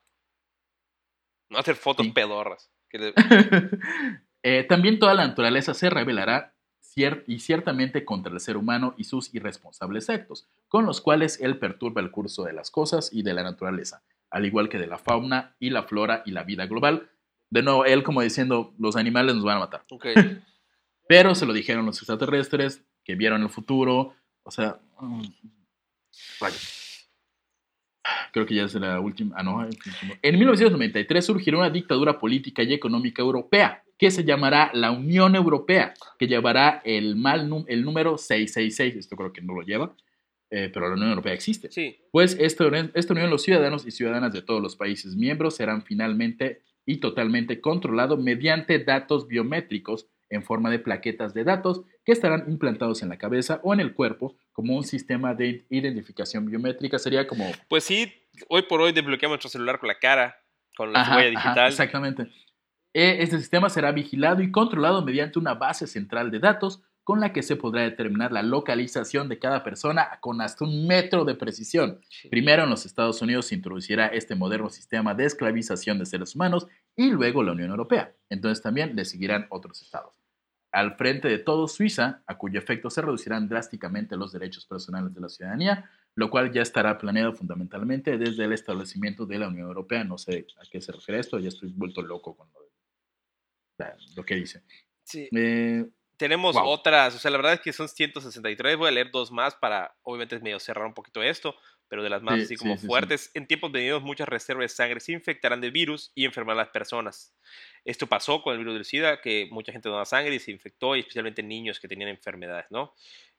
[1.50, 2.12] No hacer fotos Sí.
[2.12, 2.72] pedorras.
[2.90, 3.14] Que le-
[4.44, 9.04] Eh, también toda la naturaleza se revelará cier- y ciertamente contra el ser humano y
[9.04, 13.34] sus irresponsables actos, con los cuales él perturba el curso de las cosas y de
[13.34, 17.10] la naturaleza, al igual que de la fauna y la flora y la vida global.
[17.50, 19.84] De nuevo, él como diciendo, los animales nos van a matar.
[21.08, 24.80] Pero se lo dijeron los extraterrestres, que vieron el futuro, o sea...
[25.00, 25.24] mm,
[26.40, 26.58] vaya.
[28.32, 29.36] Creo que ya es la última.
[29.38, 29.68] Ah, no.
[30.22, 35.94] En 1993 surgirá una dictadura política y económica europea que se llamará la Unión Europea,
[36.18, 38.96] que llevará el mal el número 666.
[38.96, 39.94] Esto creo que no lo lleva,
[40.50, 41.70] eh, pero la Unión Europea existe.
[41.72, 41.98] Sí.
[42.12, 45.84] Pues esta, unión- esta unión, los ciudadanos y ciudadanas de todos los países miembros serán
[45.84, 52.46] finalmente y totalmente controlados mediante datos biométricos en forma de plaquetas de datos que estarán
[52.50, 56.98] implantados en la cabeza o en el cuerpo como un sistema de identificación biométrica.
[57.00, 57.52] Sería como...
[57.68, 58.12] Pues sí,
[58.48, 60.38] hoy por hoy desbloqueamos nuestro celular con la cara,
[60.78, 61.68] con la Ajá, huella ajá, digital.
[61.70, 62.28] exactamente.
[62.94, 67.34] Eh, Este sistema será vigilado y controlado mediante una base central de datos con la
[67.34, 72.00] que se podrá determinar la localización de cada persona con hasta un metro de precisión.
[72.08, 72.30] Sí.
[72.30, 76.68] Primero en los Estados Unidos se introducirá este moderno sistema de esclavización de seres humanos
[76.96, 78.14] y luego la Unión Europea.
[78.30, 80.14] Entonces también le seguirán otros estados.
[80.72, 85.22] Al frente de todo Suiza, a cuyo efecto se reducirán drásticamente los derechos personales de
[85.22, 90.04] la ciudadanía, lo cual ya estará planeado fundamentalmente desde el establecimiento de la Unión Europea.
[90.04, 92.69] No sé a qué se refiere esto, ya estoy vuelto loco con lo, de-
[94.16, 94.64] lo que dice.
[95.04, 95.30] Sí.
[95.36, 95.86] Eh,
[96.18, 96.66] Tenemos Wow.
[96.66, 98.76] otras, o sea, la verdad es que son 163.
[98.78, 101.56] Voy a leer dos más para, obviamente, medio cerrar un poquito esto,
[101.88, 103.32] pero de las más Sí, así sí, como sí, fuertes.
[103.36, 106.72] En tiempos venidos, muchas reservas de sangre se infectarán de virus y enfermarán a las
[106.74, 107.36] personas.
[107.86, 110.96] Esto pasó con el virus del SIDA, que mucha gente donaba sangre y se infectó,
[110.98, 112.94] y especialmente niños que tenían enfermedades, ¿no?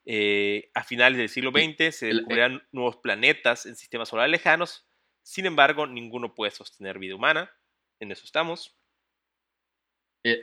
[0.07, 4.89] Eh, a finales del siglo XX se el- descubrirán nuevos planetas en sistemas solares lejanos.
[5.23, 7.53] Sin embargo, ninguno puede sostener vida humana.
[8.01, 8.80] En eso estamos.
[10.23, 10.43] Eh,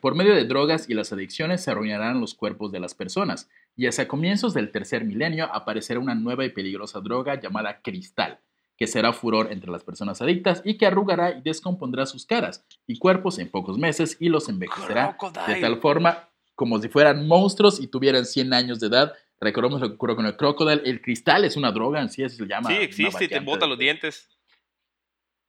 [0.00, 3.86] por medio de drogas y las adicciones se arruinarán los cuerpos de las personas y
[3.86, 8.40] hacia comienzos del tercer milenio aparecerá una nueva y peligrosa droga llamada cristal,
[8.78, 12.98] que será furor entre las personas adictas y que arrugará y descompondrá sus caras y
[12.98, 17.88] cuerpos en pocos meses y los envejecerá de tal forma como si fueran monstruos y
[17.88, 19.12] tuvieran 100 años de edad.
[19.38, 20.80] Recordemos lo que ocurrió con el crocodile.
[20.86, 22.70] El cristal es una droga en sí, se llama.
[22.70, 24.30] Sí, existe y te bota los dientes.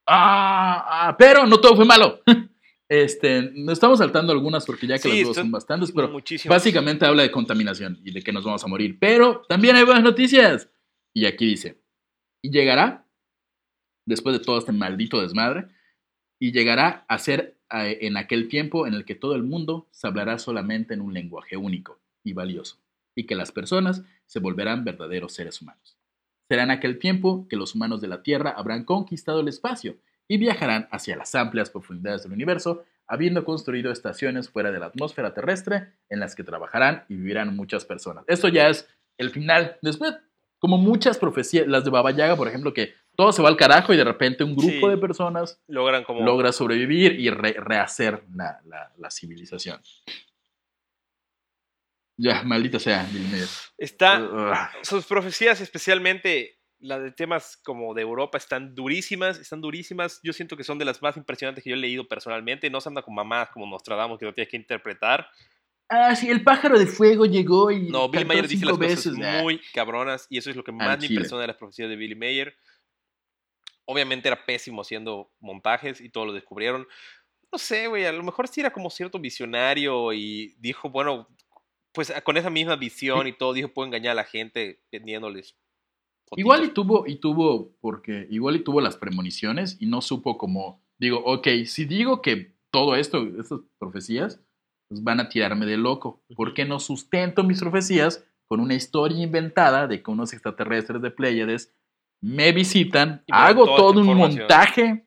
[0.06, 2.20] Ah, ah, pero no todo fue malo.
[2.90, 6.54] Este, nos estamos saltando algunas porque ya que Sí, las dos son bastantes, pero Muchísimo.
[6.54, 8.98] básicamente habla de contaminación y de que nos vamos a morir.
[9.00, 10.70] Pero también hay buenas noticias.
[11.14, 11.82] Y aquí dice,
[12.42, 13.06] y llegará,
[14.06, 15.68] después de todo este maldito desmadre,
[16.40, 20.40] y llegará a ser en aquel tiempo en el que todo el mundo se hablará
[20.40, 22.78] solamente en un lenguaje único y valioso,
[23.16, 25.98] y que las personas se volverán verdaderos seres humanos.
[26.48, 29.98] Será en aquel tiempo que los humanos de la Tierra habrán conquistado el espacio
[30.28, 35.34] y viajarán hacia las amplias profundidades del universo, habiendo construido estaciones fuera de la atmósfera
[35.34, 38.26] terrestre en las que trabajarán y vivirán muchas personas.
[38.28, 38.88] Esto ya es
[39.18, 39.78] el final.
[39.82, 40.14] Después,
[40.60, 43.94] como muchas profecías, las de Baba Yaga, por ejemplo, que todo se va al carajo
[43.94, 44.90] y de repente un grupo Sí.
[44.90, 46.22] de personas Logran como...
[46.24, 49.82] logra sobrevivir y re- rehacer la, la- la civilización.
[52.20, 53.08] Ya, maldita sea.
[53.78, 54.72] Está...
[54.82, 60.20] Sus profecías, especialmente las de temas como de Europa, están durísimas, están durísimas.
[60.24, 62.70] Yo siento que son de las más impresionantes que yo he leído personalmente.
[62.70, 65.28] No se anda con mamás como Nostradamus, que lo tienes que interpretar.
[65.90, 67.90] Ah, sí, el pájaro de fuego llegó y.
[67.90, 69.18] No, Billy Mayer dice cinco las cosas veces.
[69.18, 69.42] Nah.
[69.42, 72.16] muy cabronas y eso es lo que más me impresiona de las profecías de Billy
[72.16, 72.56] Mayer.
[73.86, 76.86] Obviamente era pésimo haciendo montajes y todo lo descubrieron.
[77.52, 81.30] No sé, güey, a lo mejor sí era como cierto visionario y dijo, bueno,
[81.94, 85.56] pues con esa misma visión y todo, dijo, puedo engañar a la gente vendiéndoles.
[86.28, 86.40] Fotitos".
[86.40, 90.82] Igual y tuvo, y tuvo, porque igual y tuvo las premoniciones y no supo como,
[91.00, 94.40] digo, ok, si digo que todo esto, estas profecías,
[94.90, 96.24] pues van a tirarme de loco.
[96.36, 101.12] ¿Por qué no sustento mis profecías con una historia inventada de que unos extraterrestres de
[101.12, 101.74] Pleiades
[102.22, 105.06] me visitan, hago todo un montaje,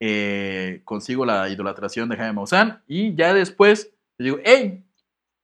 [0.00, 4.84] eh, consigo la idolatración de Jaime Maussan y ya después le digo, hey,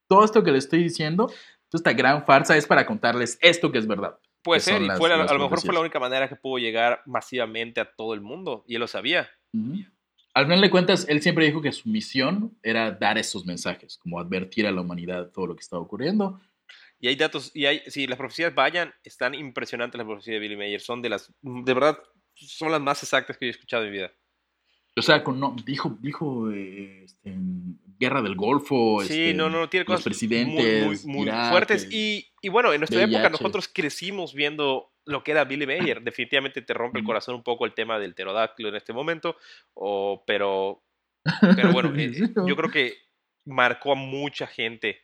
[0.08, 1.30] todo esto que le estoy diciendo,
[1.72, 4.18] esta gran farsa es para contarles esto que es verdad.
[4.46, 6.36] Puede ser, y las- fue la- las a lo mejor fue la única manera que
[6.36, 9.28] pudo llegar masivamente a todo el mundo, y él lo sabía.
[10.34, 14.18] Al final de cuentas, él siempre dijo que su misión era dar esos mensajes, como
[14.20, 16.40] advertir a la humanidad de todo lo que estaba ocurriendo.
[16.98, 20.56] Y hay datos, y hay, si las profecías vayan, están impresionantes las profecías de Billy
[20.56, 21.98] Mayer, son de las, de verdad,
[22.34, 24.12] son las más exactas que yo he escuchado en mi vida.
[24.98, 27.34] O sea, con, no, dijo, dijo eh, este,
[27.98, 31.50] Guerra del Golfo, Sí, este, no, no, tiene los cosas presidentes, muy, muy, muy Irak,
[31.50, 31.84] fuertes.
[31.84, 36.00] el Y, y bueno, en nuestra época nosotros crecimos viendo lo que era Billy Mayer.
[36.02, 39.36] Definitivamente te rompe el corazón un poco el tema del pterodáctilo en este momento,
[39.74, 40.82] o, pero,
[41.56, 42.12] pero bueno, eh,
[42.46, 42.94] yo creo que
[43.44, 45.02] marcó a mucha gente,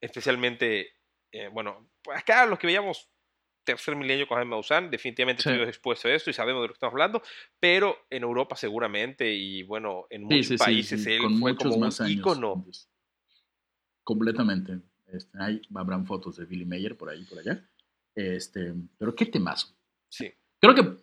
[0.00, 0.92] especialmente,
[1.32, 3.10] eh, bueno, acá los que veíamos
[3.64, 5.48] tercer milenio con Jaime Maussan, definitivamente Sí.
[5.48, 7.22] estuvimos expuestos a esto y sabemos de lo que estamos hablando,
[7.58, 11.70] pero en Europa seguramente y bueno, en muchos sí, sí, países él con fue muchos
[11.72, 12.52] como más un años ícono.
[12.56, 12.88] antes.
[14.02, 14.80] Completamente.
[15.12, 17.62] Este, ahí habrán fotos de Billy Mayer por ahí por allá.
[18.14, 19.68] Este, pero qué temazo.
[20.08, 20.32] Sí.
[20.60, 20.96] Creo que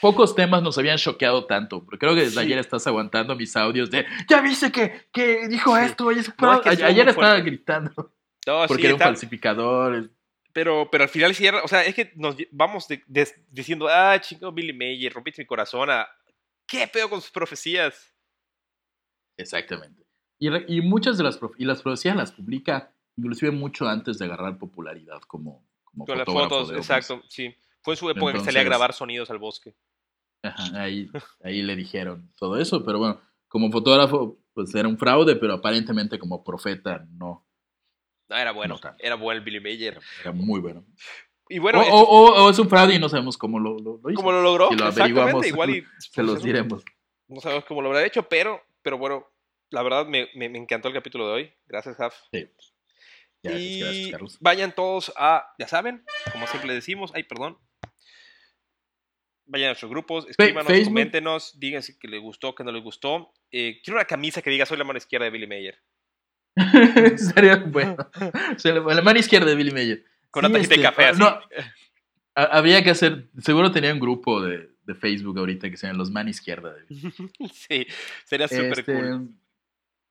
[0.00, 2.46] pocos temas nos habían choqueado tanto, pero creo que desde Sí.
[2.46, 5.84] ayer estás aguantando mis audios de ya viste que, que dijo Sí.
[5.84, 8.12] esto, oye, eso- No, es que a- estuvo ayer estaba gritando
[8.46, 10.10] No, porque sí, era un está- falsificador.
[10.58, 14.20] Pero, pero al final cierra, o sea, es que nos vamos de- de- diciendo, ah,
[14.20, 16.08] chingo Billy Mayer, rompiste mi corazón, a,
[16.66, 18.12] ¿qué pedo con sus profecías?
[19.36, 20.02] Exactamente.
[20.40, 24.18] Y, re- y muchas de las prof- y las profecías las publica inclusive mucho antes
[24.18, 26.90] de agarrar popularidad como, como Con las fotógrafo fotos, de ovnis.
[26.90, 27.54] exacto, sí.
[27.82, 29.76] Fue en su época que salía a grabar sonidos al bosque.
[30.42, 31.08] Ajá, ahí,
[31.44, 36.18] ahí le dijeron todo eso, pero bueno, como fotógrafo, pues era un fraude, pero aparentemente
[36.18, 37.47] como profeta no,
[38.28, 39.98] No, era bueno, No era bueno el Billy Mayer.
[40.20, 40.84] era muy bueno.
[41.48, 43.98] Y bueno, o, o- o- o es un fraude y no sabemos cómo lo, lo-
[44.02, 44.16] lo hizo.
[44.16, 44.68] ¿cómo lo logró?
[44.68, 46.84] Si lo averiguamos, Exactamente, igual y, Se los diremos.
[47.28, 49.26] No sabemos cómo lo habrá hecho, pero, pero bueno,
[49.70, 51.52] la verdad me, me- me encantó el capítulo de hoy.
[51.66, 51.96] Gracias.
[52.32, 52.48] Sí.
[53.42, 54.36] Gracias, y gracias, Carlos.
[54.40, 57.56] vayan todos a, ya saben, como siempre decimos, ay, perdón.
[59.46, 60.92] Vayan a nuestros grupos, escríbanos, Facebook.
[60.92, 63.32] coméntenos, díganse que les gustó, que no les gustó.
[63.50, 65.78] Eh, quiero una camisa que diga soy la mano izquierda de Billy Mayer.
[67.16, 67.96] Sería bueno.
[68.64, 70.04] La mano izquierda de Billy Mayer.
[70.30, 71.20] Con una Sí, tacita de este, café ah, así.
[71.20, 71.26] no,
[72.34, 75.98] ha- habría que hacer, seguro tenía un grupo de, de Facebook ahorita que se llaman
[75.98, 76.74] los man izquierda.
[76.74, 77.12] de Billy.
[77.52, 77.86] sí,
[78.24, 79.28] sería súper Este, cool.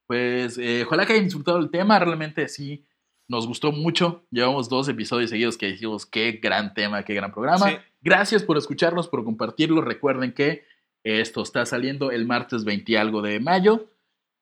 [0.08, 2.00] Pues eh, ojalá que hayan disfrutado el tema.
[2.00, 2.86] Realmente sí,
[3.28, 4.26] nos gustó mucho.
[4.32, 7.70] Llevamos dos episodios seguidos que dijimos qué gran tema, qué gran programa.
[7.70, 7.76] Sí.
[8.02, 9.82] Gracias por escucharnos, por compartirlo.
[9.82, 10.64] Recuerden que
[11.04, 13.90] esto está saliendo el martes 20 y algo de mayo.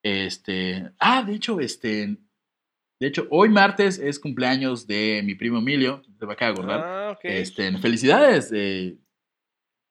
[0.06, 2.16] Este, ah, de hecho, este,
[3.00, 6.04] de hecho, hoy martes es cumpleaños de mi primo Emilio.
[6.20, 6.80] Te va a acordar.
[6.84, 7.22] Ah, ok.
[7.24, 8.52] Este, felicidades.
[8.54, 9.00] eh,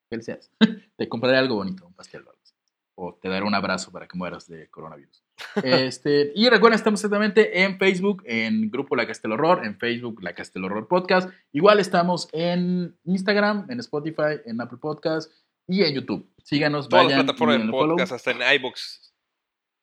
[0.08, 0.52] felicidades.
[0.96, 2.54] te compraré algo bonito, un pastel o algo así.
[2.94, 5.24] O te daré un abrazo para que mueras de coronavirus.
[5.64, 10.32] Este, y recuerden, estamos exactamente en Facebook, en Grupo La Castel Horror, en Facebook La
[10.32, 11.28] Castel Horror Podcast.
[11.50, 15.32] Igual estamos en Instagram, en Spotify, en Apple Podcast
[15.66, 16.30] y en YouTube.
[16.40, 19.13] Síganos, Todas vayan las plataformas de follow podcast, hasta en iBooks.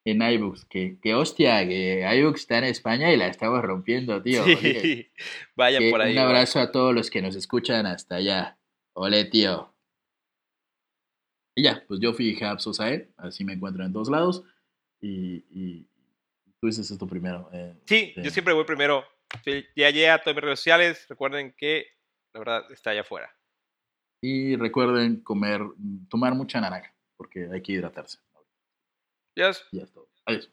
[0.06, 0.66] En iBooks.
[0.66, 4.44] Que, que hostia, que iBooks está en España y la estamos rompiendo, tío.
[4.44, 5.12] Sí.
[5.56, 6.14] Vayan que por ahí.
[6.14, 8.58] un abrazo a todos los que nos escuchan hasta allá.
[8.94, 9.74] Ole, tío.
[11.56, 14.44] Y ya, pues yo fui Osae, así me encuentro en todos lados.
[15.02, 15.88] y, y
[16.60, 17.50] tú dices esto primero.
[17.54, 19.06] eh, Sí, yo siempre voy primero.
[19.76, 21.06] Ya llegué a todas mis redes sociales.
[21.10, 21.88] Recuerden que
[22.34, 23.36] la verdad está allá afuera.
[24.24, 25.62] Y recuerden comer,
[26.10, 28.20] tomar mucha naranja, porque hay que hidratarse.
[29.36, 29.62] Yes.
[29.72, 30.10] Ya es todo.
[30.26, 30.50] Adiós.